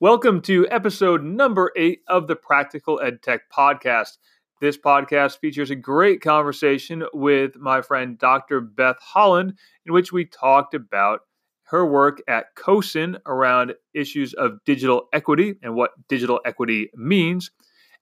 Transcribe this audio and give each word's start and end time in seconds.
Welcome 0.00 0.42
to 0.42 0.64
episode 0.70 1.24
number 1.24 1.72
eight 1.74 2.02
of 2.06 2.28
the 2.28 2.36
Practical 2.36 3.00
EdTech 3.02 3.40
podcast. 3.52 4.18
This 4.60 4.78
podcast 4.78 5.40
features 5.40 5.72
a 5.72 5.74
great 5.74 6.20
conversation 6.20 7.02
with 7.12 7.56
my 7.56 7.82
friend 7.82 8.16
Dr. 8.16 8.60
Beth 8.60 8.98
Holland, 9.00 9.54
in 9.84 9.92
which 9.92 10.12
we 10.12 10.24
talked 10.24 10.72
about 10.74 11.22
her 11.64 11.84
work 11.84 12.22
at 12.28 12.54
CoSN 12.54 13.18
around 13.26 13.74
issues 13.92 14.34
of 14.34 14.62
digital 14.64 15.08
equity 15.12 15.56
and 15.64 15.74
what 15.74 15.90
digital 16.08 16.38
equity 16.46 16.90
means. 16.94 17.50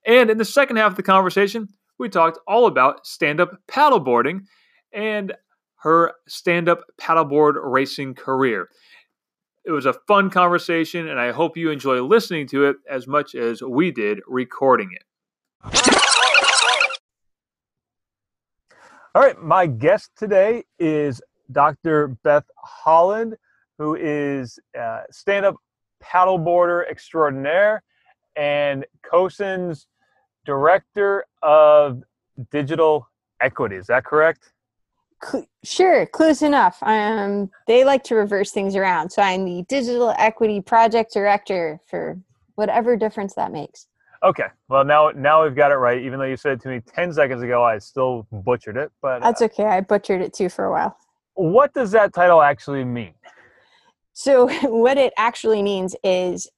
And 0.04 0.28
in 0.28 0.36
the 0.36 0.44
second 0.44 0.76
half 0.76 0.90
of 0.90 0.96
the 0.96 1.02
conversation, 1.02 1.66
we 1.98 2.10
talked 2.10 2.38
all 2.46 2.66
about 2.66 3.06
stand 3.06 3.40
up 3.40 3.56
paddleboarding 3.68 4.40
and 4.92 5.32
her 5.76 6.12
stand 6.28 6.68
up 6.68 6.84
paddleboard 7.00 7.54
racing 7.62 8.16
career. 8.16 8.68
It 9.66 9.72
was 9.72 9.84
a 9.84 9.92
fun 9.92 10.30
conversation, 10.30 11.08
and 11.08 11.18
I 11.18 11.32
hope 11.32 11.56
you 11.56 11.72
enjoy 11.72 12.00
listening 12.00 12.46
to 12.48 12.66
it 12.66 12.77
as 12.88 13.09
much 13.09 13.34
as 13.34 13.60
we 13.62 13.91
did 13.91 14.20
recording 14.28 14.92
it. 14.92 15.02
All 19.12 19.22
right, 19.22 19.36
my 19.42 19.66
guest 19.66 20.12
today 20.16 20.62
is 20.78 21.20
Dr. 21.50 22.06
Beth 22.22 22.44
Holland, 22.56 23.36
who 23.77 23.96
is 23.96 24.60
stand 25.10 25.44
up 25.44 25.56
paddleboarder 26.00 26.88
extraordinaire 26.88 27.83
and 28.36 28.86
CoSN's 29.05 29.88
director 30.44 31.24
of 31.42 32.05
digital 32.52 33.08
equity. 33.41 33.74
Is 33.74 33.88
that 33.88 34.05
correct? 34.05 34.52
Sure, 35.64 36.06
close 36.06 36.42
enough. 36.42 36.78
Um, 36.82 37.50
they 37.66 37.84
like 37.84 38.04
to 38.04 38.14
reverse 38.14 38.52
things 38.52 38.76
around. 38.76 39.10
So 39.10 39.22
I'm 39.22 39.44
the 39.44 39.64
digital 39.68 40.14
equity 40.16 40.60
project 40.60 41.12
director 41.12 41.80
for 41.88 42.20
whatever 42.54 42.96
difference 42.96 43.34
that 43.34 43.52
makes. 43.52 43.88
Okay. 44.22 44.46
Well, 44.68 44.84
now 44.84 45.10
now 45.14 45.44
we've 45.44 45.55
got 45.55 45.72
it 45.72 45.77
right. 45.77 46.00
Even 46.02 46.18
though 46.18 46.24
you 46.24 46.36
said 46.36 46.52
it 46.52 46.60
to 46.62 46.68
me 46.68 46.80
ten 46.80 47.12
seconds 47.12 47.42
ago, 47.42 47.62
I 47.62 47.78
still 47.78 48.27
butchered 48.33 48.77
it. 48.77 48.91
But 49.02 49.20
that's 49.20 49.42
uh, 49.42 49.46
okay. 49.46 49.64
I 49.64 49.80
butchered 49.80 50.20
it 50.20 50.33
too 50.33 50.48
for 50.48 50.64
a 50.64 50.70
while. 50.70 50.96
What 51.34 51.74
does 51.74 51.90
that 51.92 52.14
title 52.14 52.42
actually 52.42 52.84
mean? 52.84 53.12
So 54.12 54.48
what 54.62 54.96
it 54.98 55.12
actually 55.16 55.62
means 55.62 55.94
is 56.02 56.48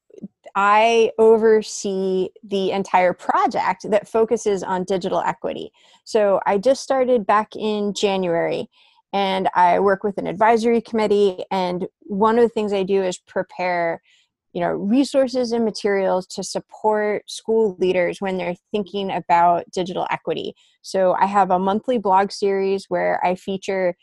I 0.54 1.10
oversee 1.18 2.30
the 2.42 2.70
entire 2.72 3.12
project 3.12 3.90
that 3.90 4.08
focuses 4.08 4.62
on 4.62 4.84
digital 4.84 5.20
equity. 5.20 5.72
So 6.04 6.40
I 6.46 6.58
just 6.58 6.82
started 6.82 7.26
back 7.26 7.54
in 7.56 7.94
January 7.94 8.68
and 9.12 9.48
I 9.54 9.80
work 9.80 10.04
with 10.04 10.18
an 10.18 10.26
advisory 10.26 10.80
committee 10.80 11.44
and 11.50 11.86
one 12.00 12.38
of 12.38 12.42
the 12.42 12.48
things 12.48 12.72
I 12.72 12.82
do 12.82 13.02
is 13.02 13.18
prepare 13.18 14.02
you 14.52 14.60
know 14.60 14.70
resources 14.70 15.52
and 15.52 15.64
materials 15.64 16.26
to 16.26 16.42
support 16.42 17.30
school 17.30 17.76
leaders 17.78 18.20
when 18.20 18.38
they're 18.38 18.56
thinking 18.72 19.10
about 19.10 19.70
digital 19.70 20.06
equity. 20.10 20.54
So 20.82 21.14
I 21.18 21.26
have 21.26 21.50
a 21.50 21.58
monthly 21.58 21.98
blog 21.98 22.32
series 22.32 22.86
where 22.88 23.24
I 23.24 23.34
feature 23.34 23.94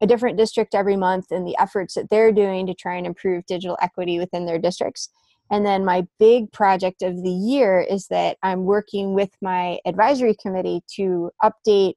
a 0.00 0.06
different 0.06 0.36
district 0.36 0.74
every 0.74 0.96
month 0.96 1.30
and 1.30 1.46
the 1.46 1.56
efforts 1.58 1.94
that 1.94 2.10
they're 2.10 2.32
doing 2.32 2.66
to 2.66 2.74
try 2.74 2.96
and 2.96 3.06
improve 3.06 3.46
digital 3.46 3.78
equity 3.80 4.18
within 4.18 4.44
their 4.44 4.58
districts. 4.58 5.08
And 5.50 5.64
then 5.64 5.84
my 5.84 6.06
big 6.18 6.50
project 6.52 7.02
of 7.02 7.22
the 7.22 7.30
year 7.30 7.80
is 7.80 8.08
that 8.08 8.38
I'm 8.42 8.64
working 8.64 9.14
with 9.14 9.30
my 9.42 9.78
advisory 9.84 10.34
committee 10.40 10.82
to 10.96 11.30
update 11.42 11.94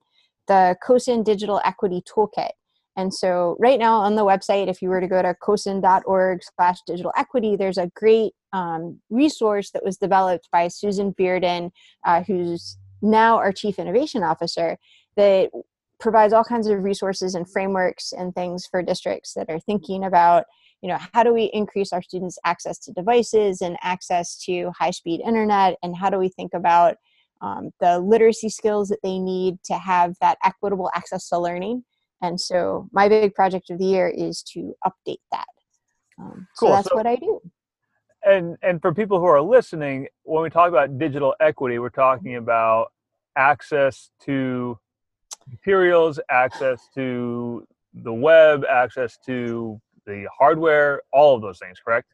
the 0.47 0.75
CoSN 0.85 1.23
Digital 1.23 1.61
Equity 1.65 2.01
Toolkit. 2.01 2.51
And 2.97 3.13
so 3.13 3.55
right 3.59 3.79
now 3.79 3.97
on 3.97 4.15
the 4.15 4.25
website, 4.25 4.67
if 4.67 4.81
you 4.81 4.89
were 4.89 4.99
to 4.99 5.07
go 5.07 5.21
to 5.21 5.35
cosn.org 5.41 6.41
slash 6.55 6.79
digital 6.87 7.13
equity, 7.15 7.55
there's 7.55 7.77
a 7.77 7.91
great 7.95 8.33
um, 8.53 8.99
resource 9.11 9.69
that 9.71 9.85
was 9.85 9.97
developed 9.97 10.49
by 10.51 10.67
Susan 10.67 11.13
Bearden, 11.13 11.69
uh, 12.05 12.23
who's 12.23 12.77
now 13.03 13.37
our 13.37 13.51
Chief 13.51 13.77
Innovation 13.77 14.23
Officer, 14.23 14.77
that 15.15 15.51
provides 15.99 16.33
all 16.33 16.43
kinds 16.43 16.67
of 16.67 16.83
resources 16.83 17.35
and 17.35 17.49
frameworks 17.49 18.13
and 18.13 18.33
things 18.33 18.65
for 18.65 18.81
districts 18.81 19.33
that 19.35 19.49
are 19.49 19.59
thinking 19.59 20.03
about 20.03 20.45
you 20.81 20.89
know 20.89 20.97
how 21.13 21.23
do 21.23 21.33
we 21.33 21.45
increase 21.53 21.91
our 21.91 22.01
students 22.01 22.37
access 22.45 22.77
to 22.79 22.91
devices 22.93 23.61
and 23.61 23.77
access 23.81 24.37
to 24.45 24.71
high 24.77 24.91
speed 24.91 25.21
internet? 25.25 25.77
And 25.83 25.95
how 25.95 26.09
do 26.09 26.17
we 26.17 26.29
think 26.29 26.53
about 26.53 26.95
um, 27.41 27.71
the 27.79 27.99
literacy 27.99 28.49
skills 28.49 28.89
that 28.89 28.99
they 29.03 29.19
need 29.19 29.57
to 29.65 29.75
have 29.75 30.15
that 30.21 30.37
equitable 30.43 30.91
access 30.95 31.29
to 31.29 31.39
learning? 31.39 31.83
And 32.21 32.39
so 32.39 32.89
my 32.91 33.07
big 33.09 33.33
project 33.33 33.69
of 33.69 33.79
the 33.79 33.85
year 33.85 34.07
is 34.07 34.41
to 34.53 34.75
update 34.85 35.21
that. 35.31 35.45
Um, 36.19 36.47
cool. 36.59 36.69
so 36.69 36.75
that's 36.75 36.89
so, 36.89 36.95
what 36.95 37.05
i 37.05 37.15
do. 37.15 37.39
and 38.25 38.57
and 38.63 38.81
for 38.81 38.91
people 38.91 39.19
who 39.19 39.25
are 39.25 39.41
listening 39.41 40.07
when 40.23 40.41
we 40.41 40.49
talk 40.49 40.69
about 40.69 40.97
digital 40.97 41.35
equity 41.39 41.77
we're 41.77 41.89
talking 41.89 42.37
about 42.37 42.87
access 43.35 44.09
to 44.25 44.79
materials 45.47 46.19
access 46.31 46.81
to 46.95 47.67
the 47.93 48.11
web 48.11 48.65
access 48.65 49.19
to 49.27 49.79
the 50.07 50.27
hardware, 50.35 51.01
all 51.13 51.35
of 51.35 51.41
those 51.41 51.59
things, 51.59 51.77
correct? 51.83 52.07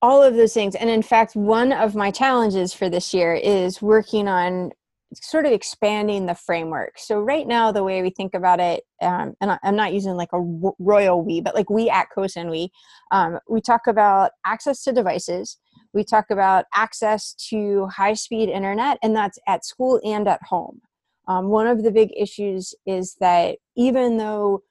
All 0.00 0.22
of 0.22 0.34
those 0.34 0.54
things. 0.54 0.74
And 0.74 0.90
in 0.90 1.02
fact, 1.02 1.34
one 1.34 1.72
of 1.72 1.96
my 1.96 2.10
challenges 2.10 2.72
for 2.72 2.88
this 2.88 3.12
year 3.14 3.34
is 3.34 3.82
working 3.82 4.28
on 4.28 4.70
sort 5.14 5.46
of 5.46 5.52
expanding 5.52 6.26
the 6.26 6.34
framework. 6.34 6.98
So 6.98 7.18
right 7.20 7.46
now, 7.46 7.72
the 7.72 7.82
way 7.82 8.02
we 8.02 8.10
think 8.10 8.34
about 8.34 8.60
it, 8.60 8.84
um, 9.00 9.34
and 9.40 9.58
I'm 9.62 9.74
not 9.74 9.94
using 9.94 10.14
like 10.14 10.32
a 10.32 10.40
royal 10.78 11.24
we, 11.24 11.40
but 11.40 11.54
like 11.54 11.70
we 11.70 11.88
at 11.88 12.08
COSN, 12.14 12.50
we, 12.50 12.70
um, 13.10 13.38
we 13.48 13.60
talk 13.60 13.86
about 13.86 14.32
access 14.44 14.84
to 14.84 14.92
devices. 14.92 15.56
We 15.94 16.04
talk 16.04 16.26
about 16.30 16.66
access 16.74 17.32
to 17.48 17.86
high 17.86 18.14
speed 18.14 18.50
internet, 18.50 18.98
and 19.02 19.16
that's 19.16 19.38
at 19.46 19.64
school 19.64 20.00
and 20.04 20.28
at 20.28 20.42
home. 20.42 20.80
Um, 21.26 21.48
one 21.48 21.66
of 21.66 21.82
the 21.82 21.90
big 21.90 22.10
issues 22.16 22.74
is 22.86 23.16
that 23.20 23.58
even 23.76 24.16
though 24.16 24.62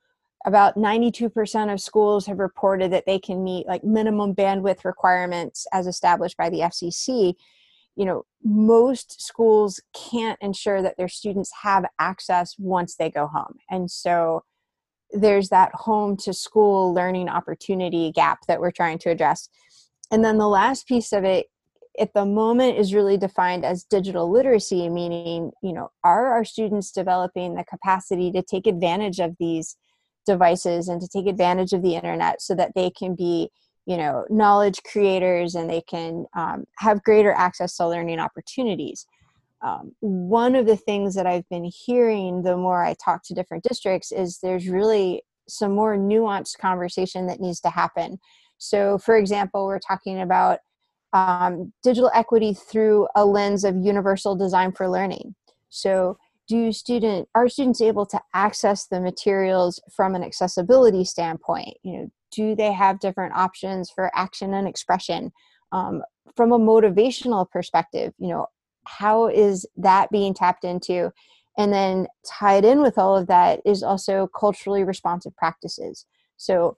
about 0.47 0.78
92% 0.78 1.74
of 1.74 1.81
schools 1.81 2.25
have 2.25 2.40
reported 2.40 2.90
that 2.94 3.06
they 3.06 3.19
can 3.19 3.44
meet 3.44 3.68
like 3.68 3.84
minimum 3.84 4.34
bandwidth 4.34 4.85
requirements 4.85 5.68
as 5.74 5.88
established 5.88 6.38
by 6.38 6.50
the 6.50 6.59
FCC. 6.59 7.34
You 7.97 8.06
know, 8.06 8.24
most 8.41 9.22
schools 9.22 9.81
can't 9.94 10.40
ensure 10.41 10.81
that 10.81 10.96
their 10.96 11.09
students 11.09 11.52
have 11.63 11.84
access 12.00 12.56
once 12.58 12.96
they 12.96 13.12
go 13.12 13.28
home. 13.28 13.58
And 13.69 13.91
so 13.91 14.46
there's 15.12 15.50
that 15.50 15.72
home 15.74 16.16
to 16.16 16.34
school 16.34 16.94
learning 16.94 17.28
opportunity 17.28 18.14
gap 18.14 18.40
that 18.47 18.62
we're 18.62 18.72
trying 18.72 19.00
to 19.00 19.09
address. 19.09 19.50
And 20.12 20.24
then 20.24 20.38
the 20.38 20.47
last 20.47 20.88
piece 20.88 21.12
of 21.12 21.25
it 21.25 21.47
at 22.00 22.14
the 22.14 22.25
moment 22.25 22.78
is 22.78 22.94
really 22.94 23.18
defined 23.18 23.66
as 23.66 23.84
digital 23.84 24.31
literacy 24.31 24.88
meaning 24.88 25.50
you 25.64 25.74
know 25.74 25.90
are 26.03 26.28
our 26.28 26.46
students 26.46 26.91
developing 26.91 27.56
the 27.56 27.64
capacity 27.64 28.31
to 28.31 28.44
take 28.44 28.68
advantage 28.68 29.19
of 29.19 29.35
these 29.40 29.75
devices 30.28 30.88
and 30.88 31.02
to 31.02 31.08
take 31.08 31.26
advantage 31.26 31.74
of 31.74 31.82
the 31.82 31.96
internet 31.96 32.42
so 32.42 32.54
that 32.54 32.74
they 32.76 32.92
can 32.92 33.16
be 33.16 33.50
you 33.88 33.98
know 33.98 34.26
knowledge 34.30 34.84
creators 34.84 35.56
and 35.56 35.68
they 35.68 35.82
can 35.82 36.26
um, 36.36 36.66
have 36.78 37.04
greater 37.04 37.32
access 37.32 37.76
to 37.78 37.88
learning 37.88 38.20
opportunities. 38.20 39.08
Um, 39.64 39.96
one 40.02 40.56
of 40.56 40.68
the 40.68 40.78
things 40.78 41.16
that 41.16 41.26
i've 41.26 41.50
been 41.50 41.64
hearing 41.64 42.44
the 42.44 42.56
more 42.56 42.86
i 42.86 42.94
talk 43.04 43.24
to 43.24 43.34
different 43.34 43.64
districts 43.64 44.12
is 44.12 44.38
there's 44.38 44.70
really 44.70 45.24
some 45.50 45.72
more 45.74 45.98
nuanced 45.98 46.59
conversation 46.59 47.26
that 47.26 47.40
needs 47.40 47.59
to 47.62 47.70
happen. 47.70 48.20
So 48.59 49.00
for 49.00 49.18
example 49.18 49.66
we're 49.66 49.80
talking 49.80 50.22
about 50.22 50.59
um, 51.14 51.74
digital 51.84 52.12
equity 52.14 52.54
through 52.54 53.08
a 53.16 53.26
lens 53.26 53.64
of 53.64 53.76
universal 53.78 54.36
design 54.36 54.74
for 54.74 54.90
learning. 54.90 55.34
So 55.70 56.18
do 56.47 56.72
student 56.72 57.28
are 57.35 57.50
students 57.50 57.81
able 57.81 58.06
to 58.06 58.22
access 58.34 58.88
the 58.88 59.02
materials 59.02 59.81
from 59.96 60.16
an 60.16 60.24
accessibility 60.24 61.03
standpoint? 61.03 61.78
You 61.84 61.97
know 61.97 62.09
do 62.31 62.56
they 62.56 62.74
have 62.74 63.00
different 63.00 63.34
options 63.35 63.90
for 63.90 64.12
action 64.16 64.53
and 64.53 64.68
expression? 64.68 65.31
Um, 65.72 66.03
from 66.35 66.52
a 66.52 66.59
motivational 66.59 67.49
perspective 67.49 68.14
you 68.20 68.29
know 68.29 68.47
how 68.85 69.28
is 69.28 69.66
that 69.76 70.09
being 70.11 70.34
tapped 70.34 70.64
into? 70.64 71.11
And 71.58 71.73
then 71.73 72.08
tied 72.26 72.64
in 72.64 72.82
with 72.82 72.97
all 72.97 73.17
of 73.17 73.28
that 73.28 73.61
is 73.66 73.84
also 73.84 74.28
culturally 74.28 74.84
responsive 74.84 75.35
practices. 75.35 76.05
So 76.38 76.78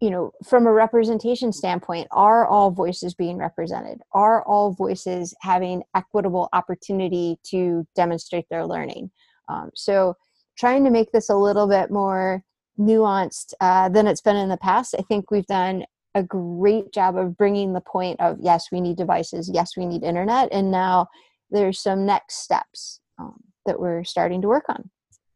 you 0.00 0.10
know 0.10 0.32
from 0.44 0.66
a 0.66 0.72
representation 0.72 1.52
standpoint 1.52 2.06
are 2.10 2.46
all 2.46 2.70
voices 2.70 3.14
being 3.14 3.38
represented? 3.38 4.00
Are 4.12 4.42
all 4.44 4.72
voices 4.72 5.34
having 5.40 5.82
equitable 5.94 6.48
opportunity 6.52 7.38
to 7.50 7.86
demonstrate 7.96 8.46
their 8.50 8.66
learning? 8.66 9.10
Um, 9.48 9.70
so 9.74 10.14
trying 10.58 10.84
to 10.84 10.90
make 10.90 11.12
this 11.12 11.28
a 11.28 11.36
little 11.36 11.66
bit 11.66 11.90
more 11.90 12.42
nuanced 12.78 13.54
uh, 13.60 13.88
than 13.88 14.06
it's 14.06 14.20
been 14.20 14.36
in 14.36 14.50
the 14.50 14.56
past 14.58 14.94
i 14.98 15.02
think 15.02 15.30
we've 15.30 15.46
done 15.46 15.84
a 16.14 16.22
great 16.22 16.92
job 16.92 17.16
of 17.16 17.36
bringing 17.36 17.72
the 17.72 17.80
point 17.80 18.20
of 18.20 18.36
yes 18.40 18.66
we 18.70 18.80
need 18.80 18.96
devices 18.96 19.50
yes 19.52 19.76
we 19.76 19.86
need 19.86 20.02
internet 20.02 20.48
and 20.52 20.70
now 20.70 21.06
there's 21.50 21.80
some 21.80 22.04
next 22.04 22.42
steps 22.42 23.00
um, 23.18 23.38
that 23.66 23.78
we're 23.78 24.02
starting 24.02 24.42
to 24.42 24.48
work 24.48 24.64
on. 24.68 24.90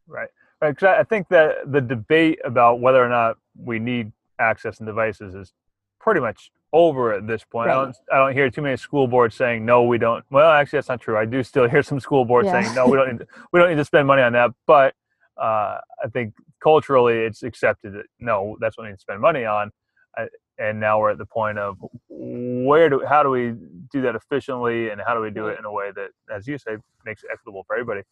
Right. 0.07 0.29
Right 0.61 0.83
i 0.83 1.05
think 1.05 1.29
that 1.29 1.73
the 1.73 1.81
debate 1.81 2.39
about 2.45 2.81
whether 2.81 3.03
or 3.03 3.09
not 3.09 3.39
we 3.57 3.79
need 3.79 4.13
access 4.41 4.79
and 4.79 4.87
devices 4.87 5.35
is 5.35 5.53
pretty 6.01 6.21
much 6.21 6.51
over 6.73 7.13
at 7.13 7.27
this 7.27 7.45
point. 7.45 7.69
Right. 7.69 7.77
I 7.77 7.85
don't 7.85 7.97
I 8.13 8.17
don't 8.19 8.33
hear 8.33 8.51
too 8.51 8.63
many 8.63 8.77
school 8.77 9.07
boards 9.07 9.37
saying 9.37 9.65
no, 9.65 9.85
we 9.85 9.99
don't. 9.99 10.25
Well, 10.31 10.51
actually, 10.51 10.79
that's 10.79 10.89
not 10.89 11.01
true. 11.01 11.17
I 11.17 11.25
do 11.25 11.43
still 11.43 11.69
hear 11.69 11.83
some 11.83 12.01
school 12.01 12.25
boards 12.25 12.47
yeah. 12.47 12.63
saying 12.63 12.75
no, 12.75 12.87
we 12.87 12.97
don't 12.97 13.13
need 13.13 13.19
to, 13.19 13.27
we 13.53 13.61
don't 13.61 13.71
need 13.71 13.77
to 13.77 13.85
spend 13.85 14.07
money 14.07 14.23
on 14.23 14.33
that. 14.33 14.51
But 14.67 14.95
uh, 15.41 15.79
I 16.03 16.09
think 16.13 16.35
culturally, 16.63 17.19
it's 17.19 17.43
accepted 17.43 17.95
that 17.95 18.07
no, 18.19 18.57
that's 18.61 18.77
what 18.77 18.85
we 18.85 18.91
need 18.91 18.97
to 18.97 19.01
spend 19.01 19.21
money 19.21 19.45
on. 19.45 19.71
I, 20.17 20.27
and 20.59 20.79
now 20.79 21.01
we're 21.01 21.11
at 21.11 21.19
the 21.19 21.27
point 21.27 21.59
of 21.59 21.77
where 22.09 22.89
do 22.91 23.03
how 23.09 23.23
do 23.23 23.31
we 23.31 23.55
do 23.91 24.03
that 24.03 24.15
efficiently 24.15 24.91
and 24.91 25.01
how 25.05 25.15
do 25.15 25.21
we 25.21 25.31
do 25.31 25.47
it 25.47 25.59
in 25.59 25.65
a 25.65 25.73
way 25.73 25.91
that, 25.95 26.11
as 26.35 26.47
you 26.47 26.59
say, 26.59 26.77
makes 27.05 27.25
it 27.25 27.31
equitable 27.33 27.65
for 27.67 27.75
everybody. 27.75 28.03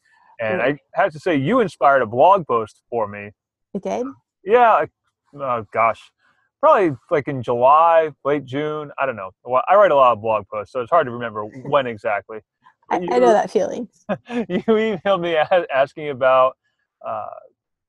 And 0.41 0.63
I 0.63 0.79
have 0.95 1.13
to 1.13 1.19
say, 1.19 1.35
you 1.37 1.61
inspired 1.61 2.01
a 2.01 2.07
blog 2.07 2.47
post 2.47 2.83
for 2.89 3.09
me. 3.09 3.33
You 3.75 3.81
did? 3.81 4.07
Yeah. 4.45 4.87
Oh 5.35 5.67
gosh, 5.73 6.11
probably 6.61 6.97
like 7.11 7.29
in 7.29 7.43
July, 7.43 8.11
late 8.25 8.45
June. 8.45 8.91
I 8.99 9.07
don't 9.07 9.17
know. 9.17 9.31
I 9.69 9.77
write 9.77 9.91
a 9.91 9.97
lot 9.97 10.13
of 10.13 10.21
blog 10.21 10.47
posts, 10.49 10.73
so 10.73 10.81
it's 10.81 10.91
hard 10.91 11.07
to 11.07 11.13
remember 11.13 11.45
when 11.65 11.87
exactly. 11.87 12.41
I, 12.91 13.01
you, 13.01 13.09
I, 13.11 13.19
know 13.19 13.33
that 13.33 13.51
feeling. 13.51 13.89
you 14.29 14.63
emailed 14.63 15.21
me 15.21 15.37
asking 15.37 16.09
about 16.11 16.57
uh, 17.07 17.27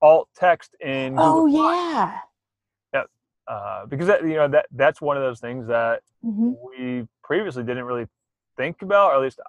alt 0.01 0.29
text 0.35 0.75
in. 0.81 1.15
Google 1.15 1.25
oh 1.25 1.45
yeah. 1.47 2.19
Yeah, 2.93 3.03
uh, 3.47 3.85
because 3.85 4.07
that 4.07 4.23
you 4.23 4.35
know 4.35 4.47
that 4.49 4.67
that's 4.71 5.01
one 5.01 5.17
of 5.17 5.23
those 5.23 5.39
things 5.39 5.67
that 5.67 6.01
mm-hmm. 6.23 6.51
we 6.67 7.07
previously 7.23 7.63
didn't 7.63 7.85
really 7.85 8.07
think 8.57 8.81
about, 8.81 9.11
or 9.11 9.15
at 9.15 9.21
least 9.21 9.39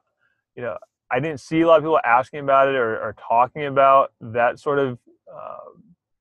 you 0.55 0.63
know 0.63 0.77
I 1.11 1.19
didn't 1.19 1.41
see 1.41 1.63
a 1.63 1.67
lot 1.67 1.79
of 1.79 1.83
people 1.83 2.01
asking 2.05 2.41
about 2.41 2.69
it 2.69 2.77
or, 2.77 2.97
or 2.97 3.17
talking 3.29 3.67
about 3.67 4.13
that 4.21 4.61
sort 4.61 4.79
of 4.79 4.99
uh, 5.33 5.57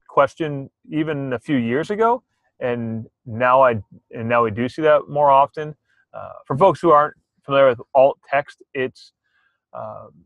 question 0.07 0.71
even 0.91 1.33
a 1.33 1.39
few 1.39 1.55
years 1.55 1.91
ago 1.91 2.23
and 2.59 3.07
now 3.25 3.63
I 3.63 3.81
and 4.11 4.27
now 4.27 4.43
we 4.43 4.51
do 4.51 4.67
see 4.69 4.81
that 4.83 5.09
more 5.09 5.29
often. 5.29 5.75
Uh, 6.13 6.29
for 6.45 6.57
folks 6.57 6.79
who 6.79 6.91
aren't 6.91 7.15
familiar 7.43 7.67
with 7.67 7.81
alt 7.93 8.19
text, 8.29 8.63
it's 8.73 9.13
um, 9.73 10.25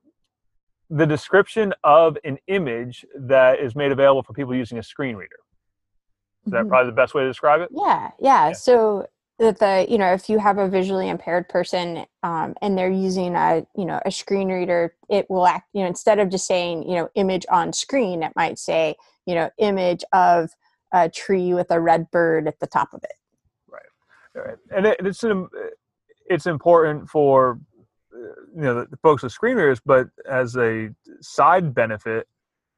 the 0.89 1.05
description 1.05 1.73
of 1.83 2.17
an 2.23 2.37
image 2.47 3.05
that 3.17 3.59
is 3.59 3.75
made 3.75 3.91
available 3.91 4.23
for 4.23 4.33
people 4.33 4.55
using 4.55 4.77
a 4.77 4.83
screen 4.83 5.15
reader. 5.15 5.35
Is 6.45 6.51
that 6.51 6.61
mm-hmm. 6.61 6.69
probably 6.69 6.91
the 6.91 6.95
best 6.95 7.13
way 7.13 7.23
to 7.23 7.27
describe 7.27 7.61
it? 7.61 7.69
Yeah, 7.71 8.11
yeah. 8.19 8.47
yeah. 8.47 8.53
So 8.53 9.07
that 9.39 9.59
the 9.59 9.85
you 9.89 9.97
know 9.97 10.13
if 10.13 10.29
you 10.29 10.37
have 10.39 10.57
a 10.57 10.67
visually 10.67 11.09
impaired 11.09 11.49
person 11.49 12.05
um, 12.21 12.53
and 12.61 12.77
they're 12.77 12.89
using 12.89 13.35
a 13.35 13.65
you 13.75 13.85
know 13.85 13.99
a 14.05 14.11
screen 14.11 14.49
reader, 14.49 14.93
it 15.09 15.29
will 15.29 15.47
act 15.47 15.69
you 15.73 15.81
know 15.81 15.87
instead 15.87 16.19
of 16.19 16.29
just 16.29 16.45
saying 16.45 16.87
you 16.87 16.95
know 16.95 17.09
image 17.15 17.45
on 17.49 17.73
screen, 17.73 18.23
it 18.23 18.33
might 18.35 18.59
say 18.59 18.95
you 19.25 19.35
know 19.35 19.49
image 19.57 20.03
of 20.13 20.51
a 20.93 21.09
tree 21.09 21.53
with 21.53 21.71
a 21.71 21.79
red 21.79 22.09
bird 22.11 22.47
at 22.47 22.59
the 22.59 22.67
top 22.67 22.93
of 22.93 23.03
it. 23.03 23.15
Right, 23.67 24.45
right, 24.45 24.57
and 24.75 24.85
it, 24.85 24.97
it's 25.03 25.23
an, 25.23 25.47
it's 26.27 26.45
important 26.45 27.09
for 27.09 27.59
you 28.55 28.61
know 28.61 28.75
the, 28.75 28.87
the 28.87 28.97
folks 28.97 29.23
with 29.23 29.31
screen 29.31 29.55
readers, 29.55 29.81
but 29.85 30.07
as 30.29 30.55
a 30.55 30.89
side 31.21 31.73
benefit, 31.73 32.27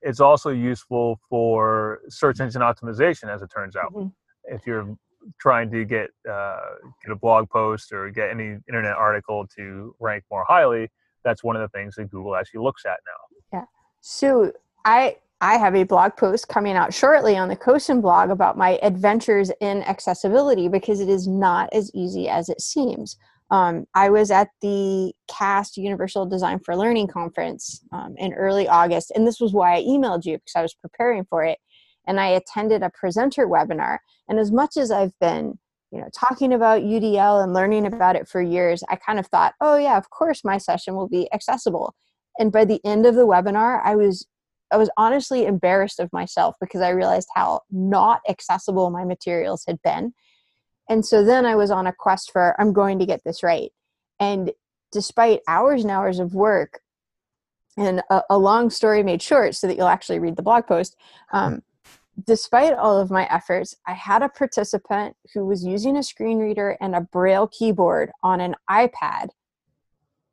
it's 0.02 0.20
also 0.20 0.50
useful 0.50 1.20
for 1.30 2.00
search 2.10 2.40
engine 2.40 2.62
optimization, 2.62 3.34
as 3.34 3.42
it 3.42 3.50
turns 3.54 3.76
out. 3.76 3.94
Mm-hmm. 3.94 4.08
If 4.46 4.66
you're 4.66 4.96
trying 5.40 5.72
to 5.72 5.86
get 5.86 6.10
uh, 6.30 6.60
get 7.04 7.12
a 7.12 7.16
blog 7.16 7.50
post 7.50 7.92
or 7.92 8.10
get 8.10 8.30
any 8.30 8.58
internet 8.68 8.96
article 8.96 9.48
to 9.58 9.96
rank 10.00 10.24
more 10.32 10.46
highly, 10.48 10.90
that's 11.24 11.44
one 11.44 11.56
of 11.56 11.62
the 11.62 11.70
things 11.78 11.96
that 11.96 12.10
Google 12.12 12.36
actually 12.36 12.62
looks 12.62 12.86
at 12.86 12.98
now. 13.06 13.60
Yeah. 13.60 13.66
So 14.02 14.54
I 14.86 15.18
I 15.46 15.58
have 15.58 15.76
a 15.76 15.84
blog 15.84 16.18
post 16.18 16.48
coming 16.48 16.76
out 16.76 16.92
shortly 16.92 17.38
on 17.38 17.50
the 17.50 17.56
CoSN 17.56 18.02
blog 18.02 18.32
about 18.32 18.58
my 18.58 18.80
adventures 18.82 19.52
in 19.62 19.84
accessibility 19.84 20.68
because 20.68 21.00
it 21.00 21.08
is 21.08 21.28
not 21.28 21.70
as 21.72 21.92
easy 21.94 22.28
as 22.28 22.50
it 22.50 22.60
seems. 22.60 23.16
Um, 23.52 23.86
I 23.94 24.10
was 24.10 24.32
at 24.32 24.48
the 24.64 25.14
CAST 25.28 25.78
Universal 25.78 26.26
Design 26.26 26.58
for 26.66 26.76
Learning 26.76 27.06
conference 27.06 27.84
um, 27.92 28.16
in 28.18 28.34
early 28.34 28.68
August, 28.68 29.12
and 29.14 29.28
this 29.28 29.40
was 29.40 29.54
why 29.54 29.76
I 29.76 29.84
emailed 29.84 30.26
you 30.26 30.40
because 30.40 30.56
I 30.56 30.64
was 30.64 30.74
preparing 30.74 31.26
for 31.26 31.44
it. 31.44 31.60
And 32.08 32.20
I 32.20 32.30
attended 32.30 32.82
a 32.82 32.90
presenter 33.00 33.46
webinar. 33.46 34.00
And 34.28 34.40
as 34.40 34.52
much 34.52 34.78
as 34.78 34.90
I've 34.90 35.14
been, 35.20 35.60
you 35.92 36.02
know, 36.02 36.10
talking 36.12 36.54
about 36.54 36.82
UDL 36.82 37.44
and 37.44 37.54
learning 37.54 37.86
about 37.86 38.16
it 38.16 38.28
for 38.28 38.42
years, 38.42 38.84
I 38.90 38.96
kind 38.96 39.20
of 39.20 39.28
thought, 39.28 39.54
oh 39.62 39.78
yeah, 39.78 40.00
of 40.00 40.10
course 40.10 40.44
my 40.44 40.58
session 40.58 40.96
will 40.96 41.08
be 41.08 41.32
accessible. 41.32 41.94
And 42.40 42.52
by 42.52 42.66
the 42.66 42.82
end 42.84 43.06
of 43.06 43.14
the 43.14 43.28
webinar, 43.28 43.80
I 43.84 43.96
was 43.96 44.26
I 44.72 44.78
was 44.78 44.90
honestly 44.98 45.46
embarrassed 45.46 46.00
of 46.00 46.12
myself 46.12 46.56
because 46.60 46.82
I 46.82 46.90
realized 46.90 47.30
how 47.36 47.62
not 47.72 48.22
accessible 48.28 48.90
my 48.90 49.04
materials 49.04 49.64
had 49.68 49.82
been. 49.84 50.14
And 50.90 51.06
so 51.06 51.24
then 51.24 51.46
I 51.46 51.56
was 51.56 51.72
on 51.72 51.88
a 51.88 51.94
quest 51.94 52.32
for, 52.32 52.60
I'm 52.60 52.74
going 52.74 53.00
to 53.00 53.06
get 53.06 53.22
this 53.24 53.44
right. 53.44 53.72
And 54.20 54.52
despite 54.92 55.42
hours 55.48 55.82
and 55.82 55.92
hours 55.92 56.20
of 56.20 56.34
work, 56.34 56.80
and 57.78 58.02
a, 58.10 58.22
a 58.30 58.38
long 58.38 58.70
story 58.70 59.04
made 59.04 59.22
short 59.22 59.56
so 59.56 59.68
that 59.68 59.76
you'll 59.76 59.88
actually 59.88 60.20
read 60.20 60.36
the 60.36 60.44
blog 60.44 60.66
post, 60.66 60.96
um, 61.34 61.62
despite 62.26 62.74
all 62.74 62.98
of 63.00 63.12
my 63.12 63.26
efforts, 63.26 63.76
I 63.86 63.94
had 63.94 64.24
a 64.24 64.30
participant 64.30 65.16
who 65.34 65.46
was 65.46 65.66
using 65.66 65.98
a 65.98 66.04
screen 66.04 66.40
reader 66.40 66.78
and 66.80 66.96
a 66.96 67.02
braille 67.02 67.48
keyboard 67.48 68.12
on 68.24 68.40
an 68.40 68.56
iPad 68.70 69.30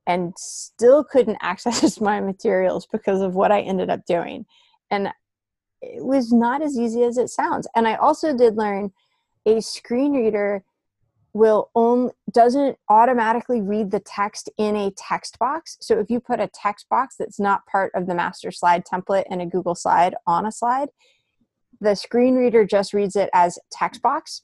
and 0.06 0.34
still 0.37 1.04
couldn't 1.04 1.38
access 1.40 2.00
my 2.00 2.20
materials 2.20 2.87
because 2.90 3.20
of 3.20 3.34
what 3.34 3.52
I 3.52 3.60
ended 3.60 3.90
up 3.90 4.04
doing. 4.06 4.46
And 4.90 5.08
it 5.81 6.04
was 6.04 6.32
not 6.32 6.62
as 6.62 6.78
easy 6.78 7.02
as 7.02 7.19
it 7.19 7.28
sounds. 7.28 7.66
And 7.75 7.88
I 7.88 7.94
also 7.96 8.37
did 8.37 8.56
learn 8.56 8.93
a 9.46 9.60
screen 9.60 10.12
reader 10.12 10.64
will 11.34 11.70
only 11.75 12.12
doesn't 12.31 12.76
automatically 12.88 13.62
read 13.62 13.90
the 13.90 14.00
text 14.00 14.50
in 14.58 14.76
a 14.76 14.90
text 14.93 15.38
box. 15.38 15.78
So 15.81 15.99
if 15.99 16.10
you 16.10 16.20
put 16.20 16.40
a 16.40 16.50
text 16.52 16.88
box 16.90 17.16
that's 17.19 17.40
not 17.40 17.66
part 17.66 17.90
of 17.94 18.06
the 18.06 18.14
master 18.14 18.50
slide 18.50 18.84
template 18.84 19.25
in 19.31 19.40
a 19.40 19.46
Google 19.46 19.75
slide 19.75 20.14
on 20.26 20.44
a 20.44 20.52
slide, 20.52 20.90
the 21.81 21.96
screen 21.96 22.34
reader 22.34 22.64
just 22.64 22.93
reads 22.93 23.16
it 23.16 23.31
as 23.32 23.58
text 23.70 24.02
box. 24.02 24.43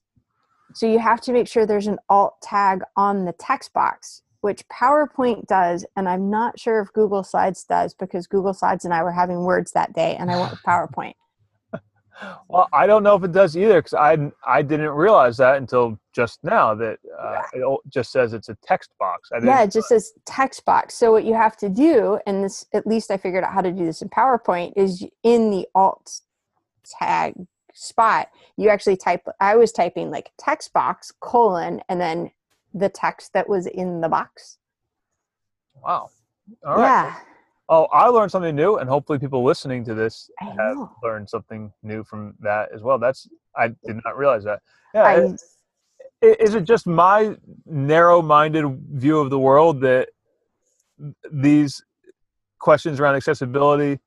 So 0.74 0.86
you 0.86 0.98
have 0.98 1.20
to 1.22 1.32
make 1.32 1.46
sure 1.46 1.66
there's 1.66 1.86
an 1.86 1.98
alt 2.08 2.40
tag 2.42 2.82
on 2.96 3.26
the 3.26 3.32
text 3.32 3.72
box 3.72 4.22
which 4.40 4.66
PowerPoint 4.68 5.46
does, 5.46 5.84
and 5.96 6.08
I'm 6.08 6.30
not 6.30 6.58
sure 6.58 6.80
if 6.80 6.92
Google 6.92 7.24
Slides 7.24 7.64
does 7.64 7.94
because 7.94 8.26
Google 8.26 8.54
Slides 8.54 8.84
and 8.84 8.94
I 8.94 9.02
were 9.02 9.12
having 9.12 9.44
words 9.44 9.72
that 9.72 9.92
day, 9.92 10.16
and 10.16 10.30
I 10.30 10.38
went 10.38 10.52
with 10.52 10.62
PowerPoint. 10.66 11.14
well, 12.48 12.68
I 12.72 12.86
don't 12.86 13.02
know 13.02 13.14
if 13.14 13.24
it 13.24 13.32
does 13.32 13.56
either 13.56 13.80
because 13.80 13.94
I 13.94 14.30
I 14.46 14.62
didn't 14.62 14.90
realize 14.90 15.36
that 15.38 15.56
until 15.56 15.98
just 16.12 16.42
now 16.42 16.74
that 16.74 16.98
uh, 17.18 17.42
it 17.52 17.80
just 17.88 18.10
says 18.10 18.32
it's 18.32 18.48
a 18.48 18.56
text 18.62 18.90
box. 18.98 19.30
yeah, 19.42 19.62
it 19.62 19.72
just 19.72 19.88
says 19.88 20.12
text 20.24 20.64
box. 20.64 20.94
So 20.94 21.12
what 21.12 21.24
you 21.24 21.34
have 21.34 21.56
to 21.58 21.68
do, 21.68 22.18
and 22.26 22.44
this 22.44 22.66
at 22.72 22.86
least 22.86 23.10
I 23.10 23.16
figured 23.16 23.44
out 23.44 23.52
how 23.52 23.60
to 23.60 23.72
do 23.72 23.84
this 23.84 24.02
in 24.02 24.08
PowerPoint, 24.08 24.72
is 24.76 25.04
in 25.22 25.50
the 25.50 25.66
alt 25.74 26.20
tag 26.98 27.34
spot 27.74 28.28
you 28.56 28.68
actually 28.68 28.96
type 28.96 29.24
i 29.40 29.54
was 29.54 29.70
typing 29.70 30.10
like 30.10 30.32
text 30.36 30.72
box 30.72 31.12
colon 31.20 31.80
and 31.88 32.00
then 32.00 32.30
the 32.78 32.88
text 32.88 33.32
that 33.32 33.48
was 33.48 33.66
in 33.66 34.00
the 34.00 34.08
box. 34.08 34.58
Wow. 35.82 36.10
All 36.66 36.76
right. 36.76 36.82
Yeah. 36.82 37.16
Oh, 37.70 37.84
I 37.92 38.06
learned 38.06 38.30
something 38.30 38.56
new, 38.56 38.78
and 38.78 38.88
hopefully, 38.88 39.18
people 39.18 39.44
listening 39.44 39.84
to 39.84 39.94
this 39.94 40.30
I 40.40 40.46
have 40.46 40.56
know. 40.56 40.90
learned 41.02 41.28
something 41.28 41.70
new 41.82 42.02
from 42.02 42.34
that 42.40 42.70
as 42.74 42.82
well. 42.82 42.98
That's 42.98 43.28
I 43.54 43.68
did 43.68 44.00
not 44.04 44.16
realize 44.16 44.44
that. 44.44 44.62
Yeah. 44.94 45.02
I, 45.02 45.36
is 46.22 46.54
it 46.54 46.64
just 46.64 46.86
my 46.86 47.36
narrow-minded 47.66 48.64
view 48.92 49.20
of 49.20 49.30
the 49.30 49.38
world 49.38 49.80
that 49.82 50.08
these 51.30 51.84
questions 52.58 52.98
around 52.98 53.14
accessibility 53.14 54.00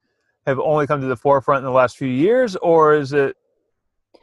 have 0.46 0.60
only 0.60 0.88
come 0.88 1.00
to 1.00 1.08
the 1.08 1.16
forefront 1.16 1.60
in 1.60 1.66
the 1.66 1.72
last 1.72 1.98
few 1.98 2.08
years, 2.08 2.56
or 2.58 2.96
is 2.96 3.14
it, 3.14 3.38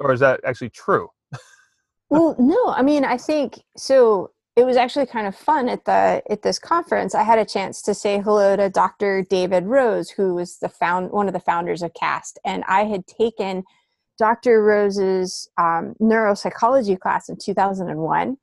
or 0.01 0.13
is 0.13 0.21
that 0.21 0.41
actually 0.45 0.71
true? 0.71 1.09
well, 2.11 2.37
no, 2.39 2.69
I 2.69 2.83
mean, 2.83 3.05
I 3.05 3.17
think 3.17 3.61
so. 3.77 4.33
It 4.59 4.67
was 4.67 4.77
actually 4.77 5.07
kind 5.07 5.29
of 5.29 5.37
fun 5.37 5.69
at 5.69 5.85
the 5.85 6.21
at 6.29 6.43
this 6.43 6.59
conference. 6.59 7.15
I 7.15 7.23
had 7.23 7.39
a 7.39 7.45
chance 7.45 7.81
to 7.83 7.95
say 7.95 8.19
hello 8.19 8.57
to 8.57 8.69
Dr. 8.69 9.23
David 9.23 9.67
Rose, 9.67 10.11
who 10.11 10.35
was 10.35 10.59
the 10.59 10.69
found 10.69 11.13
one 11.13 11.29
of 11.29 11.33
the 11.33 11.39
founders 11.39 11.81
of 11.81 11.95
CAST, 11.95 12.41
and 12.45 12.65
I 12.67 12.83
had 12.83 13.07
taken 13.07 13.63
Dr. 14.19 14.65
Rose's 14.65 15.49
um, 15.59 15.95
neuropsychology 16.01 16.99
class 16.99 17.29
in 17.29 17.37
2001. 17.37 18.37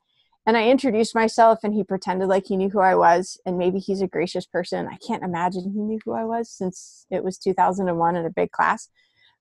And 0.46 0.56
I 0.56 0.68
introduced 0.68 1.14
myself, 1.14 1.58
and 1.62 1.74
he 1.74 1.84
pretended 1.84 2.28
like 2.28 2.46
he 2.46 2.56
knew 2.56 2.70
who 2.70 2.80
I 2.80 2.94
was. 2.94 3.38
And 3.44 3.58
maybe 3.58 3.78
he's 3.78 4.00
a 4.00 4.06
gracious 4.06 4.46
person. 4.46 4.88
I 4.90 4.96
can't 5.06 5.22
imagine 5.22 5.70
he 5.70 5.82
knew 5.82 5.98
who 6.02 6.14
I 6.14 6.24
was 6.24 6.48
since 6.48 7.04
it 7.10 7.24
was 7.24 7.36
2001 7.36 8.16
in 8.16 8.24
a 8.24 8.30
big 8.30 8.52
class. 8.52 8.88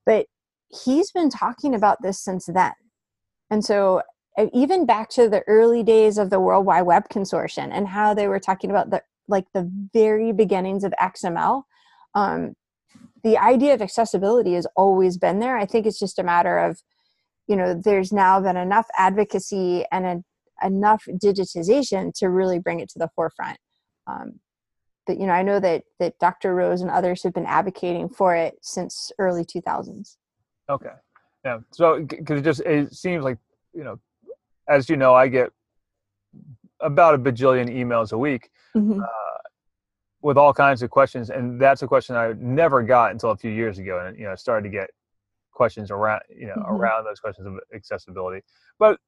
But 0.05 0.25
he's 0.83 1.09
been 1.11 1.29
talking 1.29 1.73
about 1.73 2.01
this 2.01 2.19
since 2.19 2.47
then. 2.47 2.73
And 3.49 3.63
so 3.63 4.01
even 4.53 4.85
back 4.85 5.09
to 5.11 5.29
the 5.29 5.43
early 5.47 5.83
days 5.83 6.17
of 6.17 6.29
the 6.29 6.39
World 6.39 6.65
Wide 6.65 6.83
Web 6.83 7.09
Consortium 7.09 7.69
and 7.71 7.87
how 7.87 8.13
they 8.13 8.27
were 8.27 8.39
talking 8.39 8.69
about 8.69 8.89
the 8.89 9.01
like 9.27 9.45
the 9.53 9.69
very 9.93 10.31
beginnings 10.31 10.83
of 10.83 10.93
XML. 11.01 11.63
Um, 12.13 12.53
the 13.23 13.37
idea 13.37 13.73
of 13.73 13.81
accessibility 13.81 14.53
has 14.53 14.67
always 14.75 15.17
been 15.17 15.39
there. 15.39 15.57
I 15.57 15.65
think 15.65 15.87
it's 15.87 15.97
just 15.97 16.19
a 16.19 16.23
matter 16.23 16.59
of, 16.59 16.79
you 17.47 17.55
know, 17.55 17.73
there's 17.73 18.13
now 18.13 18.39
been 18.39 18.55
enough 18.55 18.87
advocacy 18.97 19.83
and 19.91 20.05
a, 20.05 20.23
enough 20.65 21.05
digitization 21.11 22.13
to 22.17 22.29
really 22.29 22.59
bring 22.59 22.79
it 22.79 22.89
to 22.89 22.99
the 22.99 23.09
forefront. 23.15 23.57
Um, 24.05 24.39
but 25.07 25.19
you 25.19 25.27
know, 25.27 25.33
I 25.33 25.43
know 25.43 25.59
that 25.59 25.83
that 25.99 26.19
Dr. 26.19 26.53
Rose 26.55 26.81
and 26.81 26.89
others 26.89 27.23
have 27.23 27.33
been 27.33 27.45
advocating 27.45 28.09
for 28.09 28.35
it 28.35 28.57
since 28.61 29.11
early 29.19 29.43
2000s. 29.43 30.17
Okay, 30.69 30.89
yeah. 31.43 31.59
So 31.71 32.01
because 32.01 32.39
it 32.39 32.43
just 32.43 32.61
it 32.61 32.93
seems 32.93 33.23
like 33.23 33.37
you 33.73 33.83
know, 33.83 33.99
as 34.67 34.89
you 34.89 34.97
know, 34.97 35.13
I 35.13 35.27
get 35.27 35.51
about 36.79 37.15
a 37.15 37.17
bajillion 37.17 37.69
emails 37.73 38.11
a 38.11 38.17
week. 38.17 38.49
Mm-hmm. 38.75 38.99
Uh, 38.99 39.05
with 40.21 40.37
all 40.39 40.51
kinds 40.51 40.81
of 40.81 40.89
questions, 40.89 41.29
and 41.29 41.61
that's 41.61 41.83
a 41.83 41.87
question 41.87 42.15
I 42.15 42.33
never 42.39 42.81
got 42.81 43.11
until 43.11 43.29
a 43.29 43.37
few 43.37 43.51
years 43.51 43.77
ago, 43.77 44.03
and 44.03 44.17
you 44.17 44.25
know, 44.25 44.31
I 44.31 44.35
started 44.35 44.63
to 44.63 44.75
get 44.75 44.89
questions 45.51 45.91
around 45.91 46.21
you 46.35 46.47
know 46.47 46.55
mm-hmm. 46.55 46.75
around 46.75 47.05
those 47.05 47.19
questions 47.19 47.45
of 47.45 47.59
accessibility. 47.75 48.41
But 48.79 48.99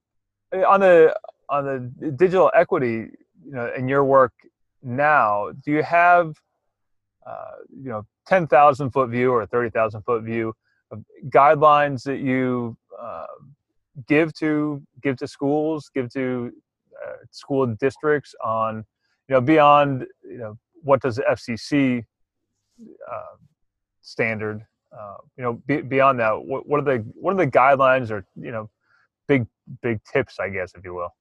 eh, 0.53 0.61
on 0.61 0.79
the 0.79 1.17
on 1.49 1.65
the 1.65 2.11
digital 2.11 2.51
equity, 2.53 3.09
you 3.43 3.51
know, 3.51 3.71
in 3.75 3.87
your 3.87 4.03
work 4.03 4.33
now, 4.83 5.49
do 5.65 5.71
you 5.71 5.81
have 5.81 6.35
uh, 7.25 7.55
you 7.69 7.89
know 7.89 8.05
ten 8.27 8.45
thousand 8.45 8.91
foot 8.91 9.09
view 9.09 9.31
or 9.31 9.45
thirty 9.47 9.71
thousand 9.71 10.03
foot 10.03 10.23
view 10.23 10.53
of 10.91 11.03
guidelines 11.29 12.03
that 12.03 12.19
you 12.19 12.77
uh, 12.99 13.25
give 14.07 14.33
to 14.35 14.81
give 15.01 15.17
to 15.17 15.27
schools, 15.27 15.89
give 15.93 16.11
to 16.13 16.51
uh, 17.05 17.13
school 17.31 17.65
districts 17.67 18.35
on 18.43 18.85
you 19.27 19.33
know 19.33 19.41
beyond 19.41 20.05
you 20.23 20.37
know 20.37 20.57
what 20.83 21.01
does 21.01 21.17
the 21.17 21.23
FCC 21.23 22.05
uh, 23.11 23.35
standard? 24.01 24.65
Uh, 24.97 25.17
you 25.35 25.43
know, 25.43 25.53
be, 25.67 25.81
beyond 25.81 26.19
that, 26.19 26.31
what, 26.31 26.67
what 26.67 26.79
are 26.79 26.97
the 26.97 27.05
what 27.13 27.33
are 27.33 27.37
the 27.37 27.47
guidelines 27.47 28.09
or 28.09 28.25
you 28.35 28.51
know, 28.51 28.69
big 29.27 29.45
big 29.81 29.99
tips, 30.03 30.39
I 30.39 30.49
guess, 30.49 30.73
if 30.75 30.83
you 30.83 30.93
will. 30.93 31.13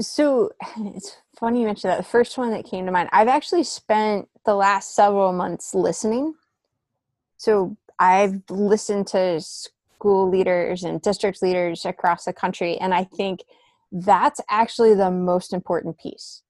So 0.00 0.52
it's 0.78 1.16
funny 1.38 1.60
you 1.60 1.66
mentioned 1.66 1.90
that. 1.90 1.98
The 1.98 2.04
first 2.04 2.38
one 2.38 2.50
that 2.52 2.64
came 2.64 2.86
to 2.86 2.92
mind, 2.92 3.08
I've 3.12 3.28
actually 3.28 3.64
spent 3.64 4.28
the 4.44 4.54
last 4.54 4.94
several 4.94 5.32
months 5.32 5.74
listening. 5.74 6.34
So 7.38 7.76
I've 7.98 8.42
listened 8.48 9.08
to 9.08 9.40
school 9.96 10.28
leaders 10.28 10.84
and 10.84 11.00
district 11.00 11.42
leaders 11.42 11.84
across 11.84 12.24
the 12.24 12.32
country, 12.32 12.76
and 12.78 12.94
I 12.94 13.04
think 13.04 13.40
that's 13.90 14.40
actually 14.50 14.94
the 14.94 15.10
most 15.10 15.52
important 15.52 15.98
piece 15.98 16.42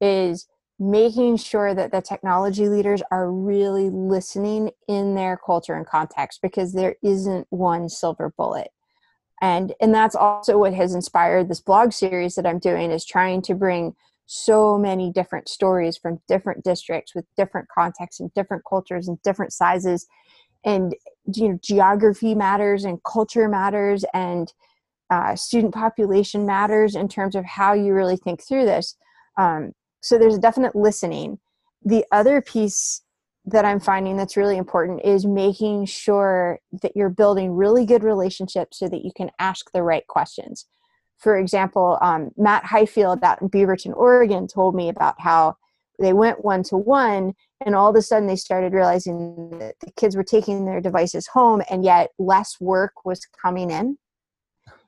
is 0.00 0.46
making 0.78 1.36
sure 1.36 1.74
that 1.74 1.92
the 1.92 2.00
technology 2.00 2.68
leaders 2.68 3.02
are 3.10 3.30
really 3.30 3.90
listening 3.90 4.70
in 4.88 5.14
their 5.14 5.36
culture 5.36 5.74
and 5.74 5.86
context 5.86 6.40
because 6.42 6.72
there 6.72 6.96
isn't 7.02 7.46
one 7.50 7.88
silver 7.88 8.32
bullet. 8.36 8.70
And 9.42 9.74
and 9.80 9.94
that's 9.94 10.14
also 10.14 10.58
what 10.58 10.74
has 10.74 10.94
inspired 10.94 11.48
this 11.48 11.60
blog 11.60 11.92
series 11.92 12.34
that 12.34 12.46
i'm 12.46 12.58
doing 12.58 12.90
is 12.90 13.06
trying 13.06 13.40
to 13.42 13.54
bring 13.54 13.94
so 14.32 14.78
many 14.78 15.10
different 15.10 15.48
stories 15.48 15.96
from 15.96 16.20
different 16.28 16.62
districts 16.62 17.16
with 17.16 17.24
different 17.36 17.68
contexts 17.68 18.20
and 18.20 18.32
different 18.32 18.62
cultures 18.68 19.08
and 19.08 19.20
different 19.22 19.52
sizes. 19.52 20.06
And 20.64 20.94
you 21.36 21.50
know 21.50 21.58
geography 21.62 22.34
matters 22.34 22.84
and 22.84 23.02
culture 23.04 23.48
matters 23.48 24.04
and 24.14 24.52
uh, 25.10 25.34
student 25.34 25.74
population 25.74 26.46
matters 26.46 26.94
in 26.94 27.08
terms 27.08 27.34
of 27.34 27.44
how 27.44 27.72
you 27.72 27.92
really 27.92 28.16
think 28.16 28.42
through 28.42 28.64
this. 28.64 28.96
Um, 29.36 29.72
so 30.00 30.18
there's 30.18 30.36
a 30.36 30.40
definite 30.40 30.76
listening. 30.76 31.38
The 31.84 32.04
other 32.12 32.40
piece 32.40 33.02
that 33.46 33.64
i'm 33.64 33.80
finding 33.80 34.16
that's 34.16 34.36
really 34.36 34.56
important 34.56 35.00
is 35.04 35.24
making 35.24 35.86
sure 35.86 36.58
that 36.82 36.92
you're 36.94 37.08
building 37.08 37.52
really 37.52 37.86
good 37.86 38.04
relationships 38.04 38.78
so 38.78 38.88
that 38.88 39.04
you 39.04 39.10
can 39.16 39.30
ask 39.38 39.70
the 39.72 39.82
right 39.82 40.06
questions. 40.08 40.66
For 41.18 41.38
example 41.38 41.98
um, 42.02 42.30
matt 42.36 42.64
highfield 42.64 43.22
out 43.22 43.40
in 43.40 43.48
beaverton 43.48 43.96
oregon 43.96 44.46
told 44.46 44.74
me 44.74 44.88
about 44.88 45.14
how 45.18 45.56
they 46.00 46.12
went 46.12 46.44
one 46.44 46.62
to 46.64 46.76
one 46.76 47.34
and 47.64 47.74
all 47.74 47.90
of 47.90 47.96
a 47.96 48.02
sudden 48.02 48.26
they 48.26 48.36
started 48.36 48.72
realizing 48.72 49.50
that 49.58 49.74
the 49.80 49.92
kids 49.92 50.16
were 50.16 50.24
taking 50.24 50.64
their 50.64 50.80
devices 50.80 51.28
home 51.28 51.62
and 51.70 51.84
yet 51.84 52.10
less 52.18 52.56
work 52.60 53.04
was 53.04 53.26
coming 53.40 53.70
in. 53.70 53.98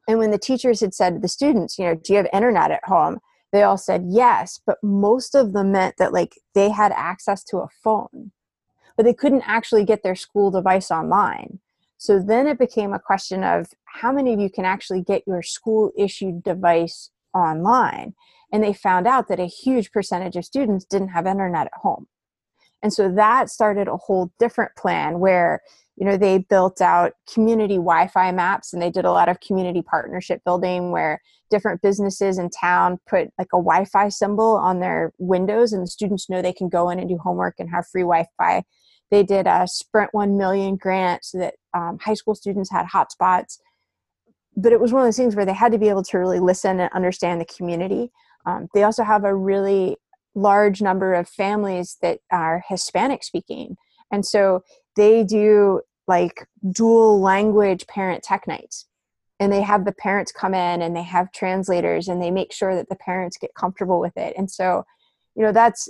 And 0.08 0.18
when 0.18 0.30
the 0.30 0.38
teachers 0.38 0.80
had 0.80 0.94
said 0.94 1.14
to 1.14 1.20
the 1.20 1.28
students 1.28 1.78
you 1.78 1.84
know 1.84 1.94
do 1.94 2.12
you 2.12 2.16
have 2.16 2.28
internet 2.32 2.70
at 2.70 2.84
home? 2.84 3.18
they 3.52 3.62
all 3.62 3.76
said 3.76 4.02
yes 4.08 4.60
but 4.66 4.78
most 4.82 5.34
of 5.34 5.52
them 5.52 5.72
meant 5.72 5.96
that 5.98 6.12
like 6.12 6.38
they 6.54 6.70
had 6.70 6.90
access 6.92 7.44
to 7.44 7.58
a 7.58 7.68
phone 7.84 8.32
but 8.96 9.04
they 9.04 9.14
couldn't 9.14 9.42
actually 9.46 9.84
get 9.84 10.02
their 10.02 10.14
school 10.14 10.50
device 10.50 10.90
online. 10.90 11.58
So 11.98 12.18
then 12.18 12.46
it 12.46 12.58
became 12.58 12.92
a 12.92 12.98
question 12.98 13.44
of 13.44 13.68
how 13.84 14.12
many 14.12 14.34
of 14.34 14.40
you 14.40 14.50
can 14.50 14.64
actually 14.64 15.02
get 15.02 15.22
your 15.26 15.42
school 15.42 15.92
issued 15.96 16.42
device 16.42 17.10
online 17.34 18.14
and 18.52 18.62
they 18.62 18.74
found 18.74 19.06
out 19.06 19.28
that 19.28 19.40
a 19.40 19.46
huge 19.46 19.90
percentage 19.90 20.36
of 20.36 20.44
students 20.44 20.84
didn't 20.84 21.08
have 21.08 21.26
internet 21.26 21.66
at 21.66 21.80
home. 21.80 22.06
And 22.82 22.92
so 22.92 23.10
that 23.12 23.48
started 23.48 23.88
a 23.88 23.96
whole 23.96 24.30
different 24.38 24.72
plan 24.76 25.18
where 25.18 25.62
you 25.96 26.06
know 26.06 26.16
they 26.16 26.38
built 26.38 26.80
out 26.80 27.12
community 27.32 27.76
wi-fi 27.76 28.32
maps 28.32 28.72
and 28.72 28.82
they 28.82 28.90
did 28.90 29.04
a 29.04 29.12
lot 29.12 29.28
of 29.28 29.40
community 29.40 29.82
partnership 29.82 30.40
building 30.44 30.90
where 30.90 31.20
different 31.50 31.82
businesses 31.82 32.38
in 32.38 32.48
town 32.50 32.98
put 33.08 33.28
like 33.38 33.48
a 33.52 33.58
wi-fi 33.58 34.08
symbol 34.08 34.56
on 34.56 34.80
their 34.80 35.12
windows 35.18 35.72
and 35.72 35.82
the 35.82 35.86
students 35.86 36.28
know 36.28 36.42
they 36.42 36.52
can 36.52 36.68
go 36.68 36.88
in 36.88 36.98
and 36.98 37.08
do 37.08 37.18
homework 37.18 37.54
and 37.58 37.70
have 37.70 37.86
free 37.86 38.02
wi-fi. 38.02 38.62
They 39.10 39.22
did 39.22 39.46
a 39.46 39.68
sprint 39.68 40.08
1 40.12 40.38
million 40.38 40.76
grant 40.76 41.24
so 41.24 41.38
that 41.38 41.54
um, 41.74 41.98
high 42.00 42.14
school 42.14 42.34
students 42.34 42.70
had 42.70 42.86
hotspots. 42.86 43.58
But 44.56 44.72
it 44.72 44.80
was 44.80 44.92
one 44.92 45.02
of 45.02 45.06
those 45.06 45.16
things 45.16 45.36
where 45.36 45.44
they 45.44 45.52
had 45.52 45.72
to 45.72 45.78
be 45.78 45.90
able 45.90 46.02
to 46.04 46.18
really 46.18 46.40
listen 46.40 46.80
and 46.80 46.90
understand 46.94 47.40
the 47.40 47.44
community 47.44 48.10
um, 48.46 48.68
they 48.74 48.82
also 48.82 49.04
have 49.04 49.24
a 49.24 49.34
really 49.34 49.96
large 50.34 50.80
number 50.80 51.14
of 51.14 51.28
families 51.28 51.98
that 52.02 52.20
are 52.30 52.64
hispanic 52.68 53.22
speaking. 53.22 53.76
And 54.10 54.24
so 54.24 54.62
they 54.96 55.24
do 55.24 55.82
like 56.08 56.46
dual 56.70 57.20
language 57.20 57.86
parent 57.86 58.22
tech 58.22 58.46
nights. 58.46 58.86
And 59.38 59.52
they 59.52 59.62
have 59.62 59.84
the 59.84 59.92
parents 59.92 60.30
come 60.32 60.54
in 60.54 60.82
and 60.82 60.94
they 60.94 61.02
have 61.02 61.32
translators 61.32 62.08
and 62.08 62.22
they 62.22 62.30
make 62.30 62.52
sure 62.52 62.74
that 62.74 62.88
the 62.88 62.96
parents 62.96 63.36
get 63.36 63.54
comfortable 63.54 64.00
with 64.00 64.16
it. 64.16 64.34
And 64.36 64.50
so 64.50 64.84
you 65.34 65.42
know 65.42 65.52
that's 65.52 65.88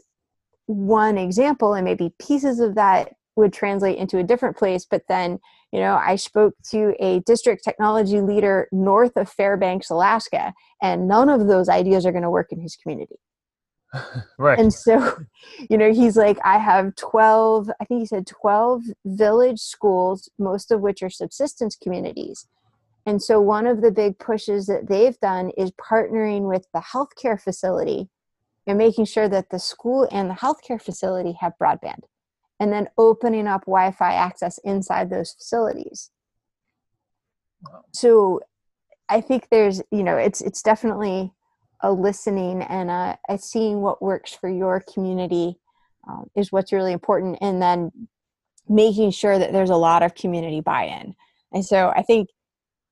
one 0.67 1.19
example 1.19 1.75
and 1.75 1.85
maybe 1.85 2.15
pieces 2.19 2.61
of 2.61 2.75
that 2.75 3.15
would 3.37 3.53
translate 3.53 3.99
into 3.99 4.19
a 4.19 4.23
different 4.23 4.57
place 4.57 4.87
but 4.89 5.03
then 5.09 5.39
you 5.73 5.81
know 5.81 6.01
i 6.05 6.15
spoke 6.17 6.55
to 6.63 6.95
a 7.01 7.21
district 7.21 7.65
technology 7.65 8.21
leader 8.21 8.69
north 8.73 9.17
of 9.17 9.29
fairbanks 9.29 9.91
alaska 9.91 10.53
and 10.81 11.09
none 11.09 11.29
of 11.29 11.47
those 11.47 11.69
ideas 11.69 12.07
are 12.07 12.13
going 12.13 12.23
to 12.23 12.31
work 12.31 12.53
in 12.53 12.61
his 12.61 12.77
community 12.77 13.17
right. 14.39 14.59
And 14.59 14.73
so, 14.73 15.19
you 15.69 15.77
know, 15.77 15.93
he's 15.93 16.17
like, 16.17 16.39
I 16.45 16.59
have 16.59 16.95
12, 16.97 17.71
I 17.81 17.85
think 17.85 18.01
he 18.01 18.07
said 18.07 18.27
12 18.27 18.83
village 19.05 19.61
schools, 19.61 20.31
most 20.39 20.71
of 20.71 20.81
which 20.81 21.03
are 21.03 21.11
subsistence 21.11 21.77
communities. 21.77 22.47
And 23.05 23.23
so, 23.23 23.41
one 23.41 23.67
of 23.67 23.83
the 23.83 23.91
big 23.91 24.19
pushes 24.19 24.67
that 24.67 24.89
they've 24.89 25.19
done 25.19 25.51
is 25.59 25.73
partnering 25.73 26.49
with 26.49 26.67
the 26.73 26.81
healthcare 26.81 27.41
facility 27.41 28.09
and 28.67 28.79
making 28.79 29.07
sure 29.07 29.29
that 29.29 29.51
the 29.51 29.59
school 29.59 30.09
and 30.13 30.31
the 30.31 30.35
healthcare 30.35 30.81
facility 30.81 31.37
have 31.41 31.53
broadband 31.61 32.05
and 32.61 32.73
then 32.73 32.89
opening 32.97 33.47
up 33.47 33.63
Wi 33.63 33.91
Fi 33.93 34.15
access 34.15 34.59
inside 34.59 35.11
those 35.11 35.33
facilities. 35.33 36.11
Wow. 37.63 37.85
So, 37.93 38.41
I 39.09 39.21
think 39.21 39.49
there's, 39.51 39.83
you 39.91 40.03
know, 40.03 40.17
it's 40.17 40.41
it's 40.41 40.63
definitely 40.63 41.33
a 41.83 41.93
listening 41.93 42.63
and 42.63 42.91
a, 42.91 43.19
a 43.29 43.39
seeing 43.39 43.81
what 43.81 44.01
works 44.01 44.33
for 44.33 44.49
your 44.49 44.83
community 44.93 45.59
um, 46.09 46.31
is 46.37 46.53
what's 46.53 46.73
really 46.73 46.93
important 46.93 47.39
and 47.41 47.61
then 47.61 47.91
making 48.69 49.11
sure 49.11 49.39
that 49.39 49.53
there's 49.53 49.71
a 49.71 49.77
lot 49.77 50.03
of 50.03 50.15
community 50.15 50.61
buy-in 50.61 51.15
and 51.53 51.65
so 51.65 51.93
i 51.97 52.03
think 52.03 52.29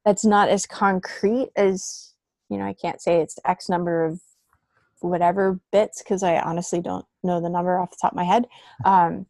that's 0.04 0.24
not 0.24 0.48
as 0.48 0.66
concrete 0.66 1.48
as 1.56 2.14
you 2.48 2.58
know 2.58 2.64
i 2.64 2.74
can't 2.74 3.00
say 3.00 3.20
it's 3.20 3.38
x 3.44 3.68
number 3.68 4.04
of 4.04 4.20
whatever 5.00 5.60
bits 5.72 6.02
because 6.02 6.22
i 6.22 6.38
honestly 6.38 6.80
don't 6.80 7.06
know 7.22 7.40
the 7.40 7.48
number 7.48 7.78
off 7.78 7.90
the 7.90 7.96
top 8.00 8.12
of 8.12 8.16
my 8.16 8.24
head 8.24 8.46
um, 8.84 9.26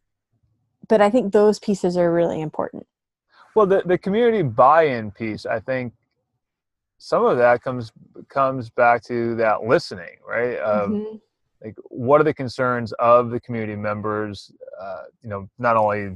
but 0.87 1.01
i 1.01 1.09
think 1.09 1.33
those 1.33 1.59
pieces 1.59 1.97
are 1.97 2.13
really 2.13 2.41
important 2.41 2.85
well 3.55 3.65
the, 3.65 3.81
the 3.85 3.97
community 3.97 4.41
buy-in 4.41 5.11
piece 5.11 5.45
i 5.45 5.59
think 5.59 5.93
some 7.03 7.25
of 7.25 7.35
that 7.39 7.63
comes 7.63 7.91
comes 8.29 8.69
back 8.69 9.03
to 9.05 9.33
that 9.35 9.63
listening, 9.63 10.17
right? 10.25 10.57
Of 10.57 10.91
mm-hmm. 10.91 11.15
like, 11.63 11.75
what 11.89 12.21
are 12.21 12.23
the 12.23 12.33
concerns 12.33 12.93
of 12.99 13.31
the 13.31 13.39
community 13.39 13.75
members? 13.75 14.51
Uh, 14.79 15.05
you 15.23 15.29
know, 15.29 15.49
not 15.57 15.77
only 15.77 16.15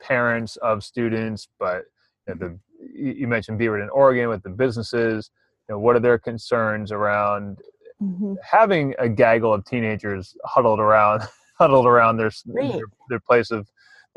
parents 0.00 0.56
of 0.56 0.82
students, 0.82 1.46
but 1.60 1.84
you, 2.26 2.34
know, 2.34 2.38
the 2.40 2.58
you 2.92 3.28
mentioned 3.28 3.60
Beaverton, 3.60 3.86
Oregon, 3.92 4.28
with 4.28 4.42
the 4.42 4.50
businesses. 4.50 5.30
You 5.68 5.76
know, 5.76 5.78
what 5.78 5.94
are 5.94 6.00
their 6.00 6.18
concerns 6.18 6.90
around 6.90 7.60
mm-hmm. 8.02 8.34
having 8.42 8.96
a 8.98 9.08
gaggle 9.08 9.54
of 9.54 9.64
teenagers 9.64 10.36
huddled 10.44 10.80
around 10.80 11.22
huddled 11.56 11.86
around 11.86 12.16
their, 12.16 12.32
their, 12.46 12.80
their 13.08 13.20
place 13.20 13.52
of 13.52 13.70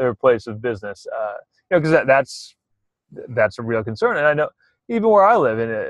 their 0.04 0.14
place 0.14 0.48
of 0.48 0.62
business? 0.62 1.08
Uh, 1.16 1.34
you 1.70 1.76
know, 1.76 1.80
because 1.80 1.92
that, 1.92 2.08
that's 2.08 2.56
that's 3.30 3.60
a 3.60 3.62
real 3.62 3.84
concern, 3.84 4.18
and 4.18 4.28
I 4.28 4.34
know 4.34 4.50
even 4.90 5.10
where 5.10 5.26
I 5.26 5.38
live 5.38 5.60
in 5.60 5.72
a, 5.72 5.90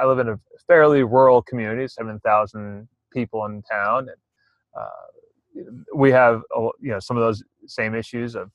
I 0.00 0.06
live 0.06 0.18
in 0.18 0.28
a 0.28 0.38
fairly 0.66 1.02
rural 1.02 1.42
community, 1.42 1.86
seven 1.88 2.18
thousand 2.20 2.88
people 3.12 3.44
in 3.44 3.62
town, 3.62 4.08
and 4.08 4.20
uh, 4.78 5.64
we 5.94 6.10
have 6.10 6.42
you 6.80 6.90
know 6.92 7.00
some 7.00 7.16
of 7.16 7.22
those 7.22 7.42
same 7.66 7.94
issues 7.94 8.34
of 8.34 8.50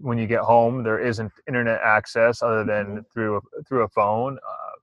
when 0.00 0.18
you 0.18 0.26
get 0.26 0.40
home 0.40 0.84
there 0.84 1.00
isn't 1.00 1.32
internet 1.48 1.80
access 1.82 2.42
other 2.42 2.64
than 2.64 2.86
mm-hmm. 2.86 3.00
through 3.12 3.36
a, 3.38 3.62
through 3.64 3.82
a 3.82 3.88
phone. 3.88 4.38
Uh, 4.38 4.76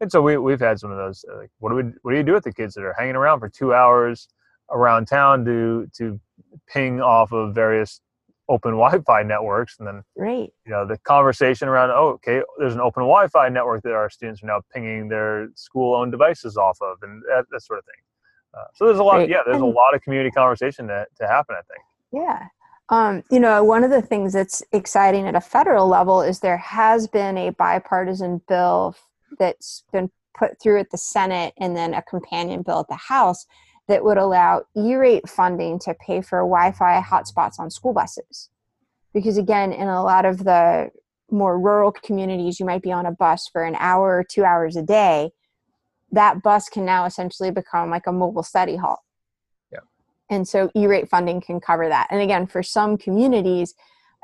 and 0.00 0.12
so 0.12 0.22
we 0.22 0.36
we've 0.36 0.60
had 0.60 0.78
some 0.78 0.90
of 0.90 0.98
those. 0.98 1.24
Uh, 1.30 1.38
like, 1.38 1.50
what 1.58 1.70
do 1.70 1.76
we 1.76 1.82
what 2.02 2.12
do 2.12 2.16
you 2.16 2.22
do 2.22 2.34
with 2.34 2.44
the 2.44 2.52
kids 2.52 2.74
that 2.74 2.84
are 2.84 2.94
hanging 2.98 3.16
around 3.16 3.40
for 3.40 3.48
two 3.48 3.74
hours 3.74 4.28
around 4.70 5.06
town 5.06 5.44
to 5.44 5.88
to 5.96 6.20
ping 6.68 7.00
off 7.00 7.32
of 7.32 7.54
various 7.54 8.00
open 8.48 8.72
Wi-Fi 8.72 9.22
networks, 9.22 9.78
and 9.78 9.86
then 9.86 10.02
right, 10.16 10.52
you 10.64 10.72
know, 10.72 10.86
the 10.86 10.98
conversation 10.98 11.68
around, 11.68 11.90
oh, 11.90 12.08
okay, 12.14 12.42
there's 12.58 12.74
an 12.74 12.80
open 12.80 13.02
Wi-Fi 13.02 13.48
network 13.48 13.82
that 13.82 13.92
our 13.92 14.08
students 14.08 14.42
are 14.42 14.46
now 14.46 14.60
pinging 14.72 15.08
their 15.08 15.48
school-owned 15.54 16.12
devices 16.12 16.56
off 16.56 16.78
of, 16.80 16.98
and 17.02 17.22
that, 17.28 17.44
that 17.50 17.62
sort 17.62 17.78
of 17.78 17.84
thing. 17.84 18.02
Uh, 18.56 18.64
so 18.74 18.86
there's 18.86 18.98
a 18.98 19.04
lot, 19.04 19.16
right. 19.16 19.28
yeah, 19.28 19.38
there's 19.44 19.56
and, 19.56 19.64
a 19.64 19.68
lot 19.68 19.94
of 19.94 20.00
community 20.02 20.30
conversation 20.30 20.86
to 20.88 21.06
to 21.18 21.26
happen. 21.26 21.56
I 21.58 21.62
think. 21.70 21.82
Yeah. 22.12 22.48
Um, 22.88 23.24
you 23.32 23.40
know, 23.40 23.64
one 23.64 23.82
of 23.82 23.90
the 23.90 24.00
things 24.00 24.32
that's 24.32 24.62
exciting 24.72 25.26
at 25.26 25.34
a 25.34 25.40
federal 25.40 25.88
level 25.88 26.22
is 26.22 26.38
there 26.38 26.56
has 26.56 27.08
been 27.08 27.36
a 27.36 27.50
bipartisan 27.50 28.40
bill 28.46 28.94
that's 29.40 29.82
been 29.92 30.10
put 30.38 30.60
through 30.60 30.78
at 30.78 30.90
the 30.90 30.98
Senate 30.98 31.52
and 31.58 31.76
then 31.76 31.94
a 31.94 32.02
companion 32.02 32.62
bill 32.62 32.80
at 32.80 32.88
the 32.88 32.94
House 32.94 33.46
that 33.88 34.04
would 34.04 34.18
allow 34.18 34.64
E-rate 34.76 35.28
funding 35.28 35.78
to 35.80 35.94
pay 35.94 36.20
for 36.20 36.40
Wi-Fi 36.40 37.00
hotspots 37.00 37.58
on 37.58 37.70
school 37.70 37.92
buses. 37.92 38.50
Because 39.14 39.38
again, 39.38 39.72
in 39.72 39.88
a 39.88 40.02
lot 40.02 40.24
of 40.24 40.44
the 40.44 40.90
more 41.30 41.58
rural 41.58 41.92
communities, 41.92 42.60
you 42.60 42.66
might 42.66 42.82
be 42.82 42.92
on 42.92 43.06
a 43.06 43.12
bus 43.12 43.48
for 43.52 43.64
an 43.64 43.76
hour 43.78 44.18
or 44.18 44.24
two 44.24 44.44
hours 44.44 44.76
a 44.76 44.82
day. 44.82 45.30
That 46.12 46.42
bus 46.42 46.68
can 46.68 46.84
now 46.84 47.04
essentially 47.04 47.50
become 47.50 47.90
like 47.90 48.06
a 48.06 48.12
mobile 48.12 48.42
study 48.42 48.76
hall. 48.76 49.04
Yeah. 49.72 49.80
And 50.30 50.46
so 50.46 50.70
E-rate 50.74 51.08
funding 51.08 51.40
can 51.40 51.60
cover 51.60 51.88
that. 51.88 52.08
And 52.10 52.20
again, 52.20 52.46
for 52.46 52.62
some 52.62 52.96
communities, 52.96 53.74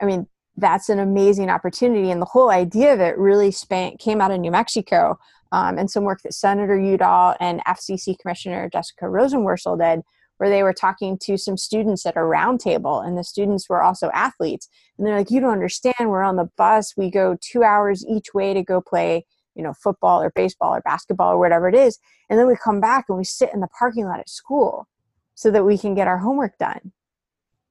I 0.00 0.04
mean, 0.04 0.26
that's 0.57 0.88
an 0.88 0.99
amazing 0.99 1.50
opportunity. 1.50 2.11
And 2.11 2.21
the 2.21 2.26
whole 2.26 2.50
idea 2.50 2.92
of 2.92 3.00
it 3.00 3.16
really 3.16 3.50
span- 3.50 3.97
came 3.97 4.21
out 4.21 4.31
of 4.31 4.40
New 4.40 4.50
Mexico 4.50 5.19
um, 5.53 5.79
and 5.79 5.91
some 5.91 6.05
work 6.05 6.23
that 6.23 6.35
Senator 6.35 6.79
Udall 6.79 7.37
and 7.39 7.61
FCC 7.65 8.19
Commissioner 8.19 8.69
Jessica 8.73 9.05
Rosenworcel 9.05 9.79
did, 9.79 10.03
where 10.39 10.51
they 10.51 10.63
were 10.63 10.73
talking 10.73 11.17
to 11.19 11.39
some 11.39 11.57
students 11.57 12.05
at 12.05 12.17
a 12.17 12.21
roundtable, 12.21 13.07
and 13.07 13.17
the 13.17 13.23
students 13.23 13.69
were 13.69 13.83
also 13.83 14.11
athletes. 14.13 14.69
And 14.99 15.07
they're 15.07 15.17
like, 15.17 15.31
"You 15.31 15.41
don't 15.41 15.53
understand. 15.53 15.95
We're 16.01 16.23
on 16.23 16.37
the 16.37 16.51
bus. 16.57 16.97
We 16.97 17.11
go 17.11 17.37
two 17.41 17.63
hours 17.63 18.05
each 18.07 18.35
way 18.35 18.53
to 18.55 18.63
go 18.63 18.81
play, 18.81 19.25
you 19.55 19.63
know, 19.63 19.75
football 19.75 20.21
or 20.21 20.33
baseball 20.35 20.75
or 20.75 20.81
basketball 20.81 21.33
or 21.33 21.39
whatever 21.39 21.69
it 21.69 21.75
is, 21.77 21.99
and 22.29 22.39
then 22.39 22.49
we 22.49 22.57
come 22.57 22.81
back 22.81 23.05
and 23.09 23.19
we 23.19 23.25
sit 23.25 23.51
in 23.55 23.61
the 23.61 23.69
parking 23.79 24.07
lot 24.07 24.19
at 24.19 24.29
school 24.29 24.89
so 25.35 25.51
that 25.51 25.65
we 25.65 25.79
can 25.79 25.95
get 25.95 26.09
our 26.09 26.19
homework 26.19 26.59
done." 26.59 26.93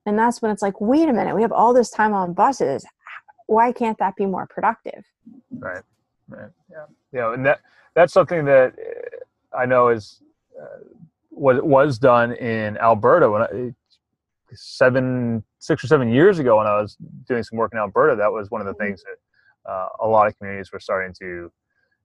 And 0.05 0.17
that's 0.17 0.41
when 0.41 0.51
it's 0.51 0.61
like, 0.61 0.81
wait 0.81 1.09
a 1.09 1.13
minute, 1.13 1.35
we 1.35 1.41
have 1.41 1.51
all 1.51 1.73
this 1.73 1.89
time 1.89 2.13
on 2.13 2.33
buses. 2.33 2.85
Why 3.47 3.71
can't 3.71 3.97
that 3.99 4.15
be 4.15 4.25
more 4.25 4.47
productive? 4.47 5.03
Right. 5.51 5.83
Right. 6.31 6.49
Yeah. 6.69 6.85
Yeah. 7.11 7.33
And 7.33 7.45
that 7.45 7.59
that's 7.93 8.13
something 8.13 8.45
that 8.45 8.73
uh, 8.73 9.57
I 9.57 9.65
know 9.65 9.89
is 9.89 10.21
uh, 10.59 10.83
what 11.29 11.63
was 11.63 11.99
done 11.99 12.33
in 12.33 12.77
Alberta 12.77 13.29
when 13.29 13.41
I, 13.41 13.73
seven, 14.53 15.43
six 15.59 15.83
or 15.83 15.87
seven 15.87 16.09
years 16.09 16.39
ago 16.39 16.57
when 16.57 16.67
I 16.67 16.81
was 16.81 16.97
doing 17.27 17.43
some 17.43 17.57
work 17.57 17.73
in 17.73 17.79
Alberta. 17.79 18.15
That 18.15 18.31
was 18.31 18.49
one 18.49 18.61
of 18.61 18.67
the 18.67 18.73
mm-hmm. 18.73 18.83
things 18.83 19.03
that 19.03 19.71
uh, 19.71 19.87
a 19.99 20.07
lot 20.07 20.27
of 20.27 20.37
communities 20.37 20.71
were 20.71 20.79
starting 20.79 21.13
to 21.19 21.51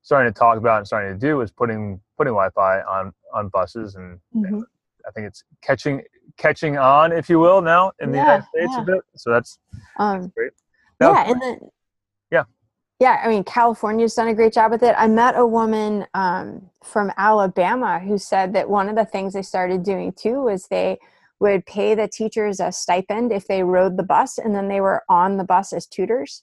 starting 0.03 0.33
to 0.33 0.39
talk 0.39 0.59
about 0.59 0.79
and 0.79 0.87
starting 0.87 1.19
to 1.19 1.19
do 1.19 1.37
was 1.37 1.51
putting 1.51 2.01
putting 2.17 2.33
Wi-Fi 2.33 2.83
on 2.83 3.13
on 3.33 3.49
buses 3.49 3.97
and, 3.97 4.19
mm-hmm. 4.35 4.45
and 4.45 4.65
I 5.07 5.11
think 5.13 5.27
it's 5.27 5.45
catching 5.63 6.03
catching 6.37 6.77
on, 6.77 7.13
if 7.13 7.29
you 7.31 7.39
will, 7.39 7.63
now 7.63 7.93
in 8.01 8.11
the 8.11 8.19
yeah, 8.19 8.25
United 8.25 8.47
States 8.49 8.73
yeah. 8.73 8.83
a 8.83 8.85
bit. 8.85 9.01
So 9.17 9.31
that's, 9.31 9.59
um, 9.99 10.21
that's 10.21 10.33
great. 10.35 10.53
Now, 11.01 11.13
yeah, 11.13 11.31
and 11.31 11.43
then 11.43 11.59
yeah, 12.99 13.21
I 13.23 13.29
mean, 13.29 13.45
California's 13.45 14.15
done 14.15 14.29
a 14.29 14.35
great 14.35 14.55
job 14.55 14.71
with 14.71 14.83
it. 14.83 14.95
I 14.97 15.07
met 15.07 15.37
a 15.37 15.47
woman 15.47 16.07
um, 16.15 16.71
from 16.83 17.13
Alabama 17.19 17.99
who 17.99 18.17
said 18.17 18.55
that 18.55 18.71
one 18.71 18.89
of 18.89 18.97
the 18.97 19.05
things 19.05 19.35
they 19.35 19.43
started 19.43 19.83
doing 19.83 20.13
too 20.13 20.43
was 20.43 20.67
they 20.67 20.99
would 21.39 21.67
pay 21.67 21.95
the 21.95 22.09
teachers 22.09 22.59
a 22.59 22.73
stipend 22.73 23.33
if 23.33 23.47
they 23.47 23.63
rode 23.63 23.99
the 23.99 24.03
bus 24.03 24.39
and 24.39 24.55
then 24.55 24.69
they 24.69 24.81
were 24.81 25.03
on 25.11 25.37
the 25.37 25.45
bus 25.45 25.75
as 25.75 25.87
tutors. 25.87 26.43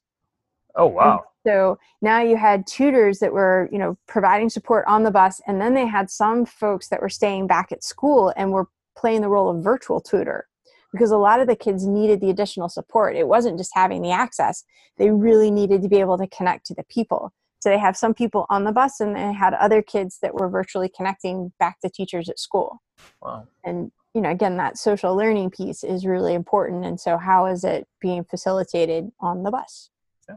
Oh, 0.76 0.86
wow. 0.86 1.12
And 1.12 1.52
so 1.52 1.80
now 2.04 2.22
you 2.22 2.38
had 2.38 2.68
tutors 2.68 3.18
that 3.20 3.34
were, 3.34 3.68
you 3.72 3.80
know, 3.80 3.98
providing 4.08 4.50
support 4.50 4.86
on 4.88 5.02
the 5.02 5.12
bus 5.12 5.42
and 5.48 5.60
then 5.60 5.74
they 5.74 5.88
had 5.88 6.12
some 6.12 6.46
folks 6.46 6.90
that 6.90 7.02
were 7.02 7.10
staying 7.10 7.48
back 7.48 7.72
at 7.72 7.84
school 7.84 8.32
and 8.38 8.52
were 8.52 8.68
playing 8.96 9.22
the 9.22 9.30
role 9.30 9.50
of 9.50 9.64
virtual 9.64 10.00
tutor 10.00 10.48
because 10.94 11.12
a 11.12 11.18
lot 11.18 11.42
of 11.42 11.48
the 11.48 11.56
kids 11.56 11.86
needed 11.86 12.22
the 12.22 12.30
additional 12.30 12.70
support. 12.70 13.18
It 13.18 13.28
wasn't 13.28 13.58
just 13.58 13.72
having 13.74 14.02
the 14.02 14.12
access, 14.12 14.64
they 14.98 15.12
really 15.12 15.52
needed 15.52 15.82
to 15.82 15.90
be 15.90 16.00
able 16.00 16.18
to 16.20 16.28
connect 16.28 16.66
to 16.68 16.74
the 16.74 16.84
people. 16.84 17.34
So 17.60 17.70
they 17.70 17.80
have 17.80 17.98
some 17.98 18.14
people 18.14 18.46
on 18.50 18.64
the 18.64 18.72
bus 18.72 19.00
and 19.00 19.16
they 19.16 19.34
had 19.34 19.54
other 19.54 19.82
kids 19.82 20.20
that 20.22 20.34
were 20.34 20.50
virtually 20.50 20.90
connecting 20.90 21.52
back 21.60 21.80
to 21.82 21.90
teachers 21.90 22.30
at 22.30 22.40
school. 22.40 22.82
Wow. 23.22 23.48
And 23.64 23.92
you 24.14 24.22
know, 24.22 24.30
again, 24.30 24.58
that 24.58 24.78
social 24.78 25.16
learning 25.16 25.50
piece 25.50 25.84
is 25.84 26.06
really 26.06 26.36
important. 26.36 26.86
And 26.86 27.00
so 27.00 27.18
how 27.18 27.48
is 27.48 27.64
it 27.64 27.88
being 28.00 28.24
facilitated 28.24 29.12
on 29.20 29.42
the 29.42 29.50
bus? 29.50 29.90
Yeah. 30.30 30.36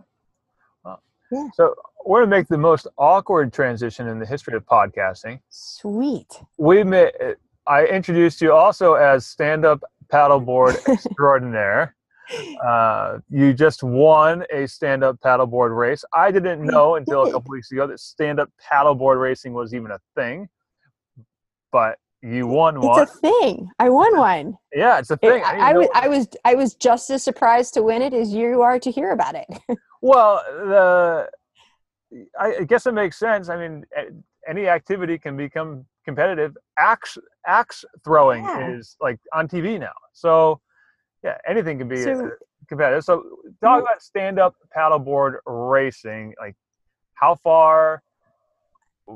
Wow. 0.82 1.00
Yeah. 1.30 1.48
So 1.54 1.74
we're 2.06 2.20
going 2.20 2.30
to 2.30 2.36
make 2.36 2.48
the 2.48 2.56
most 2.56 2.86
awkward 2.96 3.52
transition 3.52 4.08
in 4.08 4.18
the 4.18 4.24
history 4.24 4.54
of 4.54 4.64
podcasting. 4.64 5.40
Sweet. 5.50 6.40
We 6.56 6.84
met, 6.84 7.14
I 7.66 7.84
introduced 7.84 8.40
you 8.40 8.54
also 8.54 8.94
as 8.94 9.26
stand-up 9.26 9.82
paddleboard 10.08 10.76
extraordinaire. 10.88 11.94
Uh, 12.64 13.18
you 13.30 13.52
just 13.52 13.82
won 13.82 14.44
a 14.52 14.66
stand-up 14.66 15.18
paddleboard 15.20 15.76
race. 15.76 16.04
I 16.12 16.30
didn't 16.30 16.64
know 16.64 16.96
until 16.96 17.28
a 17.28 17.30
couple 17.30 17.52
weeks 17.52 17.70
ago 17.70 17.86
that 17.86 18.00
stand-up 18.00 18.50
paddleboard 18.60 19.20
racing 19.20 19.52
was 19.52 19.74
even 19.74 19.92
a 19.92 19.98
thing, 20.16 20.48
but 21.70 21.98
you 22.22 22.48
won 22.48 22.80
one. 22.80 23.02
It's 23.02 23.12
a 23.12 23.18
thing. 23.18 23.68
I 23.78 23.88
won 23.90 24.16
one. 24.16 24.58
Yeah, 24.74 24.98
it's 24.98 25.10
a 25.10 25.16
thing. 25.16 25.42
I, 25.44 25.58
I, 25.58 25.70
I 25.70 25.72
was, 25.74 25.88
I 25.94 26.08
was, 26.08 26.28
I 26.44 26.54
was 26.54 26.74
just 26.74 27.10
as 27.10 27.22
surprised 27.22 27.74
to 27.74 27.82
win 27.82 28.02
it 28.02 28.12
as 28.12 28.34
you 28.34 28.62
are 28.62 28.80
to 28.80 28.90
hear 28.90 29.12
about 29.12 29.36
it. 29.36 29.46
well, 30.02 30.42
the, 30.48 31.28
I 32.38 32.64
guess 32.64 32.86
it 32.86 32.92
makes 32.92 33.18
sense. 33.18 33.48
I 33.48 33.56
mean, 33.56 33.84
any 34.46 34.68
activity 34.68 35.18
can 35.18 35.36
become 35.36 35.84
competitive. 36.04 36.56
Axe 36.78 37.18
axe 37.46 37.84
throwing 38.04 38.44
yeah. 38.44 38.70
is 38.70 38.96
like 39.00 39.18
on 39.32 39.48
TV 39.48 39.78
now. 39.78 39.92
So 40.12 40.60
yeah, 41.22 41.38
anything 41.46 41.78
can 41.78 41.88
be 41.88 42.02
so, 42.02 42.30
competitive. 42.68 43.04
So 43.04 43.22
talk 43.62 43.78
mm-hmm. 43.78 43.82
about 43.82 44.02
stand 44.02 44.38
up 44.38 44.54
paddleboard 44.76 45.36
racing. 45.46 46.34
Like 46.40 46.56
how 47.14 47.34
far? 47.36 48.02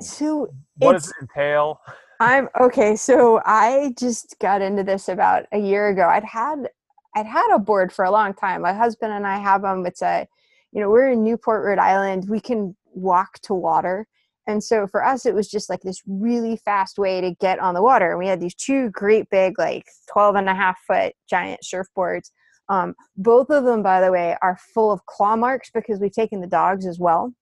So 0.01 0.49
what 0.79 0.93
does 0.93 1.09
it 1.09 1.15
entail? 1.21 1.81
I'm 2.21 2.49
okay. 2.61 2.97
So 2.97 3.41
I 3.45 3.95
just 3.99 4.39
got 4.41 4.61
into 4.61 4.85
this 4.85 5.09
about 5.09 5.47
a 5.53 5.59
year 5.59 5.89
ago. 5.89 6.07
I'd 6.07 6.25
had 6.25 6.69
I'd 7.17 7.27
had 7.27 7.55
a 7.55 7.59
board 7.59 7.93
for 7.93 8.05
a 8.05 8.11
long 8.11 8.35
time. 8.35 8.63
My 8.63 8.73
husband 8.73 9.13
and 9.13 9.27
I 9.27 9.39
have 9.39 9.63
them. 9.63 9.85
It's 9.87 10.03
a, 10.03 10.29
you 10.73 10.81
know, 10.81 10.91
we're 10.91 11.11
in 11.11 11.25
Newport, 11.25 11.65
Rhode 11.65 11.79
Island. 11.79 12.29
We 12.29 12.41
can 12.41 12.77
walk 12.93 13.41
to 13.43 13.55
water. 13.55 14.07
And 14.51 14.63
so 14.63 14.87
for 14.87 15.05
us, 15.05 15.25
it 15.25 15.35
was 15.35 15.49
just 15.49 15.71
like 15.71 15.81
this 15.81 16.03
really 16.07 16.57
fast 16.57 16.99
way 16.99 17.21
to 17.21 17.35
get 17.41 17.59
on 17.61 17.75
the 17.75 17.83
water. 17.83 18.11
And 18.11 18.19
we 18.19 18.27
had 18.27 18.41
these 18.41 18.55
two 18.55 18.91
great 18.91 19.31
big, 19.31 19.59
like 19.59 19.87
12 20.13 20.35
and 20.35 20.49
a 20.49 20.55
half 20.55 20.79
foot 20.87 21.15
giant 21.29 21.61
surfboards. 21.63 22.31
Um, 22.69 22.95
both 23.17 23.51
of 23.51 23.65
them, 23.65 23.83
by 23.83 24.01
the 24.01 24.13
way, 24.13 24.37
are 24.43 24.59
full 24.75 24.91
of 24.93 25.07
claw 25.07 25.37
marks 25.37 25.71
because 25.73 26.01
we've 26.01 26.13
taken 26.13 26.41
the 26.41 26.47
dogs 26.47 26.87
as 26.87 26.99
well, 26.99 27.33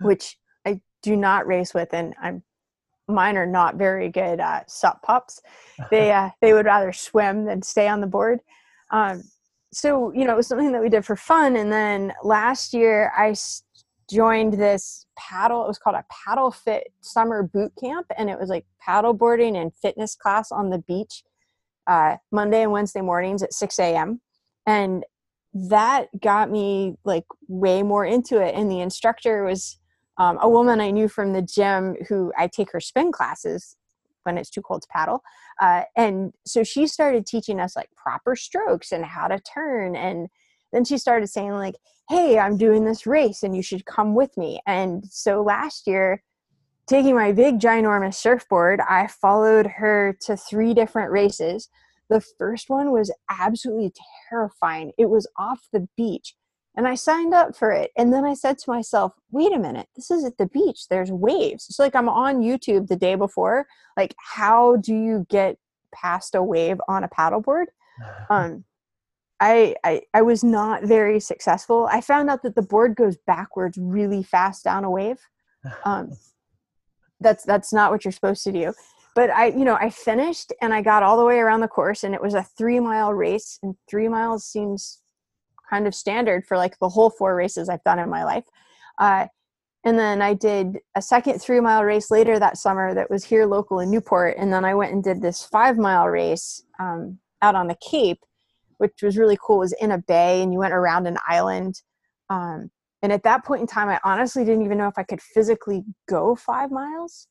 which 0.00 0.36
I 0.66 0.80
do 1.02 1.16
not 1.16 1.46
race 1.46 1.74
with. 1.74 1.92
And 1.92 2.14
I'm 2.20 2.42
mine 3.08 3.36
are 3.36 3.46
not 3.46 3.76
very 3.76 4.08
good 4.08 4.40
uh, 4.40 4.60
sup 4.66 5.02
pups. 5.02 5.40
They 5.90 6.12
uh, 6.20 6.30
they 6.40 6.52
would 6.52 6.66
rather 6.66 6.92
swim 6.92 7.44
than 7.44 7.62
stay 7.62 7.88
on 7.88 8.00
the 8.00 8.06
board. 8.06 8.40
Um, 8.90 9.22
so 9.72 10.12
you 10.12 10.24
know 10.24 10.34
it 10.34 10.36
was 10.36 10.46
something 10.46 10.72
that 10.72 10.82
we 10.82 10.88
did 10.88 11.04
for 11.04 11.16
fun. 11.16 11.56
And 11.56 11.72
then 11.72 12.12
last 12.22 12.72
year 12.72 13.12
I 13.16 13.34
joined 14.10 14.54
this 14.54 15.06
paddle 15.16 15.64
it 15.64 15.68
was 15.68 15.78
called 15.78 15.96
a 15.96 16.04
paddle 16.10 16.50
fit 16.50 16.92
summer 17.00 17.42
boot 17.42 17.72
camp 17.80 18.06
and 18.16 18.28
it 18.28 18.38
was 18.38 18.48
like 18.48 18.66
paddle 18.80 19.12
boarding 19.12 19.56
and 19.56 19.74
fitness 19.74 20.14
class 20.14 20.50
on 20.52 20.70
the 20.70 20.78
beach 20.78 21.22
uh, 21.86 22.16
monday 22.30 22.62
and 22.62 22.72
wednesday 22.72 23.00
mornings 23.00 23.42
at 23.42 23.52
6 23.52 23.78
a.m 23.78 24.20
and 24.66 25.04
that 25.54 26.08
got 26.20 26.50
me 26.50 26.96
like 27.04 27.24
way 27.46 27.82
more 27.82 28.04
into 28.04 28.40
it. 28.40 28.54
And 28.56 28.68
the 28.70 28.80
instructor 28.80 29.44
was 29.44 29.78
um, 30.18 30.38
a 30.40 30.48
woman 30.48 30.80
i 30.80 30.92
knew 30.92 31.08
from 31.08 31.32
the 31.32 31.42
gym 31.42 31.96
who 32.08 32.32
i 32.38 32.46
take 32.46 32.70
her 32.70 32.78
spin 32.78 33.10
classes 33.10 33.76
when 34.22 34.38
it's 34.38 34.48
too 34.48 34.62
cold 34.62 34.82
to 34.82 34.88
paddle 34.88 35.24
uh, 35.60 35.82
and 35.96 36.32
so 36.46 36.62
she 36.62 36.86
started 36.86 37.26
teaching 37.26 37.58
us 37.58 37.74
like 37.74 37.88
proper 37.96 38.36
strokes 38.36 38.92
and 38.92 39.04
how 39.04 39.26
to 39.26 39.40
turn 39.40 39.96
and 39.96 40.28
then 40.74 40.84
she 40.84 40.98
started 40.98 41.26
saying 41.26 41.52
like 41.52 41.76
hey 42.08 42.38
i'm 42.38 42.56
doing 42.56 42.84
this 42.84 43.06
race 43.06 43.42
and 43.42 43.56
you 43.56 43.62
should 43.62 43.86
come 43.86 44.14
with 44.14 44.36
me 44.36 44.60
and 44.66 45.04
so 45.10 45.42
last 45.42 45.86
year 45.86 46.22
taking 46.86 47.14
my 47.14 47.32
big 47.32 47.58
ginormous 47.58 48.14
surfboard 48.14 48.80
i 48.88 49.06
followed 49.06 49.66
her 49.66 50.16
to 50.20 50.36
three 50.36 50.74
different 50.74 51.10
races 51.10 51.68
the 52.10 52.20
first 52.38 52.68
one 52.68 52.92
was 52.92 53.12
absolutely 53.30 53.92
terrifying 54.28 54.92
it 54.98 55.08
was 55.08 55.26
off 55.38 55.68
the 55.72 55.88
beach 55.96 56.34
and 56.76 56.88
I 56.88 56.96
signed 56.96 57.32
up 57.32 57.56
for 57.56 57.70
it. 57.70 57.92
And 57.96 58.12
then 58.12 58.24
I 58.24 58.34
said 58.34 58.58
to 58.58 58.70
myself, 58.70 59.12
wait 59.30 59.52
a 59.52 59.58
minute, 59.58 59.86
this 59.94 60.10
is 60.10 60.24
at 60.24 60.38
the 60.38 60.46
beach. 60.46 60.88
There's 60.88 61.12
waves. 61.12 61.66
It's 61.68 61.78
like 61.78 61.94
I'm 61.94 62.08
on 62.08 62.42
YouTube 62.42 62.88
the 62.88 62.96
day 62.96 63.14
before. 63.14 63.66
Like, 63.96 64.14
how 64.18 64.76
do 64.76 64.92
you 64.92 65.24
get 65.30 65.56
past 65.94 66.34
a 66.34 66.42
wave 66.42 66.80
on 66.88 67.04
a 67.04 67.08
paddleboard? 67.08 67.66
Um, 68.28 68.64
I, 69.44 69.74
I 69.84 70.02
I 70.14 70.22
was 70.22 70.42
not 70.42 70.84
very 70.84 71.20
successful. 71.20 71.86
I 71.92 72.00
found 72.00 72.30
out 72.30 72.42
that 72.44 72.54
the 72.54 72.62
board 72.62 72.96
goes 72.96 73.18
backwards 73.26 73.76
really 73.78 74.22
fast 74.22 74.64
down 74.64 74.84
a 74.84 74.90
wave. 74.90 75.18
Um, 75.84 76.12
that's 77.20 77.44
that's 77.44 77.70
not 77.70 77.90
what 77.90 78.04
you're 78.04 78.12
supposed 78.12 78.42
to 78.44 78.52
do. 78.52 78.72
But 79.14 79.30
I, 79.30 79.46
you 79.48 79.64
know, 79.64 79.76
I 79.76 79.90
finished 79.90 80.52
and 80.62 80.72
I 80.72 80.80
got 80.80 81.02
all 81.02 81.18
the 81.18 81.24
way 81.26 81.38
around 81.38 81.60
the 81.60 81.68
course, 81.68 82.04
and 82.04 82.14
it 82.14 82.22
was 82.22 82.32
a 82.32 82.42
three 82.42 82.80
mile 82.80 83.12
race. 83.12 83.58
And 83.62 83.76
three 83.88 84.08
miles 84.08 84.46
seems 84.46 85.02
kind 85.68 85.86
of 85.86 85.94
standard 85.94 86.46
for 86.46 86.56
like 86.56 86.78
the 86.78 86.88
whole 86.88 87.10
four 87.10 87.36
races 87.36 87.68
I've 87.68 87.84
done 87.84 87.98
in 87.98 88.08
my 88.08 88.24
life. 88.24 88.44
Uh, 88.98 89.26
and 89.84 89.98
then 89.98 90.22
I 90.22 90.32
did 90.32 90.78
a 90.94 91.02
second 91.02 91.38
three 91.40 91.60
mile 91.60 91.84
race 91.84 92.10
later 92.10 92.38
that 92.38 92.56
summer 92.56 92.94
that 92.94 93.10
was 93.10 93.24
here 93.24 93.44
local 93.44 93.80
in 93.80 93.90
Newport. 93.90 94.36
And 94.38 94.50
then 94.50 94.64
I 94.64 94.74
went 94.74 94.94
and 94.94 95.04
did 95.04 95.20
this 95.20 95.44
five 95.44 95.76
mile 95.76 96.08
race 96.08 96.62
um, 96.80 97.18
out 97.42 97.54
on 97.54 97.68
the 97.68 97.76
Cape, 97.86 98.24
which 98.78 99.02
was 99.02 99.16
really 99.16 99.38
cool. 99.44 99.56
It 99.56 99.60
was 99.60 99.74
in 99.80 99.90
a 99.90 99.98
bay 99.98 100.42
and 100.42 100.52
you 100.52 100.58
went 100.58 100.74
around 100.74 101.06
an 101.06 101.18
island. 101.28 101.80
Um, 102.30 102.70
and 103.02 103.12
at 103.12 103.22
that 103.24 103.44
point 103.44 103.60
in 103.60 103.66
time, 103.66 103.88
I 103.88 104.00
honestly 104.04 104.44
didn't 104.44 104.64
even 104.64 104.78
know 104.78 104.88
if 104.88 104.98
I 104.98 105.02
could 105.02 105.20
physically 105.20 105.84
go 106.08 106.34
five 106.34 106.70
miles. 106.70 107.28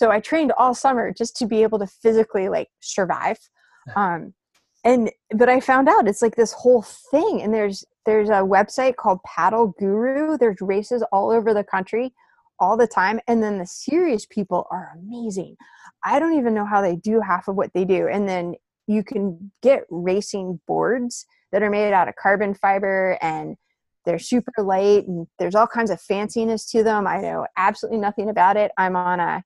So 0.00 0.10
I 0.10 0.20
trained 0.20 0.52
all 0.52 0.74
summer 0.74 1.12
just 1.12 1.36
to 1.36 1.46
be 1.46 1.62
able 1.62 1.78
to 1.78 1.86
physically 1.86 2.48
like 2.48 2.68
survive. 2.80 3.38
Um, 3.96 4.34
and 4.84 5.10
but 5.34 5.48
i 5.48 5.60
found 5.60 5.88
out 5.88 6.08
it's 6.08 6.22
like 6.22 6.36
this 6.36 6.52
whole 6.52 6.82
thing 6.82 7.42
and 7.42 7.52
there's 7.52 7.84
there's 8.06 8.28
a 8.28 8.34
website 8.34 8.96
called 8.96 9.18
paddle 9.24 9.74
guru 9.78 10.36
there's 10.38 10.60
races 10.60 11.04
all 11.12 11.30
over 11.30 11.52
the 11.52 11.64
country 11.64 12.12
all 12.60 12.76
the 12.76 12.86
time 12.86 13.20
and 13.28 13.42
then 13.42 13.58
the 13.58 13.66
serious 13.66 14.26
people 14.26 14.66
are 14.70 14.92
amazing 14.98 15.56
i 16.04 16.18
don't 16.18 16.38
even 16.38 16.54
know 16.54 16.66
how 16.66 16.80
they 16.80 16.96
do 16.96 17.20
half 17.20 17.48
of 17.48 17.56
what 17.56 17.72
they 17.74 17.84
do 17.84 18.08
and 18.08 18.28
then 18.28 18.54
you 18.88 19.04
can 19.04 19.52
get 19.62 19.84
racing 19.90 20.60
boards 20.66 21.26
that 21.52 21.62
are 21.62 21.70
made 21.70 21.92
out 21.92 22.08
of 22.08 22.16
carbon 22.16 22.54
fiber 22.54 23.16
and 23.22 23.56
they're 24.04 24.18
super 24.18 24.52
light 24.58 25.06
and 25.06 25.26
there's 25.38 25.54
all 25.54 25.66
kinds 25.66 25.90
of 25.90 26.00
fanciness 26.00 26.68
to 26.70 26.82
them 26.82 27.06
i 27.06 27.20
know 27.20 27.46
absolutely 27.56 27.98
nothing 27.98 28.28
about 28.28 28.56
it 28.56 28.72
i'm 28.76 28.96
on 28.96 29.20
a 29.20 29.42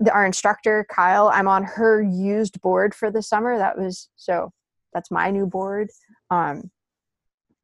the, 0.00 0.12
our 0.12 0.26
instructor 0.26 0.86
Kyle, 0.90 1.28
I'm 1.28 1.48
on 1.48 1.64
her 1.64 2.02
used 2.02 2.60
board 2.60 2.94
for 2.94 3.10
the 3.10 3.22
summer. 3.22 3.58
That 3.58 3.78
was 3.78 4.08
so 4.16 4.52
that's 4.92 5.10
my 5.10 5.30
new 5.30 5.46
board. 5.46 5.88
Um, 6.30 6.70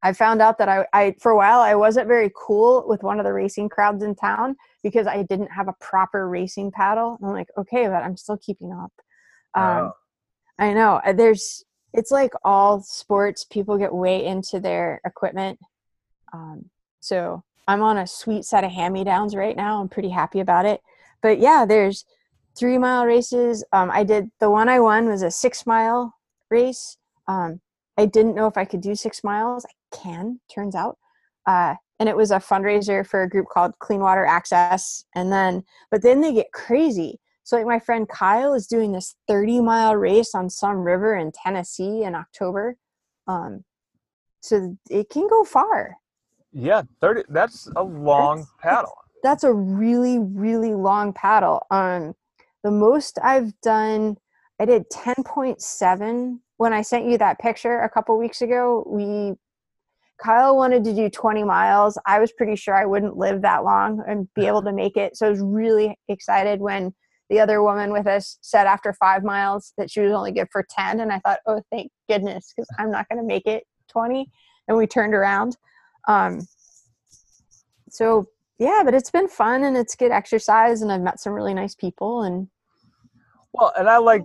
I 0.02 0.12
found 0.12 0.40
out 0.40 0.58
that 0.58 0.68
I, 0.68 0.86
I 0.92 1.14
for 1.20 1.32
a 1.32 1.36
while 1.36 1.60
I 1.60 1.74
wasn't 1.74 2.06
very 2.06 2.30
cool 2.36 2.84
with 2.86 3.02
one 3.02 3.18
of 3.18 3.24
the 3.24 3.32
racing 3.32 3.68
crowds 3.68 4.02
in 4.02 4.14
town 4.14 4.56
because 4.82 5.06
I 5.06 5.22
didn't 5.24 5.50
have 5.50 5.68
a 5.68 5.74
proper 5.80 6.28
racing 6.28 6.70
paddle. 6.70 7.18
I'm 7.22 7.32
like, 7.32 7.48
okay, 7.58 7.86
but 7.88 8.02
I'm 8.02 8.16
still 8.16 8.38
keeping 8.38 8.72
up. 8.72 8.92
Um, 9.54 9.92
I 10.58 10.72
know 10.72 11.00
uh, 11.04 11.12
there's 11.12 11.64
it's 11.92 12.10
like 12.10 12.32
all 12.44 12.80
sports. 12.82 13.44
People 13.44 13.78
get 13.78 13.94
way 13.94 14.24
into 14.24 14.60
their 14.60 15.00
equipment. 15.04 15.58
Um, 16.32 16.66
so 17.00 17.42
I'm 17.66 17.82
on 17.82 17.98
a 17.98 18.06
sweet 18.06 18.44
set 18.44 18.64
of 18.64 18.70
hand 18.70 18.94
me 18.94 19.04
downs 19.04 19.34
right 19.34 19.56
now. 19.56 19.80
I'm 19.80 19.88
pretty 19.88 20.10
happy 20.10 20.40
about 20.40 20.66
it 20.66 20.80
but 21.22 21.38
yeah, 21.38 21.64
there's 21.66 22.04
three 22.56 22.78
mile 22.78 23.06
races. 23.06 23.64
Um, 23.72 23.90
I 23.90 24.04
did 24.04 24.30
the 24.40 24.50
one 24.50 24.68
I 24.68 24.80
won 24.80 25.08
was 25.08 25.22
a 25.22 25.30
six 25.30 25.66
mile 25.66 26.14
race. 26.50 26.96
Um, 27.26 27.60
I 27.96 28.06
didn't 28.06 28.34
know 28.34 28.46
if 28.46 28.56
I 28.56 28.64
could 28.64 28.80
do 28.80 28.94
six 28.94 29.24
miles. 29.24 29.64
I 29.64 29.96
can, 29.96 30.40
turns 30.52 30.74
out. 30.74 30.98
Uh, 31.46 31.74
and 31.98 32.08
it 32.08 32.16
was 32.16 32.30
a 32.30 32.36
fundraiser 32.36 33.06
for 33.06 33.22
a 33.22 33.28
group 33.28 33.46
called 33.52 33.78
Clean 33.80 34.00
Water 34.00 34.24
Access. 34.24 35.04
And 35.14 35.32
then, 35.32 35.64
but 35.90 36.02
then 36.02 36.20
they 36.20 36.32
get 36.32 36.52
crazy. 36.52 37.18
So, 37.48 37.56
like, 37.56 37.64
my 37.64 37.78
friend 37.78 38.06
Kyle 38.06 38.52
is 38.52 38.66
doing 38.66 38.92
this 38.92 39.16
30 39.26 39.62
mile 39.62 39.96
race 39.96 40.34
on 40.34 40.50
some 40.50 40.80
river 40.80 41.16
in 41.16 41.32
Tennessee 41.32 42.02
in 42.02 42.14
October. 42.14 42.76
Um, 43.26 43.64
so 44.42 44.76
it 44.90 45.08
can 45.08 45.26
go 45.28 45.44
far. 45.44 45.96
Yeah, 46.52 46.82
30, 47.00 47.22
that's 47.30 47.66
a 47.74 47.82
long 47.82 48.40
that's, 48.40 48.52
paddle. 48.60 48.94
that's 49.22 49.44
a 49.44 49.52
really 49.54 50.18
really 50.18 50.74
long 50.74 51.14
paddle. 51.14 51.66
Um 51.70 52.14
the 52.64 52.70
most 52.70 53.18
i've 53.22 53.58
done 53.62 54.18
i 54.60 54.66
did 54.66 54.84
10.7 54.90 56.38
when 56.58 56.72
i 56.74 56.82
sent 56.82 57.06
you 57.06 57.16
that 57.16 57.38
picture 57.38 57.78
a 57.78 57.88
couple 57.88 58.18
weeks 58.18 58.42
ago 58.42 58.84
we 58.86 59.32
kyle 60.22 60.56
wanted 60.56 60.84
to 60.84 60.94
do 60.94 61.08
20 61.08 61.44
miles. 61.44 61.96
I 62.04 62.18
was 62.18 62.30
pretty 62.32 62.56
sure 62.56 62.74
i 62.74 62.84
wouldn't 62.84 63.16
live 63.16 63.40
that 63.42 63.64
long 63.64 64.02
and 64.06 64.28
be 64.34 64.46
able 64.46 64.62
to 64.64 64.72
make 64.72 64.98
it. 64.98 65.16
So 65.16 65.28
i 65.28 65.30
was 65.30 65.40
really 65.40 65.96
excited 66.08 66.60
when 66.60 66.92
the 67.30 67.40
other 67.40 67.62
woman 67.62 67.92
with 67.92 68.06
us 68.06 68.38
said 68.40 68.66
after 68.66 68.92
five 68.92 69.22
miles 69.22 69.72
that 69.76 69.90
she 69.90 70.00
was 70.00 70.12
only 70.12 70.32
good 70.32 70.48
for 70.50 70.64
10 70.70 71.00
and 71.00 71.12
i 71.12 71.18
thought 71.20 71.40
oh 71.46 71.62
thank 71.70 71.90
goodness 72.08 72.52
because 72.54 72.68
i'm 72.78 72.90
not 72.90 73.08
going 73.08 73.20
to 73.20 73.26
make 73.26 73.46
it 73.46 73.64
20 73.90 74.26
and 74.68 74.76
we 74.76 74.86
turned 74.86 75.14
around 75.14 75.56
um, 76.08 76.40
so 77.90 78.28
yeah, 78.58 78.82
but 78.84 78.94
it's 78.94 79.10
been 79.10 79.28
fun 79.28 79.62
and 79.62 79.76
it's 79.76 79.94
good 79.94 80.10
exercise 80.10 80.82
and 80.82 80.90
I've 80.90 81.00
met 81.00 81.20
some 81.20 81.32
really 81.32 81.54
nice 81.54 81.74
people 81.74 82.22
and 82.22 82.48
well, 83.52 83.72
and 83.78 83.88
I 83.88 83.98
like 83.98 84.24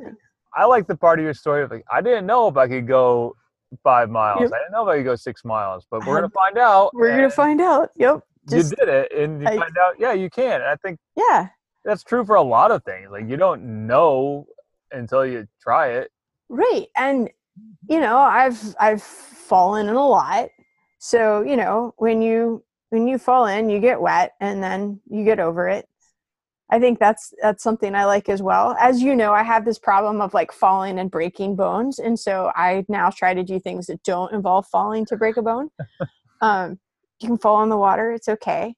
I 0.56 0.66
like 0.66 0.88
the 0.88 0.96
part 0.96 1.20
of 1.20 1.26
your 1.26 1.34
story 1.34 1.64
of 1.64 1.72
like 1.72 1.86
I 1.92 2.02
didn't 2.02 2.26
know 2.26 2.48
if 2.48 2.58
I 2.58 2.68
could 2.68 2.88
go 2.88 3.36
five 3.84 4.10
miles. 4.10 4.42
Yep. 4.42 4.52
I 4.54 4.58
didn't 4.60 4.72
know 4.72 4.88
if 4.88 4.94
I 4.94 4.98
could 4.98 5.06
go 5.06 5.16
six 5.16 5.46
miles, 5.46 5.86
but 5.90 6.06
we're 6.06 6.16
gonna 6.16 6.30
find 6.30 6.58
out. 6.58 6.92
We're 6.94 7.16
gonna 7.16 7.30
find 7.30 7.62
out. 7.62 7.90
Yep. 7.96 8.22
Just, 8.50 8.72
you 8.72 8.86
did 8.86 8.90
it, 8.90 9.12
and 9.14 9.42
you 9.42 9.48
I, 9.48 9.58
find 9.58 9.78
out. 9.78 9.96
Yeah, 9.98 10.14
you 10.14 10.30
can. 10.30 10.62
And 10.62 10.66
I 10.66 10.76
think. 10.76 11.00
Yeah. 11.16 11.48
That's 11.86 12.04
true 12.04 12.26
for 12.26 12.36
a 12.36 12.42
lot 12.42 12.72
of 12.72 12.84
things. 12.84 13.10
Like 13.12 13.30
you 13.30 13.38
don't 13.38 13.88
know 13.88 14.48
until 14.92 15.26
you 15.26 15.48
try 15.62 15.90
it. 15.90 16.12
Right, 16.50 16.88
and 16.96 17.30
you 17.90 18.00
know 18.00 18.18
I've 18.18 18.76
I've 18.80 19.04
fallen 19.04 19.88
in 19.88 19.96
a 19.96 20.08
lot. 20.08 20.50
So 21.00 21.42
you 21.42 21.58
know 21.58 21.94
when 21.98 22.22
you 22.22 22.64
when 22.94 23.08
you 23.08 23.18
fall 23.18 23.48
in 23.48 23.72
you 23.72 23.80
get 23.80 24.00
wet 24.00 24.34
and 24.40 24.62
then 24.62 25.02
you 25.10 25.26
get 25.26 25.40
over 25.40 25.68
it 25.68 25.90
i 26.70 26.80
think 26.80 27.00
that's 27.00 27.34
that's 27.42 27.64
something 27.64 27.96
i 27.96 28.06
like 28.06 28.30
as 28.30 28.40
well 28.40 28.76
as 28.80 29.02
you 29.02 29.16
know 29.16 29.34
i 29.34 29.42
have 29.42 29.66
this 29.66 29.80
problem 29.80 30.22
of 30.22 30.32
like 30.36 30.52
falling 30.52 31.00
and 31.00 31.10
breaking 31.10 31.56
bones 31.56 31.98
and 31.98 32.20
so 32.20 32.52
i 32.56 32.86
now 32.88 33.10
try 33.10 33.34
to 33.34 33.44
do 33.44 33.60
things 33.60 33.88
that 33.88 34.02
don't 34.04 34.32
involve 34.32 34.68
falling 34.68 35.08
to 35.08 35.18
break 35.18 35.38
a 35.38 35.42
bone 35.42 35.72
um, 36.42 36.80
you 37.20 37.30
can 37.30 37.38
fall 37.40 37.64
in 37.64 37.70
the 37.70 37.78
water 37.78 38.12
it's 38.12 38.30
okay 38.30 38.76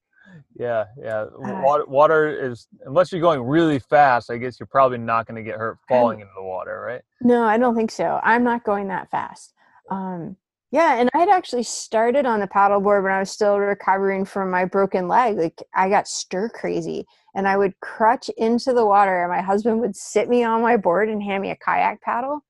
yeah 0.55 0.85
yeah 0.97 1.21
uh, 1.21 1.61
water, 1.63 1.85
water 1.85 2.49
is 2.49 2.67
unless 2.85 3.11
you're 3.11 3.21
going 3.21 3.41
really 3.41 3.79
fast 3.79 4.29
i 4.29 4.37
guess 4.37 4.59
you're 4.59 4.67
probably 4.67 4.97
not 4.97 5.27
going 5.27 5.35
to 5.35 5.43
get 5.43 5.59
hurt 5.59 5.77
falling 5.87 6.21
into 6.21 6.31
the 6.35 6.43
water 6.43 6.81
right 6.81 7.01
no 7.21 7.43
i 7.43 7.57
don't 7.57 7.75
think 7.75 7.91
so 7.91 8.19
i'm 8.23 8.43
not 8.43 8.63
going 8.63 8.87
that 8.87 9.09
fast 9.11 9.53
um, 9.91 10.35
yeah, 10.75 10.99
and 10.99 11.09
I 11.13 11.19
had 11.19 11.29
actually 11.29 11.63
started 11.63 12.25
on 12.25 12.41
the 12.41 12.47
paddleboard 12.47 13.03
when 13.03 13.11
I 13.13 13.19
was 13.19 13.31
still 13.31 13.59
recovering 13.59 14.25
from 14.25 14.51
my 14.51 14.65
broken 14.65 15.07
leg. 15.07 15.37
Like 15.37 15.63
I 15.73 15.87
got 15.87 16.05
stir 16.05 16.49
crazy 16.49 17.05
and 17.33 17.47
I 17.47 17.55
would 17.55 17.79
crutch 17.79 18.29
into 18.35 18.73
the 18.73 18.85
water 18.85 19.23
and 19.23 19.31
my 19.31 19.41
husband 19.41 19.79
would 19.79 19.95
sit 19.95 20.27
me 20.27 20.43
on 20.43 20.61
my 20.61 20.75
board 20.75 21.07
and 21.07 21.23
hand 21.23 21.43
me 21.43 21.51
a 21.51 21.55
kayak 21.55 22.01
paddle. 22.01 22.41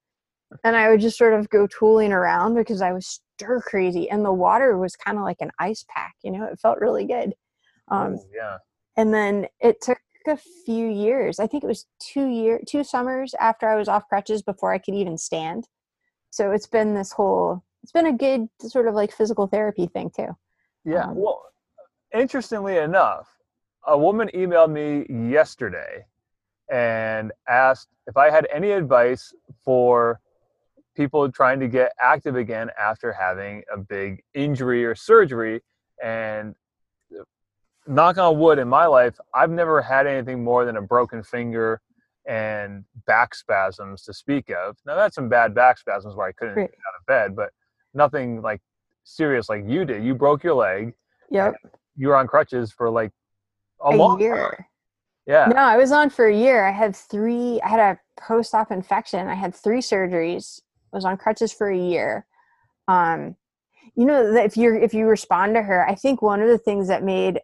And 0.64 0.76
I 0.76 0.90
would 0.90 1.02
just 1.02 1.20
sort 1.20 1.34
of 1.34 1.50
go 1.50 1.68
tooling 1.68 2.12
around 2.12 2.56
because 2.56 2.82
I 2.82 2.94
was 2.94 3.22
stir 3.38 3.62
crazy 3.62 4.10
and 4.10 4.26
the 4.26 4.34
water 4.34 4.76
was 4.78 4.96
kind 4.96 5.20
of 5.20 5.24
like 5.24 5.42
an 5.42 5.52
ice 5.60 5.86
pack, 5.88 6.16
you 6.24 6.32
know, 6.32 6.46
it 6.46 6.60
felt 6.60 6.80
really 6.80 7.06
good. 7.06 7.36
Um, 7.90 8.16
oh, 8.20 8.26
yeah. 8.34 8.58
And 8.98 9.14
then 9.14 9.48
it 9.60 9.82
took 9.82 10.00
a 10.28 10.38
few 10.66 10.88
years. 10.88 11.40
I 11.40 11.48
think 11.48 11.64
it 11.64 11.68
was 11.68 11.86
two 12.00 12.28
year, 12.28 12.60
two 12.68 12.84
summers 12.84 13.34
after 13.40 13.68
I 13.68 13.76
was 13.76 13.88
off 13.88 14.08
crutches 14.08 14.42
before 14.42 14.74
I 14.74 14.78
could 14.78 14.96
even 14.96 15.18
stand. 15.18 15.68
So 16.32 16.52
it's 16.52 16.68
been 16.68 16.94
this 16.96 17.12
whole 17.12 17.64
it's 17.84 17.92
been 17.92 18.08
a 18.08 18.14
good 18.14 18.50
sort 18.62 18.88
of 18.88 18.96
like 18.96 19.12
physical 19.12 19.46
therapy 19.46 19.86
thing 19.86 20.10
too. 20.10 20.36
Yeah. 20.86 21.04
Um, 21.04 21.16
well, 21.16 21.44
interestingly 22.12 22.78
enough, 22.78 23.28
a 23.86 23.96
woman 23.96 24.30
emailed 24.34 24.72
me 24.72 25.06
yesterday 25.30 26.08
and 26.68 27.32
asked 27.48 27.90
if 28.08 28.18
I 28.18 28.32
had 28.32 28.48
any 28.52 28.72
advice 28.72 29.36
for 29.64 30.20
people 30.96 31.32
trying 31.32 31.60
to 31.60 31.68
get 31.68 31.92
active 32.02 32.36
again 32.36 32.72
after 32.80 33.14
having 33.14 33.62
a 33.72 33.78
big 33.78 34.24
injury 34.34 34.84
or 34.84 34.96
surgery. 34.96 35.62
And 36.04 36.56
knock 37.88 38.18
on 38.18 38.40
wood, 38.40 38.60
in 38.60 38.68
my 38.68 38.86
life, 38.86 39.20
I've 39.34 39.52
never 39.52 39.82
had 39.82 40.08
anything 40.08 40.44
more 40.44 40.66
than 40.66 40.78
a 40.78 40.82
broken 40.82 41.24
finger 41.24 41.82
and 42.28 42.84
back 43.06 43.36
spasms 43.36 44.02
to 44.04 44.14
speak 44.14 44.50
of. 44.50 44.78
Now, 44.86 44.96
that's 44.96 45.16
some 45.16 45.30
bad 45.30 45.54
back 45.54 45.78
spasms 45.78 46.16
where 46.16 46.28
I 46.28 46.32
couldn't 46.32 46.56
right. 46.56 46.70
get 46.70 46.80
out 46.80 47.00
of 47.00 47.06
bed, 47.06 47.36
but 47.36 47.50
nothing 47.94 48.42
like 48.42 48.62
serious 49.04 49.50
like 49.50 49.64
you 49.68 49.86
did. 49.86 50.04
You 50.04 50.16
broke 50.16 50.44
your 50.44 50.56
leg. 50.56 50.94
Yep. 51.30 51.56
You 51.96 52.08
were 52.10 52.16
on 52.16 52.28
crutches 52.28 52.72
for 52.72 52.90
like 52.90 53.12
a, 53.84 53.90
A 53.90 53.96
long 53.96 54.20
year. 54.20 54.36
time. 54.36 54.66
Yeah. 55.28 55.48
No, 55.48 55.62
I 55.62 55.78
was 55.78 55.92
on 55.92 56.10
for 56.10 56.28
a 56.28 56.36
year. 56.36 56.68
I 56.68 56.72
had 56.72 56.96
three. 56.96 57.60
I 57.62 57.70
had 57.70 57.80
a 57.80 58.00
post-op 58.20 58.72
infection. 58.72 59.28
I 59.28 59.34
had 59.34 59.56
three 59.56 59.80
surgeries. 59.80 60.62
I 60.94 60.98
was 60.98 61.06
on 61.06 61.18
crutches 61.18 61.52
for 61.52 61.70
a 61.70 61.78
year. 61.78 62.26
Um, 62.88 63.36
you 63.96 64.06
know, 64.06 64.36
if 64.36 64.56
you're 64.56 64.76
if 64.76 64.94
you 64.94 65.08
respond 65.08 65.56
to 65.56 65.64
her, 65.64 65.88
I 65.88 65.96
think 65.96 66.22
one 66.22 66.42
of 66.42 66.48
the 66.48 66.58
things 66.58 66.88
that 66.90 67.04
made 67.04 67.40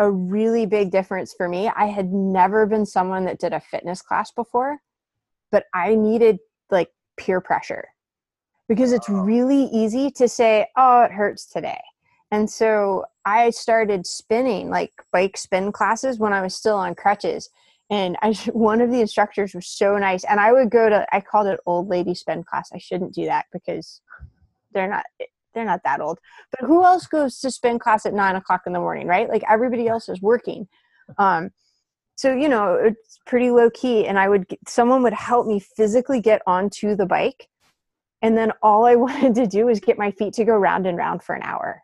a 0.00 0.10
really 0.10 0.66
big 0.66 0.90
difference 0.90 1.34
for 1.34 1.48
me. 1.48 1.68
I 1.68 1.86
had 1.86 2.12
never 2.12 2.66
been 2.66 2.86
someone 2.86 3.26
that 3.26 3.38
did 3.38 3.52
a 3.52 3.60
fitness 3.60 4.00
class 4.00 4.32
before, 4.32 4.78
but 5.52 5.66
I 5.74 5.94
needed 5.94 6.38
like 6.70 6.90
peer 7.18 7.40
pressure 7.40 7.88
because 8.66 8.92
it's 8.92 9.08
really 9.10 9.64
easy 9.64 10.10
to 10.12 10.26
say, 10.26 10.66
"Oh, 10.76 11.02
it 11.02 11.12
hurts 11.12 11.46
today." 11.46 11.80
And 12.30 12.48
so 12.48 13.04
I 13.24 13.50
started 13.50 14.06
spinning 14.06 14.70
like 14.70 14.92
bike 15.12 15.36
spin 15.36 15.70
classes 15.70 16.18
when 16.18 16.32
I 16.32 16.40
was 16.40 16.54
still 16.54 16.76
on 16.76 16.94
crutches. 16.94 17.50
And 17.90 18.16
I, 18.22 18.32
one 18.52 18.80
of 18.80 18.90
the 18.90 19.00
instructors 19.00 19.54
was 19.54 19.66
so 19.66 19.98
nice. 19.98 20.24
And 20.24 20.40
I 20.40 20.52
would 20.52 20.70
go 20.70 20.88
to, 20.88 21.06
I 21.14 21.20
called 21.20 21.48
it 21.48 21.60
old 21.66 21.88
lady 21.88 22.14
spin 22.14 22.44
class. 22.44 22.70
I 22.72 22.78
shouldn't 22.78 23.14
do 23.14 23.26
that 23.26 23.46
because 23.52 24.00
they're 24.72 24.88
not, 24.88 25.04
they're 25.54 25.64
not 25.64 25.82
that 25.84 26.00
old. 26.00 26.18
But 26.50 26.66
who 26.66 26.84
else 26.84 27.06
goes 27.06 27.38
to 27.40 27.50
spin 27.50 27.78
class 27.78 28.06
at 28.06 28.14
nine 28.14 28.36
o'clock 28.36 28.62
in 28.66 28.72
the 28.72 28.80
morning, 28.80 29.06
right? 29.06 29.28
Like 29.28 29.42
everybody 29.48 29.88
else 29.88 30.08
is 30.08 30.20
working. 30.20 30.68
Um, 31.18 31.50
so, 32.16 32.34
you 32.34 32.48
know, 32.48 32.74
it's 32.74 33.18
pretty 33.26 33.50
low 33.50 33.70
key. 33.70 34.06
And 34.06 34.18
I 34.18 34.28
would, 34.28 34.48
get, 34.48 34.58
someone 34.68 35.02
would 35.02 35.12
help 35.12 35.46
me 35.46 35.60
physically 35.60 36.20
get 36.20 36.42
onto 36.46 36.94
the 36.94 37.06
bike. 37.06 37.48
And 38.22 38.36
then 38.36 38.52
all 38.62 38.84
I 38.84 38.94
wanted 38.96 39.34
to 39.36 39.46
do 39.46 39.66
was 39.66 39.80
get 39.80 39.98
my 39.98 40.10
feet 40.10 40.34
to 40.34 40.44
go 40.44 40.54
round 40.56 40.86
and 40.86 40.96
round 40.98 41.22
for 41.22 41.34
an 41.34 41.42
hour 41.42 41.82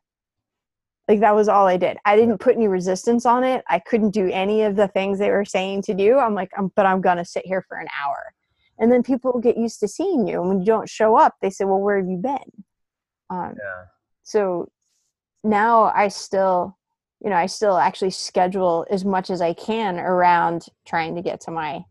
like 1.08 1.20
that 1.20 1.34
was 1.34 1.48
all 1.48 1.66
i 1.66 1.76
did 1.76 1.96
i 2.04 2.16
didn't 2.16 2.38
put 2.38 2.56
any 2.56 2.68
resistance 2.68 3.26
on 3.26 3.44
it 3.44 3.64
i 3.68 3.78
couldn't 3.78 4.10
do 4.10 4.30
any 4.30 4.62
of 4.62 4.76
the 4.76 4.88
things 4.88 5.18
they 5.18 5.30
were 5.30 5.44
saying 5.44 5.82
to 5.82 5.94
do 5.94 6.18
i'm 6.18 6.34
like 6.34 6.50
I'm, 6.56 6.70
but 6.74 6.86
i'm 6.86 7.00
gonna 7.00 7.24
sit 7.24 7.46
here 7.46 7.64
for 7.68 7.78
an 7.78 7.88
hour 8.02 8.32
and 8.78 8.90
then 8.92 9.02
people 9.02 9.38
get 9.40 9.56
used 9.56 9.80
to 9.80 9.88
seeing 9.88 10.26
you 10.26 10.40
and 10.40 10.48
when 10.48 10.60
you 10.60 10.66
don't 10.66 10.88
show 10.88 11.16
up 11.16 11.34
they 11.40 11.50
say 11.50 11.64
well 11.64 11.80
where 11.80 11.98
have 11.98 12.08
you 12.08 12.18
been 12.18 12.64
um, 13.30 13.54
Yeah. 13.58 13.84
so 14.22 14.70
now 15.44 15.92
i 15.94 16.08
still 16.08 16.76
you 17.22 17.30
know 17.30 17.36
i 17.36 17.46
still 17.46 17.76
actually 17.78 18.10
schedule 18.10 18.86
as 18.90 19.04
much 19.04 19.30
as 19.30 19.40
i 19.40 19.52
can 19.52 19.98
around 19.98 20.66
trying 20.86 21.14
to 21.16 21.22
get 21.22 21.40
to 21.42 21.50
my 21.50 21.84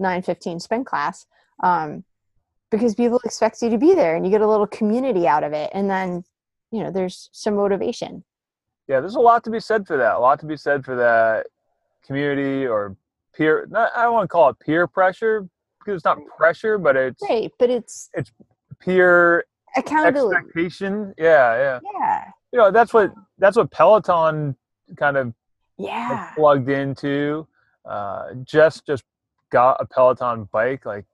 915 0.00 0.60
spin 0.60 0.84
class 0.84 1.26
um, 1.62 2.04
because 2.70 2.94
people 2.94 3.20
expect 3.24 3.60
you 3.62 3.70
to 3.70 3.78
be 3.78 3.94
there 3.94 4.14
and 4.16 4.24
you 4.24 4.30
get 4.30 4.40
a 4.40 4.46
little 4.48 4.66
community 4.66 5.26
out 5.26 5.42
of 5.44 5.52
it 5.52 5.70
and 5.74 5.88
then 5.90 6.22
you 6.70 6.82
know 6.82 6.90
there's 6.90 7.28
some 7.32 7.54
motivation 7.56 8.24
Yeah, 8.88 9.00
there's 9.00 9.16
a 9.16 9.20
lot 9.20 9.44
to 9.44 9.50
be 9.50 9.60
said 9.60 9.86
for 9.86 9.96
that. 9.98 10.16
A 10.16 10.18
lot 10.18 10.40
to 10.40 10.46
be 10.46 10.56
said 10.56 10.84
for 10.84 10.96
that 10.96 11.46
community 12.06 12.66
or 12.66 12.96
peer. 13.34 13.66
Not, 13.70 13.90
I 13.94 14.02
don't 14.04 14.14
want 14.14 14.24
to 14.24 14.28
call 14.28 14.48
it 14.50 14.56
peer 14.60 14.86
pressure 14.86 15.46
because 15.78 15.96
it's 15.96 16.04
not 16.04 16.18
pressure, 16.38 16.78
but 16.78 16.96
it's 16.96 17.22
right 17.28 17.50
but 17.58 17.68
it's 17.70 18.10
peer 18.80 19.44
accountability 19.76 20.36
expectation. 20.36 21.14
Yeah, 21.18 21.56
yeah. 21.56 21.80
yeah 21.94 22.24
You 22.52 22.58
know, 22.58 22.70
that's 22.70 22.92
what 22.92 23.12
that's 23.38 23.56
what 23.56 23.70
Peloton 23.70 24.56
kind 24.96 25.16
of 25.16 25.32
yeah 25.78 26.30
plugged 26.36 26.68
into. 26.68 27.46
Uh, 27.84 28.34
Jess 28.44 28.80
just 28.86 29.04
got 29.50 29.76
a 29.80 29.86
Peloton 29.86 30.48
bike 30.52 30.84
like 30.84 31.06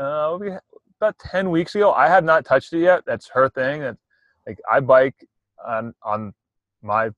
uh, 0.00 0.38
about 1.00 1.18
ten 1.18 1.50
weeks 1.50 1.74
ago. 1.74 1.92
I 1.92 2.08
have 2.08 2.24
not 2.24 2.44
touched 2.44 2.72
it 2.72 2.80
yet. 2.80 3.02
That's 3.06 3.28
her 3.30 3.48
thing. 3.48 3.80
That 3.80 3.96
like 4.46 4.58
I 4.70 4.80
bike 4.80 5.26
on 5.66 5.94
on 6.02 6.32
my 6.82 7.10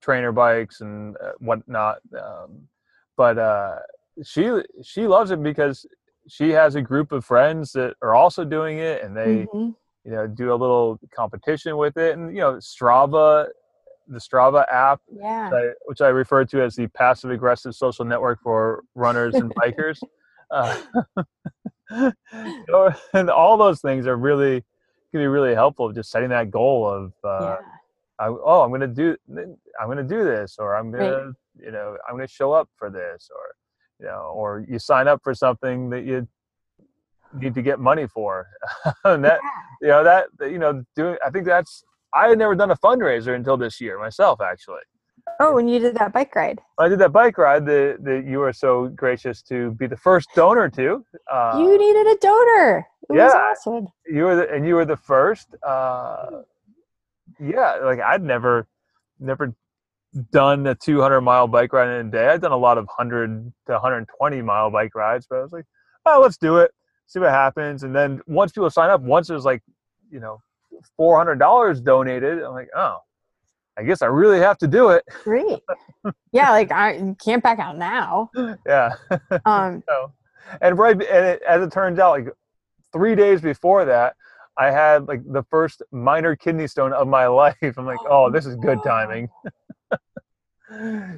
trainer 0.00 0.32
bikes 0.32 0.80
and 0.80 1.16
uh, 1.16 1.32
whatnot. 1.38 1.98
Um, 2.18 2.68
but 3.16 3.38
uh, 3.38 3.76
she 4.24 4.50
she 4.82 5.06
loves 5.06 5.30
it 5.30 5.42
because 5.42 5.86
she 6.26 6.50
has 6.50 6.74
a 6.74 6.82
group 6.82 7.12
of 7.12 7.24
friends 7.24 7.72
that 7.72 7.94
are 8.02 8.14
also 8.14 8.44
doing 8.44 8.78
it, 8.78 9.02
and 9.02 9.16
they 9.16 9.46
Mhm. 9.52 9.74
You 10.04 10.12
know 10.12 10.26
do 10.26 10.52
a 10.52 10.56
little 10.56 10.98
competition 11.14 11.76
with 11.76 11.96
it, 11.96 12.16
and 12.16 12.34
you 12.34 12.40
know 12.40 12.54
Strava, 12.54 13.48
the 14.08 14.18
Strava 14.18 14.64
app 14.70 15.00
yeah 15.10 15.50
which 15.50 15.54
I, 15.54 15.68
which 15.86 16.00
I 16.00 16.08
refer 16.08 16.44
to 16.44 16.62
as 16.62 16.76
the 16.76 16.86
passive 16.88 17.30
aggressive 17.30 17.74
social 17.74 18.04
network 18.04 18.40
for 18.42 18.84
runners 18.94 19.34
and 19.34 19.54
bikers. 19.54 20.00
Uh, 20.50 20.80
you 21.90 22.64
know, 22.68 22.92
and 23.12 23.30
all 23.30 23.56
those 23.56 23.80
things 23.80 24.06
are 24.06 24.16
really 24.16 24.62
can 25.10 25.20
be 25.20 25.26
really 25.26 25.54
helpful. 25.54 25.92
Just 25.92 26.10
setting 26.10 26.28
that 26.30 26.50
goal 26.50 26.86
of, 26.86 27.12
uh, 27.24 27.56
yeah 27.56 27.56
I, 28.18 28.28
oh, 28.28 28.62
I'm 28.62 28.70
to 28.80 28.86
do, 28.86 29.16
I'm 29.36 29.86
going 29.86 29.98
to 29.98 30.04
do 30.04 30.24
this, 30.24 30.56
or 30.58 30.76
I'm 30.76 30.90
going 30.90 31.02
to, 31.02 31.32
you 31.64 31.72
know, 31.72 31.96
I'm 32.08 32.18
to 32.18 32.26
show 32.28 32.52
up 32.52 32.68
for 32.76 32.90
this, 32.90 33.28
or 33.34 33.54
you 34.00 34.06
know, 34.06 34.32
or 34.34 34.64
you 34.68 34.78
sign 34.78 35.08
up 35.08 35.20
for 35.22 35.34
something 35.34 35.90
that 35.90 36.04
you 36.04 36.26
need 37.34 37.54
to 37.54 37.62
get 37.62 37.80
money 37.80 38.06
for, 38.06 38.46
and 39.04 39.24
that 39.24 39.40
you 39.80 39.88
know 39.88 40.04
that 40.04 40.26
you 40.40 40.58
know 40.58 40.84
doing. 40.96 41.16
I 41.24 41.30
think 41.30 41.46
that's. 41.46 41.84
I 42.14 42.28
had 42.28 42.38
never 42.38 42.54
done 42.54 42.70
a 42.70 42.76
fundraiser 42.76 43.34
until 43.34 43.56
this 43.56 43.80
year 43.80 43.98
myself, 43.98 44.40
actually. 44.40 44.82
oh 45.40 45.52
when 45.54 45.66
you 45.66 45.80
did 45.80 45.96
that 45.96 46.12
bike 46.12 46.34
ride 46.36 46.60
I 46.78 46.88
did 46.88 47.00
that 47.00 47.12
bike 47.12 47.38
ride 47.38 47.66
that, 47.66 47.98
that 48.04 48.24
you 48.24 48.38
were 48.38 48.52
so 48.52 48.88
gracious 48.88 49.42
to 49.44 49.72
be 49.72 49.86
the 49.86 49.96
first 49.96 50.28
donor 50.36 50.68
to. 50.70 51.04
Uh, 51.32 51.56
you 51.58 51.78
needed 51.78 52.06
a 52.06 52.16
donor 52.20 52.86
it 53.08 53.12
was 53.12 53.32
yeah. 53.34 53.38
awesome 53.38 53.88
you 54.06 54.24
were 54.24 54.36
the, 54.36 54.50
and 54.50 54.66
you 54.66 54.74
were 54.74 54.84
the 54.84 54.96
first. 54.96 55.48
Uh, 55.66 56.42
yeah, 57.40 57.78
like 57.82 58.00
I'd 58.00 58.22
never, 58.22 58.66
never 59.18 59.54
done 60.30 60.66
a 60.66 60.74
200 60.74 61.20
mile 61.20 61.48
bike 61.48 61.72
ride 61.72 62.00
in 62.00 62.06
a 62.06 62.10
day. 62.10 62.28
I'd 62.28 62.40
done 62.40 62.52
a 62.52 62.56
lot 62.56 62.78
of 62.78 62.86
100 62.86 63.52
to 63.66 63.72
120 63.72 64.42
mile 64.42 64.70
bike 64.70 64.94
rides, 64.94 65.26
but 65.28 65.38
I 65.38 65.42
was 65.42 65.52
like, 65.52 65.64
oh, 66.06 66.20
let's 66.22 66.36
do 66.36 66.58
it, 66.58 66.72
see 67.06 67.18
what 67.18 67.30
happens. 67.30 67.82
And 67.82 67.94
then 67.94 68.20
once 68.26 68.52
people 68.52 68.70
sign 68.70 68.90
up, 68.90 69.00
once 69.00 69.28
there's 69.28 69.44
like, 69.44 69.62
you 70.10 70.20
know, 70.20 70.40
$400 70.98 71.84
donated, 71.84 72.42
I'm 72.42 72.52
like, 72.52 72.68
oh, 72.76 72.98
I 73.76 73.82
guess 73.82 74.02
I 74.02 74.06
really 74.06 74.38
have 74.38 74.58
to 74.58 74.68
do 74.68 74.90
it. 74.90 75.04
great 75.24 75.58
yeah 76.32 76.50
like 76.52 76.70
i 76.70 77.14
can't 77.24 77.42
back 77.42 77.58
out 77.58 77.76
now 77.76 78.30
yeah. 78.64 78.92
um 79.46 79.82
So, 79.88 80.12
and 80.60 80.78
right, 80.78 80.92
and 80.94 81.26
it, 81.26 81.42
as 81.48 81.62
it 81.62 81.72
turns 81.72 81.98
out, 81.98 82.10
like 82.10 82.28
three 82.92 83.14
days 83.14 83.40
before 83.40 83.84
that, 83.86 84.14
I 84.58 84.70
had 84.70 85.08
like 85.08 85.22
the 85.24 85.42
first 85.50 85.82
minor 85.90 86.36
kidney 86.36 86.66
stone 86.66 86.92
of 86.92 87.08
my 87.08 87.26
life. 87.42 87.56
I'm 87.76 87.86
like, 87.86 87.98
oh, 88.08 88.30
this 88.30 88.46
is 88.46 88.56
good 88.56 88.78
timing. 88.84 89.28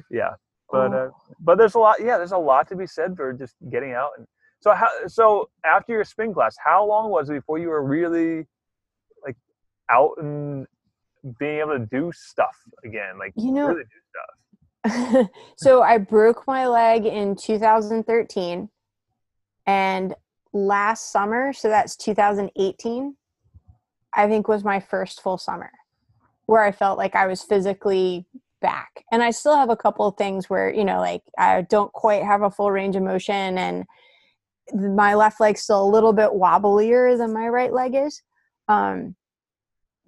yeah, 0.09 0.31
but 0.71 0.93
uh, 0.93 1.09
but 1.39 1.57
there's 1.57 1.75
a 1.75 1.79
lot. 1.79 1.97
Yeah, 1.99 2.17
there's 2.17 2.31
a 2.31 2.37
lot 2.37 2.67
to 2.69 2.75
be 2.75 2.87
said 2.87 3.15
for 3.15 3.33
just 3.33 3.55
getting 3.69 3.93
out. 3.93 4.11
And 4.17 4.27
so 4.59 4.73
how? 4.73 4.87
So 5.07 5.49
after 5.65 5.93
your 5.93 6.03
spin 6.03 6.33
class, 6.33 6.55
how 6.63 6.85
long 6.85 7.09
was 7.09 7.29
it 7.29 7.33
before 7.33 7.59
you 7.59 7.69
were 7.69 7.83
really 7.83 8.45
like 9.25 9.35
out 9.89 10.11
and 10.17 10.67
being 11.39 11.59
able 11.59 11.77
to 11.77 11.85
do 11.85 12.11
stuff 12.13 12.55
again? 12.83 13.17
Like 13.19 13.33
you 13.35 13.51
know 13.51 13.67
really 13.67 13.83
do 13.83 13.99
stuff. 14.09 15.29
so 15.57 15.81
I 15.81 15.97
broke 15.97 16.45
my 16.47 16.67
leg 16.67 17.05
in 17.05 17.35
2013 17.35 18.69
and 19.65 20.15
last 20.53 21.11
summer, 21.11 21.53
so 21.53 21.67
that's 21.67 21.95
2018, 21.97 23.15
I 24.13 24.27
think 24.27 24.47
was 24.47 24.63
my 24.63 24.79
first 24.79 25.21
full 25.21 25.37
summer 25.37 25.71
where 26.45 26.63
I 26.63 26.71
felt 26.71 26.97
like 26.97 27.15
I 27.15 27.27
was 27.27 27.43
physically 27.43 28.25
back. 28.61 29.03
And 29.11 29.21
I 29.21 29.31
still 29.31 29.55
have 29.55 29.69
a 29.69 29.75
couple 29.75 30.07
of 30.07 30.15
things 30.15 30.49
where, 30.49 30.73
you 30.73 30.85
know, 30.85 30.99
like 30.99 31.21
I 31.37 31.61
don't 31.63 31.91
quite 31.91 32.23
have 32.23 32.41
a 32.41 32.49
full 32.49 32.71
range 32.71 32.95
of 32.95 33.03
motion 33.03 33.57
and 33.57 33.85
my 34.73 35.13
left 35.13 35.39
leg's 35.39 35.61
still 35.61 35.83
a 35.83 35.89
little 35.89 36.13
bit 36.13 36.31
wobblier 36.31 37.17
than 37.17 37.33
my 37.33 37.47
right 37.47 37.73
leg 37.73 37.95
is. 37.95 38.21
Um, 38.67 39.15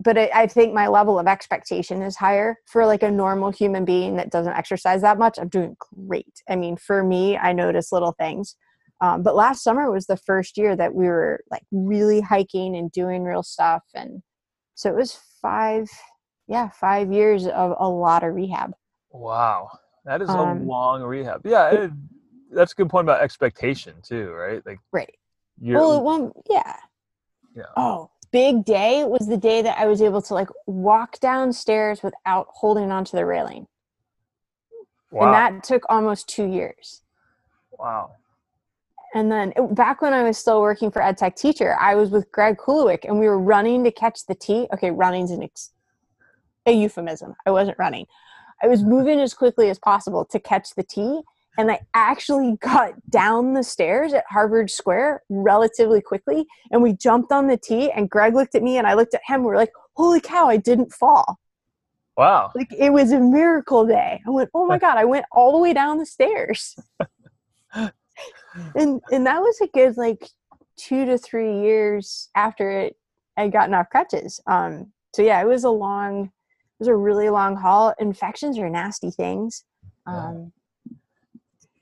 but 0.01 0.17
I, 0.17 0.29
I 0.33 0.47
think 0.47 0.73
my 0.73 0.87
level 0.87 1.19
of 1.19 1.27
expectation 1.27 2.01
is 2.01 2.15
higher 2.15 2.57
for 2.65 2.85
like 2.85 3.03
a 3.03 3.11
normal 3.11 3.51
human 3.51 3.83
being 3.85 4.15
that 4.15 4.31
doesn't 4.31 4.53
exercise 4.53 5.01
that 5.01 5.17
much. 5.17 5.37
I'm 5.37 5.49
doing 5.49 5.75
great. 5.79 6.41
I 6.49 6.55
mean, 6.55 6.77
for 6.77 7.03
me, 7.03 7.37
I 7.37 7.51
notice 7.51 7.91
little 7.91 8.13
things. 8.13 8.55
Um, 9.01 9.23
but 9.23 9.35
last 9.35 9.63
summer 9.63 9.89
was 9.91 10.07
the 10.07 10.17
first 10.17 10.57
year 10.57 10.75
that 10.75 10.93
we 10.93 11.05
were 11.05 11.41
like 11.49 11.63
really 11.71 12.19
hiking 12.19 12.75
and 12.75 12.91
doing 12.91 13.23
real 13.23 13.43
stuff, 13.43 13.83
and 13.93 14.21
so 14.75 14.89
it 14.89 14.95
was 14.95 15.17
five, 15.41 15.87
yeah, 16.47 16.69
five 16.69 17.09
years 17.09 17.47
of 17.47 17.75
a 17.79 17.87
lot 17.87 18.25
of 18.25 18.35
rehab. 18.35 18.73
Wow, 19.11 19.69
that 20.03 20.21
is 20.21 20.29
Um, 20.29 20.63
a 20.63 20.63
long 20.65 21.01
rehab. 21.03 21.41
Yeah, 21.45 21.69
it, 21.69 21.91
that's 22.51 22.71
a 22.73 22.75
good 22.75 22.89
point 22.89 23.05
about 23.05 23.21
expectation 23.21 23.95
too, 24.01 24.31
right? 24.31 24.65
Like 24.65 24.79
Right. 24.91 25.13
Well, 25.61 25.97
it 25.97 26.03
won't. 26.03 26.33
Yeah. 26.49 26.75
Yeah. 27.55 27.63
Oh, 27.75 28.11
big 28.31 28.63
day 28.63 29.03
was 29.03 29.27
the 29.27 29.37
day 29.37 29.61
that 29.61 29.77
I 29.77 29.85
was 29.87 30.01
able 30.01 30.21
to 30.23 30.33
like 30.33 30.49
walk 30.65 31.19
downstairs 31.19 32.01
without 32.03 32.47
holding 32.51 32.91
onto 32.91 33.17
the 33.17 33.25
railing, 33.25 33.67
wow, 35.11 35.25
and 35.25 35.33
that 35.33 35.63
took 35.63 35.83
almost 35.89 36.29
two 36.29 36.45
years. 36.45 37.01
wow, 37.77 38.11
And 39.15 39.31
then 39.31 39.51
it- 39.55 39.73
back 39.75 40.01
when 40.01 40.13
I 40.13 40.21
was 40.23 40.37
still 40.37 40.61
working 40.61 40.91
for 40.91 41.01
EdTech 41.01 41.35
teacher, 41.35 41.75
I 41.79 41.95
was 41.95 42.11
with 42.11 42.31
Greg 42.31 42.57
Kulowiec 42.57 43.03
and 43.05 43.19
we 43.19 43.27
were 43.27 43.39
running 43.39 43.83
to 43.83 43.91
catch 43.91 44.25
the 44.27 44.35
T. 44.35 44.67
Okay, 44.73 44.91
running's 44.91 45.31
an 45.31 45.43
ex- 45.43 45.71
a 46.65 46.71
euphemism. 46.71 47.35
I 47.47 47.51
wasn't 47.51 47.79
running. 47.79 48.05
I 48.61 48.67
was 48.67 48.83
moving 48.83 49.19
as 49.19 49.33
quickly 49.33 49.69
as 49.69 49.79
possible 49.79 50.23
to 50.25 50.39
catch 50.39 50.75
the 50.75 50.83
T. 50.83 51.21
And 51.57 51.71
I 51.71 51.79
actually 51.93 52.55
got 52.61 52.93
down 53.09 53.53
the 53.53 53.63
stairs 53.63 54.13
at 54.13 54.23
Harvard 54.29 54.69
Square 54.69 55.23
relatively 55.29 56.01
quickly. 56.01 56.45
And 56.71 56.81
we 56.81 56.93
jumped 56.93 57.31
on 57.31 57.47
the 57.47 57.57
T, 57.57 57.91
and 57.91 58.09
Greg 58.09 58.33
looked 58.33 58.55
at 58.55 58.63
me, 58.63 58.77
and 58.77 58.87
I 58.87 58.93
looked 58.93 59.13
at 59.13 59.21
him. 59.25 59.43
We 59.43 59.51
are 59.51 59.57
like, 59.57 59.73
holy 59.93 60.21
cow, 60.21 60.47
I 60.47 60.57
didn't 60.57 60.93
fall. 60.93 61.39
Wow. 62.19 62.51
Like 62.53 62.73
it 62.77 62.91
was 62.91 63.13
a 63.13 63.19
miracle 63.19 63.85
day. 63.85 64.21
I 64.27 64.29
went, 64.29 64.49
oh 64.53 64.65
my 64.65 64.77
God, 64.85 64.97
I 64.97 65.05
went 65.05 65.25
all 65.31 65.53
the 65.53 65.57
way 65.57 65.73
down 65.73 65.97
the 65.97 66.05
stairs. 66.05 66.77
and 67.73 67.93
and 68.75 69.25
that 69.25 69.39
was 69.39 69.61
a 69.61 69.67
good 69.67 69.95
like 69.95 70.29
two 70.75 71.05
to 71.05 71.17
three 71.17 71.61
years 71.61 72.29
after 72.35 72.71
it 72.71 72.97
I'd 73.37 73.53
gotten 73.53 73.73
off 73.73 73.89
crutches. 73.89 74.41
Um 74.47 74.91
so 75.15 75.21
yeah, 75.21 75.41
it 75.41 75.45
was 75.45 75.63
a 75.63 75.69
long 75.69 76.25
it 76.25 76.79
was 76.79 76.89
a 76.89 76.95
really 76.95 77.29
long 77.29 77.55
haul. 77.55 77.93
Infections 77.99 78.57
are 78.57 78.69
nasty 78.69 79.11
things. 79.11 79.63
Um 80.05 80.51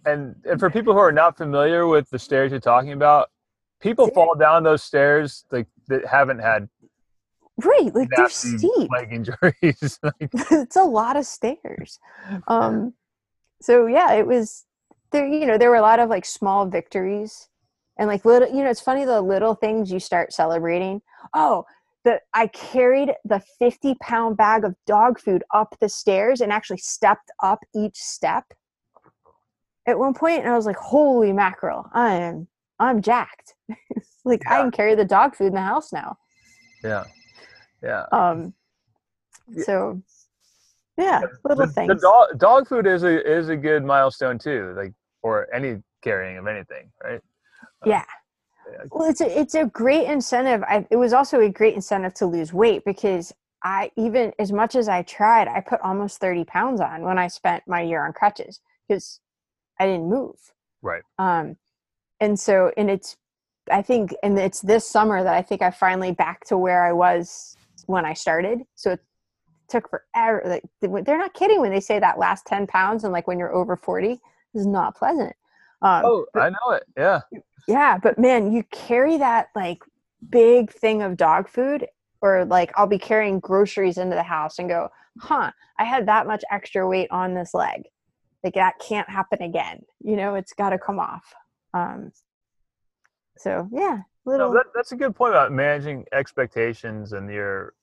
and 0.07 0.35
and 0.45 0.59
for 0.59 0.69
people 0.69 0.93
who 0.93 0.99
are 0.99 1.11
not 1.11 1.37
familiar 1.37 1.87
with 1.87 2.09
the 2.09 2.19
stairs 2.19 2.51
you're 2.51 2.59
talking 2.59 2.93
about, 2.93 3.29
people 3.81 4.07
fall 4.09 4.35
down 4.35 4.63
those 4.63 4.83
stairs 4.83 5.45
like 5.51 5.67
that 5.87 6.05
haven't 6.05 6.39
had 6.39 6.67
right 7.63 7.93
like 7.95 8.09
they're 8.15 8.29
steep. 8.29 8.89
leg 8.91 9.11
injuries 9.11 9.99
it's 10.51 10.75
a 10.75 10.83
lot 10.83 11.15
of 11.15 11.25
stairs. 11.25 11.99
Um 12.47 12.93
so 13.61 13.87
yeah 13.87 14.13
it 14.13 14.27
was 14.27 14.65
there 15.11 15.27
you 15.27 15.45
know 15.45 15.57
there 15.57 15.69
were 15.69 15.75
a 15.75 15.81
lot 15.81 15.99
of 15.99 16.09
like 16.09 16.25
small 16.25 16.67
victories 16.67 17.49
and 17.97 18.07
like 18.07 18.25
little 18.25 18.47
you 18.47 18.63
know 18.63 18.69
it's 18.69 18.81
funny 18.81 19.05
the 19.05 19.21
little 19.21 19.55
things 19.55 19.91
you 19.91 19.99
start 19.99 20.33
celebrating. 20.33 21.01
Oh 21.33 21.65
the 22.03 22.21
i 22.33 22.47
carried 22.47 23.11
the 23.25 23.41
50 23.59 23.95
pound 24.01 24.37
bag 24.37 24.63
of 24.63 24.75
dog 24.85 25.19
food 25.19 25.43
up 25.53 25.75
the 25.81 25.89
stairs 25.89 26.41
and 26.41 26.51
actually 26.51 26.77
stepped 26.77 27.31
up 27.43 27.59
each 27.75 27.97
step 27.97 28.45
at 29.87 29.97
one 29.97 30.13
point 30.13 30.39
and 30.39 30.49
i 30.49 30.55
was 30.55 30.65
like 30.65 30.75
holy 30.75 31.33
mackerel 31.33 31.89
i 31.93 32.13
am 32.13 32.47
i'm 32.79 33.01
jacked 33.01 33.55
like 34.25 34.41
yeah. 34.45 34.59
i 34.59 34.61
can 34.61 34.71
carry 34.71 34.93
the 34.93 35.05
dog 35.05 35.35
food 35.35 35.47
in 35.47 35.53
the 35.53 35.61
house 35.61 35.91
now 35.91 36.17
yeah 36.83 37.03
yeah. 37.81 38.05
Um. 38.11 38.53
So, 39.63 40.01
yeah, 40.97 41.21
little 41.43 41.65
the, 41.65 41.71
things. 41.71 41.87
The 41.87 41.95
dog, 41.95 42.39
dog 42.39 42.67
food 42.67 42.85
is 42.85 43.03
a 43.03 43.25
is 43.25 43.49
a 43.49 43.55
good 43.55 43.83
milestone 43.83 44.37
too, 44.37 44.73
like 44.75 44.93
for 45.21 45.47
any 45.53 45.81
carrying 46.03 46.37
of 46.37 46.47
anything, 46.47 46.91
right? 47.03 47.21
Um, 47.83 47.91
yeah. 47.91 48.03
Well, 48.91 49.09
it's 49.09 49.21
a 49.21 49.39
it's 49.39 49.55
a 49.55 49.65
great 49.65 50.07
incentive. 50.07 50.63
I, 50.63 50.85
it 50.91 50.97
was 50.97 51.13
also 51.13 51.39
a 51.39 51.49
great 51.49 51.75
incentive 51.75 52.13
to 52.15 52.25
lose 52.25 52.51
weight 52.51 52.83
because 52.85 53.33
I 53.63 53.91
even 53.95 54.33
as 54.37 54.51
much 54.51 54.75
as 54.75 54.89
I 54.89 55.03
tried, 55.03 55.47
I 55.47 55.61
put 55.61 55.79
almost 55.81 56.19
thirty 56.19 56.43
pounds 56.43 56.81
on 56.81 57.03
when 57.03 57.17
I 57.17 57.27
spent 57.27 57.63
my 57.67 57.81
year 57.81 58.05
on 58.05 58.11
crutches 58.11 58.59
because 58.87 59.21
I 59.79 59.85
didn't 59.85 60.09
move. 60.09 60.35
Right. 60.81 61.03
Um, 61.19 61.57
and 62.19 62.39
so 62.39 62.71
and 62.77 62.89
it's 62.89 63.17
I 63.71 63.81
think 63.81 64.15
and 64.23 64.37
it's 64.37 64.61
this 64.61 64.87
summer 64.87 65.23
that 65.23 65.33
I 65.33 65.41
think 65.41 65.61
I 65.61 65.71
finally 65.71 66.11
back 66.11 66.45
to 66.45 66.57
where 66.57 66.85
I 66.85 66.93
was 66.93 67.55
when 67.85 68.05
I 68.05 68.13
started. 68.13 68.59
So 68.75 68.91
it 68.91 68.99
took 69.67 69.89
forever. 69.89 70.43
Like 70.45 71.05
they're 71.05 71.17
not 71.17 71.33
kidding 71.33 71.61
when 71.61 71.71
they 71.71 71.79
say 71.79 71.99
that 71.99 72.19
last 72.19 72.45
10 72.45 72.67
pounds 72.67 73.03
and 73.03 73.13
like 73.13 73.27
when 73.27 73.39
you're 73.39 73.53
over 73.53 73.75
40 73.75 74.19
is 74.53 74.65
not 74.65 74.95
pleasant. 74.95 75.35
Um, 75.81 76.03
oh, 76.05 76.25
but, 76.33 76.43
I 76.43 76.49
know 76.49 76.71
it. 76.71 76.83
Yeah. 76.97 77.21
Yeah. 77.67 77.97
But 77.97 78.17
man, 78.17 78.51
you 78.51 78.63
carry 78.71 79.17
that 79.17 79.49
like 79.55 79.83
big 80.29 80.71
thing 80.71 81.01
of 81.01 81.17
dog 81.17 81.47
food 81.47 81.87
or 82.21 82.45
like 82.45 82.71
I'll 82.75 82.87
be 82.87 82.97
carrying 82.97 83.39
groceries 83.39 83.97
into 83.97 84.15
the 84.15 84.23
house 84.23 84.59
and 84.59 84.69
go, 84.69 84.89
huh, 85.19 85.51
I 85.79 85.83
had 85.83 86.07
that 86.07 86.27
much 86.27 86.43
extra 86.51 86.87
weight 86.87 87.09
on 87.11 87.33
this 87.33 87.53
leg. 87.53 87.83
Like 88.47 88.53
that 88.53 88.79
can't 88.79 89.09
happen 89.09 89.41
again. 89.41 89.81
You 90.01 90.15
know, 90.15 90.35
it's 90.35 90.53
got 90.53 90.69
to 90.69 90.79
come 90.79 90.99
off. 90.99 91.33
Um, 91.73 92.13
so 93.35 93.67
yeah, 93.73 94.03
little. 94.23 94.47
No, 94.47 94.53
that, 94.53 94.67
that's 94.73 94.93
a 94.93 94.95
good 94.95 95.13
point 95.13 95.33
about 95.33 95.51
managing 95.51 96.05
expectations 96.13 97.11
and 97.11 97.29
your 97.29 97.73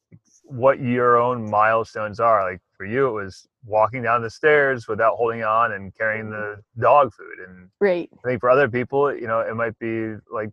what 0.44 0.80
your 0.80 1.18
own 1.18 1.50
milestones 1.50 2.18
are. 2.18 2.50
Like 2.50 2.62
for 2.78 2.86
you, 2.86 3.08
it 3.08 3.12
was 3.12 3.46
walking 3.66 4.02
down 4.02 4.22
the 4.22 4.30
stairs 4.30 4.88
without 4.88 5.16
holding 5.16 5.44
on 5.44 5.72
and 5.72 5.94
carrying 5.94 6.30
the 6.30 6.62
dog 6.80 7.12
food. 7.12 7.46
And 7.46 7.68
right. 7.78 8.08
I 8.24 8.28
think 8.28 8.40
for 8.40 8.48
other 8.48 8.70
people, 8.70 9.14
you 9.14 9.26
know, 9.26 9.40
it 9.40 9.54
might 9.54 9.78
be 9.78 10.14
like, 10.32 10.48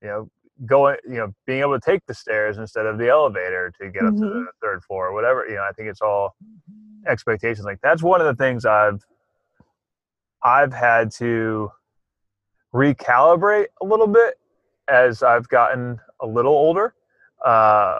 you 0.00 0.08
know, 0.08 0.30
going, 0.64 0.96
you 1.08 1.16
know, 1.16 1.34
being 1.44 1.62
able 1.62 1.76
to 1.76 1.84
take 1.84 2.06
the 2.06 2.14
stairs 2.14 2.56
instead 2.58 2.86
of 2.86 2.98
the 2.98 3.08
elevator 3.08 3.72
to 3.80 3.90
get 3.90 4.04
mm-hmm. 4.04 4.14
up 4.14 4.14
to 4.14 4.26
mm-hmm. 4.26 4.44
the 4.44 4.52
third 4.62 4.84
floor 4.84 5.08
or 5.08 5.12
whatever. 5.12 5.44
You 5.48 5.56
know, 5.56 5.66
I 5.68 5.72
think 5.72 5.88
it's 5.88 6.02
all 6.02 6.36
expectations. 7.08 7.64
Like 7.64 7.80
that's 7.82 8.00
one 8.00 8.20
of 8.20 8.28
the 8.28 8.40
things 8.40 8.64
I've 8.64 9.04
I've 10.42 10.72
had 10.72 11.10
to 11.12 11.70
recalibrate 12.74 13.66
a 13.80 13.84
little 13.84 14.06
bit 14.06 14.38
as 14.88 15.22
I've 15.22 15.48
gotten 15.48 16.00
a 16.20 16.26
little 16.26 16.52
older. 16.52 16.94
Uh, 17.44 17.96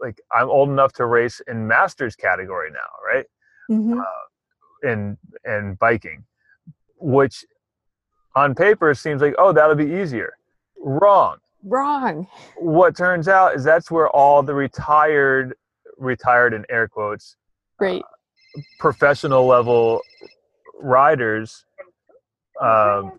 like 0.00 0.20
I'm 0.32 0.48
old 0.48 0.68
enough 0.68 0.92
to 0.94 1.06
race 1.06 1.40
in 1.48 1.66
masters 1.66 2.14
category 2.14 2.70
now, 2.70 2.78
right? 3.04 3.26
Mm-hmm. 3.70 4.00
Uh, 4.00 4.88
in 4.90 5.18
in 5.44 5.76
biking, 5.80 6.24
which 6.98 7.44
on 8.36 8.54
paper 8.54 8.94
seems 8.94 9.20
like 9.20 9.34
oh 9.38 9.52
that'll 9.52 9.74
be 9.74 10.00
easier. 10.00 10.34
Wrong. 10.80 11.38
Wrong. 11.64 12.26
What 12.56 12.96
turns 12.96 13.26
out 13.26 13.56
is 13.56 13.64
that's 13.64 13.90
where 13.90 14.08
all 14.08 14.42
the 14.42 14.54
retired, 14.54 15.54
retired 15.96 16.54
in 16.54 16.64
air 16.70 16.86
quotes, 16.86 17.36
right, 17.80 18.00
uh, 18.00 18.60
professional 18.78 19.44
level 19.44 20.00
riders, 20.80 21.64
um, 22.60 23.18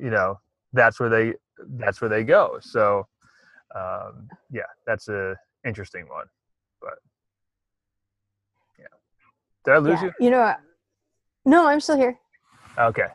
you 0.00 0.10
know, 0.10 0.38
that's 0.72 1.00
where 1.00 1.08
they 1.08 1.34
that's 1.78 2.00
where 2.00 2.10
they 2.10 2.24
go. 2.24 2.58
So 2.60 3.06
um, 3.74 4.28
yeah, 4.50 4.62
that's 4.86 5.08
a 5.08 5.36
interesting 5.64 6.08
one. 6.08 6.26
But 6.80 6.98
yeah, 8.78 8.86
did 9.64 9.74
I 9.74 9.78
lose 9.78 10.00
yeah. 10.00 10.04
you? 10.04 10.12
You 10.20 10.30
know, 10.30 10.54
no, 11.44 11.66
I'm 11.66 11.80
still 11.80 11.96
here. 11.96 12.18
Okay, 12.78 13.06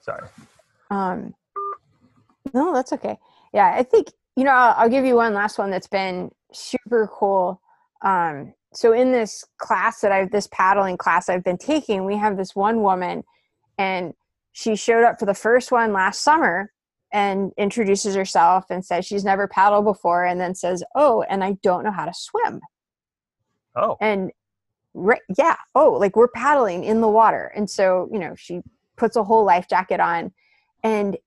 sorry. 0.00 0.28
Um, 0.90 1.34
no, 2.54 2.72
that's 2.72 2.92
okay. 2.92 3.18
Yeah, 3.52 3.74
I 3.74 3.82
think 3.82 4.08
you 4.36 4.44
know 4.44 4.52
I'll, 4.52 4.74
I'll 4.76 4.90
give 4.90 5.04
you 5.04 5.16
one 5.16 5.34
last 5.34 5.58
one 5.58 5.70
that's 5.70 5.88
been 5.88 6.30
super 6.52 7.08
cool. 7.12 7.60
Um, 8.02 8.54
so 8.72 8.92
in 8.92 9.12
this 9.12 9.44
class 9.58 10.00
that 10.00 10.12
I've 10.12 10.30
this 10.30 10.48
paddling 10.52 10.98
class 10.98 11.28
I've 11.28 11.44
been 11.44 11.58
taking, 11.58 12.04
we 12.04 12.16
have 12.16 12.36
this 12.36 12.54
one 12.54 12.82
woman, 12.82 13.24
and 13.78 14.14
she 14.56 14.74
showed 14.74 15.04
up 15.04 15.18
for 15.18 15.26
the 15.26 15.34
first 15.34 15.70
one 15.70 15.92
last 15.92 16.22
summer 16.22 16.72
and 17.12 17.52
introduces 17.58 18.14
herself 18.14 18.64
and 18.70 18.82
says 18.82 19.04
she's 19.04 19.22
never 19.22 19.46
paddled 19.46 19.84
before 19.84 20.24
and 20.24 20.40
then 20.40 20.54
says 20.54 20.82
oh 20.94 21.20
and 21.28 21.44
i 21.44 21.52
don't 21.62 21.84
know 21.84 21.92
how 21.92 22.06
to 22.06 22.14
swim. 22.14 22.60
Oh. 23.74 23.98
And 24.00 24.30
right 24.94 25.20
yeah 25.36 25.56
oh 25.74 25.90
like 25.90 26.16
we're 26.16 26.28
paddling 26.28 26.84
in 26.84 27.02
the 27.02 27.08
water. 27.08 27.52
And 27.54 27.68
so 27.68 28.08
you 28.10 28.18
know 28.18 28.34
she 28.34 28.62
puts 28.96 29.14
a 29.14 29.22
whole 29.22 29.44
life 29.44 29.68
jacket 29.68 30.00
on. 30.00 30.32
And 30.82 31.18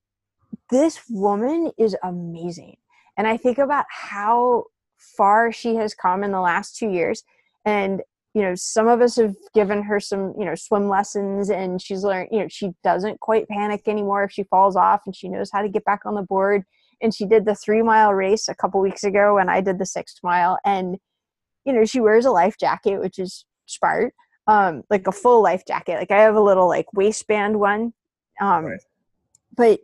this 0.72 1.00
woman 1.08 1.72
is 1.78 1.96
amazing. 2.02 2.78
And 3.16 3.28
i 3.28 3.38
think 3.38 3.60
about 3.60 3.86
how 3.92 4.64
far 4.98 5.52
she 5.52 5.76
has 5.76 5.94
come 5.94 6.24
in 6.24 6.32
the 6.32 6.42
last 6.42 6.78
two 6.78 6.90
years. 6.90 7.24
And 7.64 8.02
you 8.34 8.42
know 8.42 8.54
some 8.56 8.88
of 8.88 9.02
us 9.02 9.16
have 9.16 9.36
given 9.56 9.82
her 9.84 10.00
some 10.00 10.34
you 10.38 10.46
know 10.46 10.56
swim 10.56 10.88
lessons 10.88 11.50
and 11.50 11.82
she's 11.82 12.04
learned 12.04 12.30
you 12.32 12.40
know 12.40 12.48
she 12.48 12.72
doesn't 12.84 13.20
quite 13.20 13.48
panic 13.48 13.88
anymore 13.88 14.24
if 14.24 14.32
she 14.32 14.44
falls 14.44 14.76
off 14.76 15.02
and 15.06 15.16
she 15.16 15.28
knows 15.28 15.50
how 15.52 15.62
to 15.62 15.70
get 15.70 15.86
back 15.86 16.02
on 16.06 16.16
the 16.16 16.22
board. 16.22 16.64
And 17.02 17.16
she 17.16 17.26
did 17.26 17.46
the 17.46 17.56
three 17.56 17.82
mile 17.82 18.14
race 18.14 18.50
a 18.50 18.56
couple 18.56 18.82
weeks 18.82 19.04
ago 19.04 19.38
and 19.38 19.50
i 19.50 19.62
did 19.62 19.80
the 19.80 19.86
six 19.86 20.16
mile. 20.24 20.60
And 20.66 20.98
you 21.66 21.74
know 21.74 21.86
she 21.86 22.00
wears 22.00 22.26
a 22.26 22.32
life 22.32 22.56
jacket 22.60 23.00
which 23.00 23.20
is 23.20 23.46
smart 23.66 24.14
um 24.48 24.84
like 24.90 25.08
a 25.08 25.12
full 25.12 25.42
life 25.42 25.64
jacket. 25.68 25.96
Like 25.96 26.12
i 26.12 26.22
have 26.22 26.36
a 26.36 26.42
little 26.42 26.68
like 26.68 26.92
waistband 26.94 27.60
one 27.60 27.94
um 28.40 28.66
right. 28.66 28.80
but 29.56 29.80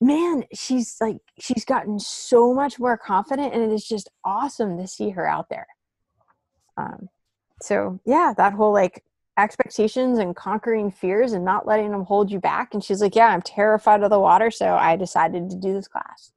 man 0.00 0.44
she's 0.54 0.96
like 1.00 1.18
she's 1.38 1.64
gotten 1.64 1.98
so 1.98 2.54
much 2.54 2.78
more 2.78 2.96
confident 2.96 3.52
and 3.52 3.62
it 3.62 3.72
is 3.72 3.86
just 3.86 4.08
awesome 4.24 4.78
to 4.78 4.86
see 4.86 5.10
her 5.10 5.28
out 5.28 5.48
there. 5.50 5.66
Um 6.78 7.08
so 7.60 8.00
yeah 8.04 8.32
that 8.36 8.52
whole 8.52 8.72
like 8.72 9.04
expectations 9.38 10.18
and 10.18 10.34
conquering 10.34 10.90
fears 10.90 11.32
and 11.32 11.44
not 11.44 11.66
letting 11.66 11.92
them 11.92 12.04
hold 12.04 12.30
you 12.30 12.40
back. 12.40 12.74
And 12.74 12.82
she's 12.82 13.00
like 13.00 13.14
yeah 13.14 13.28
i'm 13.28 13.42
terrified 13.42 14.02
of 14.02 14.10
the 14.10 14.18
water 14.18 14.50
so 14.50 14.74
i 14.74 14.96
decided 14.96 15.50
to 15.50 15.56
do 15.56 15.72
this 15.72 15.88
class. 15.88 16.32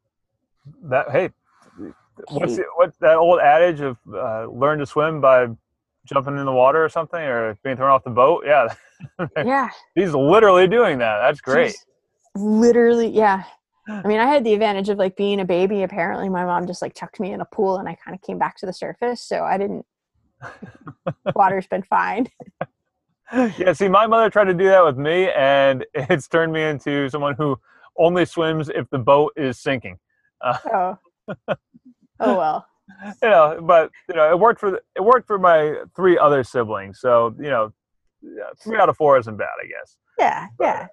That 0.83 1.09
hey 1.11 1.29
what's 2.29 2.55
the, 2.57 2.65
what's 2.75 2.97
that 2.97 3.17
old 3.17 3.39
adage 3.39 3.81
of 3.81 3.97
uh, 4.13 4.45
learn 4.47 4.79
to 4.79 4.85
swim 4.85 5.21
by 5.21 5.47
jumping 6.05 6.37
in 6.37 6.45
the 6.45 6.51
water 6.51 6.83
or 6.83 6.89
something 6.89 7.21
or 7.21 7.57
being 7.63 7.75
thrown 7.75 7.91
off 7.91 8.03
the 8.03 8.09
boat? 8.09 8.43
Yeah. 8.45 8.73
Yeah. 9.35 9.71
He's 9.95 10.13
literally 10.13 10.67
doing 10.67 10.99
that. 10.99 11.21
That's 11.21 11.41
great. 11.41 11.71
She's 11.71 11.85
literally 12.35 13.07
yeah. 13.07 13.45
I 13.89 14.07
mean 14.07 14.19
i 14.19 14.27
had 14.27 14.43
the 14.43 14.53
advantage 14.53 14.89
of 14.89 14.99
like 14.99 15.17
being 15.17 15.39
a 15.39 15.45
baby. 15.45 15.81
Apparently 15.81 16.29
my 16.29 16.45
mom 16.45 16.67
just 16.67 16.83
like 16.83 16.93
chucked 16.93 17.19
me 17.19 17.33
in 17.33 17.41
a 17.41 17.45
pool 17.45 17.77
and 17.77 17.89
i 17.89 17.95
kind 17.95 18.13
of 18.13 18.21
came 18.21 18.37
back 18.37 18.57
to 18.57 18.67
the 18.67 18.73
surface 18.73 19.19
so 19.19 19.43
i 19.43 19.57
didn't 19.57 19.87
Water's 21.35 21.67
been 21.67 21.83
fine. 21.83 22.27
yeah, 23.33 23.73
see, 23.73 23.87
my 23.87 24.07
mother 24.07 24.29
tried 24.29 24.45
to 24.45 24.53
do 24.53 24.65
that 24.65 24.83
with 24.83 24.97
me, 24.97 25.29
and 25.31 25.85
it's 25.93 26.27
turned 26.27 26.51
me 26.51 26.63
into 26.63 27.09
someone 27.09 27.35
who 27.35 27.57
only 27.97 28.25
swims 28.25 28.69
if 28.69 28.89
the 28.89 28.99
boat 28.99 29.33
is 29.35 29.59
sinking. 29.59 29.99
Uh, 30.41 30.57
oh. 30.73 30.97
oh 32.19 32.37
well. 32.37 32.67
You 33.23 33.29
know, 33.29 33.59
but 33.61 33.89
you 34.09 34.15
know, 34.15 34.29
it 34.29 34.37
worked 34.37 34.59
for 34.59 34.71
the, 34.71 34.81
it 34.97 35.01
worked 35.01 35.25
for 35.25 35.39
my 35.39 35.75
three 35.95 36.17
other 36.17 36.43
siblings. 36.43 36.99
So 36.99 37.33
you 37.39 37.49
know, 37.49 37.71
three 38.61 38.77
out 38.77 38.89
of 38.89 38.97
four 38.97 39.17
isn't 39.17 39.37
bad, 39.37 39.47
I 39.63 39.65
guess. 39.65 39.97
Yeah, 40.19 40.47
but, 40.57 40.65
yeah. 40.65 40.87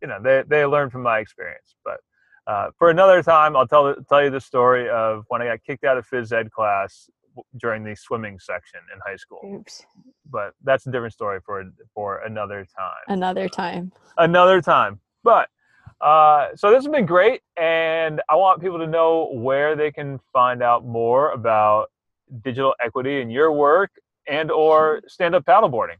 You 0.00 0.08
know, 0.08 0.22
they 0.22 0.44
they 0.46 0.64
learned 0.64 0.92
from 0.92 1.02
my 1.02 1.18
experience. 1.18 1.74
But 1.84 1.98
uh, 2.46 2.70
for 2.78 2.88
another 2.90 3.20
time, 3.22 3.56
I'll 3.56 3.66
tell 3.66 3.94
tell 4.08 4.22
you 4.22 4.30
the 4.30 4.40
story 4.40 4.88
of 4.88 5.24
when 5.28 5.42
I 5.42 5.46
got 5.46 5.64
kicked 5.64 5.84
out 5.84 5.98
of 5.98 6.08
phys 6.08 6.32
ed 6.32 6.52
class 6.52 7.10
during 7.56 7.84
the 7.84 7.94
swimming 7.94 8.38
section 8.38 8.80
in 8.92 9.00
high 9.06 9.16
school. 9.16 9.40
Oops. 9.44 9.84
But 10.30 10.54
that's 10.62 10.86
a 10.86 10.90
different 10.90 11.12
story 11.12 11.40
for 11.44 11.64
for 11.94 12.18
another 12.18 12.66
time. 12.76 13.04
Another 13.08 13.48
time. 13.48 13.92
Another 14.18 14.60
time. 14.60 15.00
But 15.22 15.48
uh, 16.00 16.48
so 16.56 16.70
this 16.70 16.84
has 16.84 16.88
been 16.88 17.06
great, 17.06 17.42
and 17.56 18.22
I 18.28 18.36
want 18.36 18.60
people 18.60 18.78
to 18.78 18.86
know 18.86 19.30
where 19.32 19.76
they 19.76 19.90
can 19.90 20.18
find 20.32 20.62
out 20.62 20.84
more 20.84 21.32
about 21.32 21.90
digital 22.42 22.74
equity 22.82 23.20
and 23.20 23.30
your 23.30 23.52
work 23.52 23.90
and 24.28 24.50
or 24.50 25.02
stand 25.06 25.34
up 25.34 25.44
paddleboarding. 25.44 25.96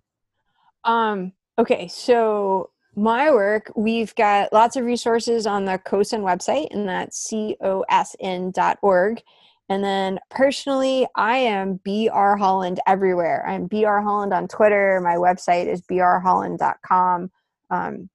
Um. 0.84 1.32
Okay. 1.59 1.88
So 1.88 2.70
my 2.97 3.30
work, 3.30 3.70
we've 3.76 4.14
got 4.14 4.53
lots 4.53 4.76
of 4.76 4.84
resources 4.84 5.47
on 5.47 5.64
the 5.64 5.78
CoSN 5.78 6.20
website, 6.22 6.68
and 6.70 6.88
that's 6.88 7.30
cosn.org. 7.32 9.22
And 9.70 9.84
then 9.84 10.18
personally, 10.30 11.06
I 11.14 11.36
am 11.36 11.78
BR 11.84 12.34
Holland 12.34 12.80
everywhere. 12.88 13.46
I'm 13.46 13.68
BR 13.68 13.98
Holland 14.00 14.34
on 14.34 14.48
Twitter. 14.48 15.00
My 15.00 15.14
website 15.14 15.66
is 15.66 15.80
brholland.com. 15.82 17.30
Um, 17.70 18.10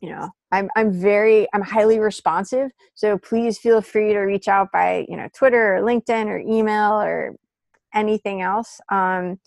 you 0.00 0.08
know, 0.08 0.30
I'm 0.50 0.70
I'm 0.74 0.92
very 0.98 1.48
I'm 1.52 1.60
highly 1.60 1.98
responsive. 1.98 2.70
So 2.94 3.18
please 3.18 3.58
feel 3.58 3.82
free 3.82 4.14
to 4.14 4.20
reach 4.20 4.48
out 4.48 4.72
by 4.72 5.04
you 5.06 5.18
know 5.18 5.28
Twitter 5.34 5.76
or 5.76 5.80
LinkedIn 5.82 6.28
or 6.28 6.38
email 6.38 6.94
or 6.94 7.36
anything 7.92 8.40
else. 8.40 8.80
Um, 8.88 9.38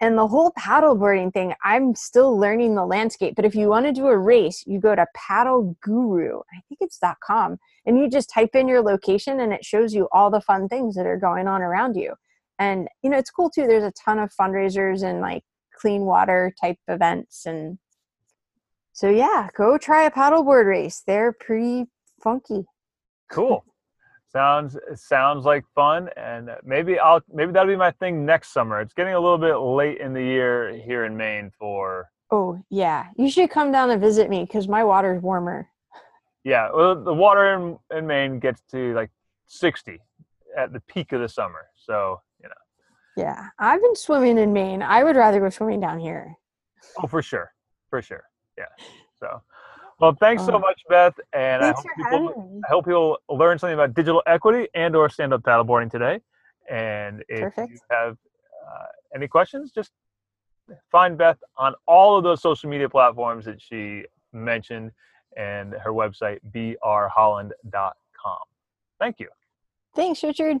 and 0.00 0.16
the 0.16 0.26
whole 0.26 0.52
paddleboarding 0.52 1.32
thing, 1.32 1.54
I'm 1.64 1.94
still 1.94 2.38
learning 2.38 2.74
the 2.74 2.86
landscape. 2.86 3.34
But 3.34 3.44
if 3.44 3.54
you 3.54 3.68
want 3.68 3.86
to 3.86 3.92
do 3.92 4.06
a 4.06 4.16
race, 4.16 4.62
you 4.66 4.78
go 4.78 4.94
to 4.94 5.06
paddle 5.14 5.76
guru, 5.82 6.38
I 6.52 6.60
think 6.68 6.78
it's 6.80 7.00
.com, 7.24 7.58
and 7.84 7.98
you 7.98 8.08
just 8.08 8.30
type 8.30 8.54
in 8.54 8.68
your 8.68 8.82
location 8.82 9.40
and 9.40 9.52
it 9.52 9.64
shows 9.64 9.94
you 9.94 10.08
all 10.12 10.30
the 10.30 10.40
fun 10.40 10.68
things 10.68 10.94
that 10.94 11.06
are 11.06 11.18
going 11.18 11.48
on 11.48 11.62
around 11.62 11.96
you. 11.96 12.14
And 12.58 12.88
you 13.02 13.10
know, 13.10 13.18
it's 13.18 13.30
cool 13.30 13.50
too. 13.50 13.66
There's 13.66 13.84
a 13.84 13.92
ton 13.92 14.18
of 14.18 14.32
fundraisers 14.38 15.02
and 15.02 15.20
like 15.20 15.42
clean 15.80 16.02
water 16.02 16.52
type 16.60 16.78
events 16.88 17.46
and 17.46 17.78
so 18.92 19.08
yeah, 19.08 19.48
go 19.56 19.78
try 19.78 20.06
a 20.06 20.10
paddleboard 20.10 20.66
race. 20.66 21.04
They're 21.06 21.32
pretty 21.32 21.86
funky. 22.20 22.64
Cool. 23.30 23.64
Sounds 24.30 24.76
sounds 24.94 25.46
like 25.46 25.64
fun, 25.74 26.10
and 26.16 26.50
maybe 26.62 26.98
I'll 26.98 27.22
maybe 27.32 27.50
that'll 27.50 27.72
be 27.72 27.76
my 27.76 27.92
thing 27.92 28.26
next 28.26 28.52
summer. 28.52 28.78
It's 28.80 28.92
getting 28.92 29.14
a 29.14 29.20
little 29.20 29.38
bit 29.38 29.56
late 29.56 30.00
in 30.00 30.12
the 30.12 30.22
year 30.22 30.76
here 30.76 31.06
in 31.06 31.16
Maine 31.16 31.50
for. 31.58 32.10
Oh 32.30 32.62
yeah, 32.68 33.06
you 33.16 33.30
should 33.30 33.48
come 33.48 33.72
down 33.72 33.90
and 33.90 34.02
visit 34.02 34.28
me 34.28 34.44
because 34.44 34.68
my 34.68 34.84
water's 34.84 35.22
warmer. 35.22 35.68
Yeah, 36.44 36.68
well, 36.74 37.02
the 37.02 37.14
water 37.14 37.54
in, 37.54 37.78
in 37.96 38.06
Maine 38.06 38.38
gets 38.38 38.60
to 38.70 38.92
like 38.92 39.10
sixty 39.46 39.98
at 40.54 40.74
the 40.74 40.80
peak 40.80 41.12
of 41.12 41.22
the 41.22 41.28
summer, 41.28 41.66
so 41.74 42.20
you 42.42 42.50
know. 42.50 43.24
Yeah, 43.24 43.46
I've 43.58 43.80
been 43.80 43.96
swimming 43.96 44.36
in 44.36 44.52
Maine. 44.52 44.82
I 44.82 45.04
would 45.04 45.16
rather 45.16 45.40
go 45.40 45.48
swimming 45.48 45.80
down 45.80 45.98
here. 45.98 46.34
Oh, 47.02 47.06
for 47.06 47.22
sure, 47.22 47.50
for 47.88 48.02
sure. 48.02 48.24
Yeah. 48.58 48.66
So. 49.18 49.40
Well, 50.00 50.16
thanks 50.20 50.44
so 50.44 50.52
oh. 50.54 50.58
much, 50.60 50.80
Beth, 50.88 51.14
and 51.32 51.64
I 51.64 51.72
hope, 51.72 51.84
people, 51.96 52.60
I 52.64 52.68
hope, 52.68 53.18
learn 53.28 53.58
something 53.58 53.74
about 53.74 53.94
digital 53.94 54.22
equity 54.26 54.68
and 54.74 54.94
or 54.94 55.08
stand-up 55.08 55.42
paddleboarding 55.42 55.90
today. 55.90 56.20
And 56.70 57.24
if 57.28 57.40
Perfect. 57.54 57.72
you 57.72 57.78
have 57.90 58.12
uh, 58.12 58.86
any 59.14 59.26
questions, 59.26 59.72
just 59.72 59.90
find 60.92 61.18
Beth 61.18 61.38
on 61.56 61.74
all 61.86 62.16
of 62.16 62.22
those 62.22 62.40
social 62.40 62.70
media 62.70 62.88
platforms 62.88 63.44
that 63.46 63.60
she 63.60 64.04
mentioned 64.32 64.92
and 65.36 65.74
her 65.74 65.92
website, 65.92 66.38
brholland.com. 66.52 67.52
Thank 69.00 69.20
you. 69.20 69.28
Thanks, 69.94 70.22
Richard. 70.22 70.58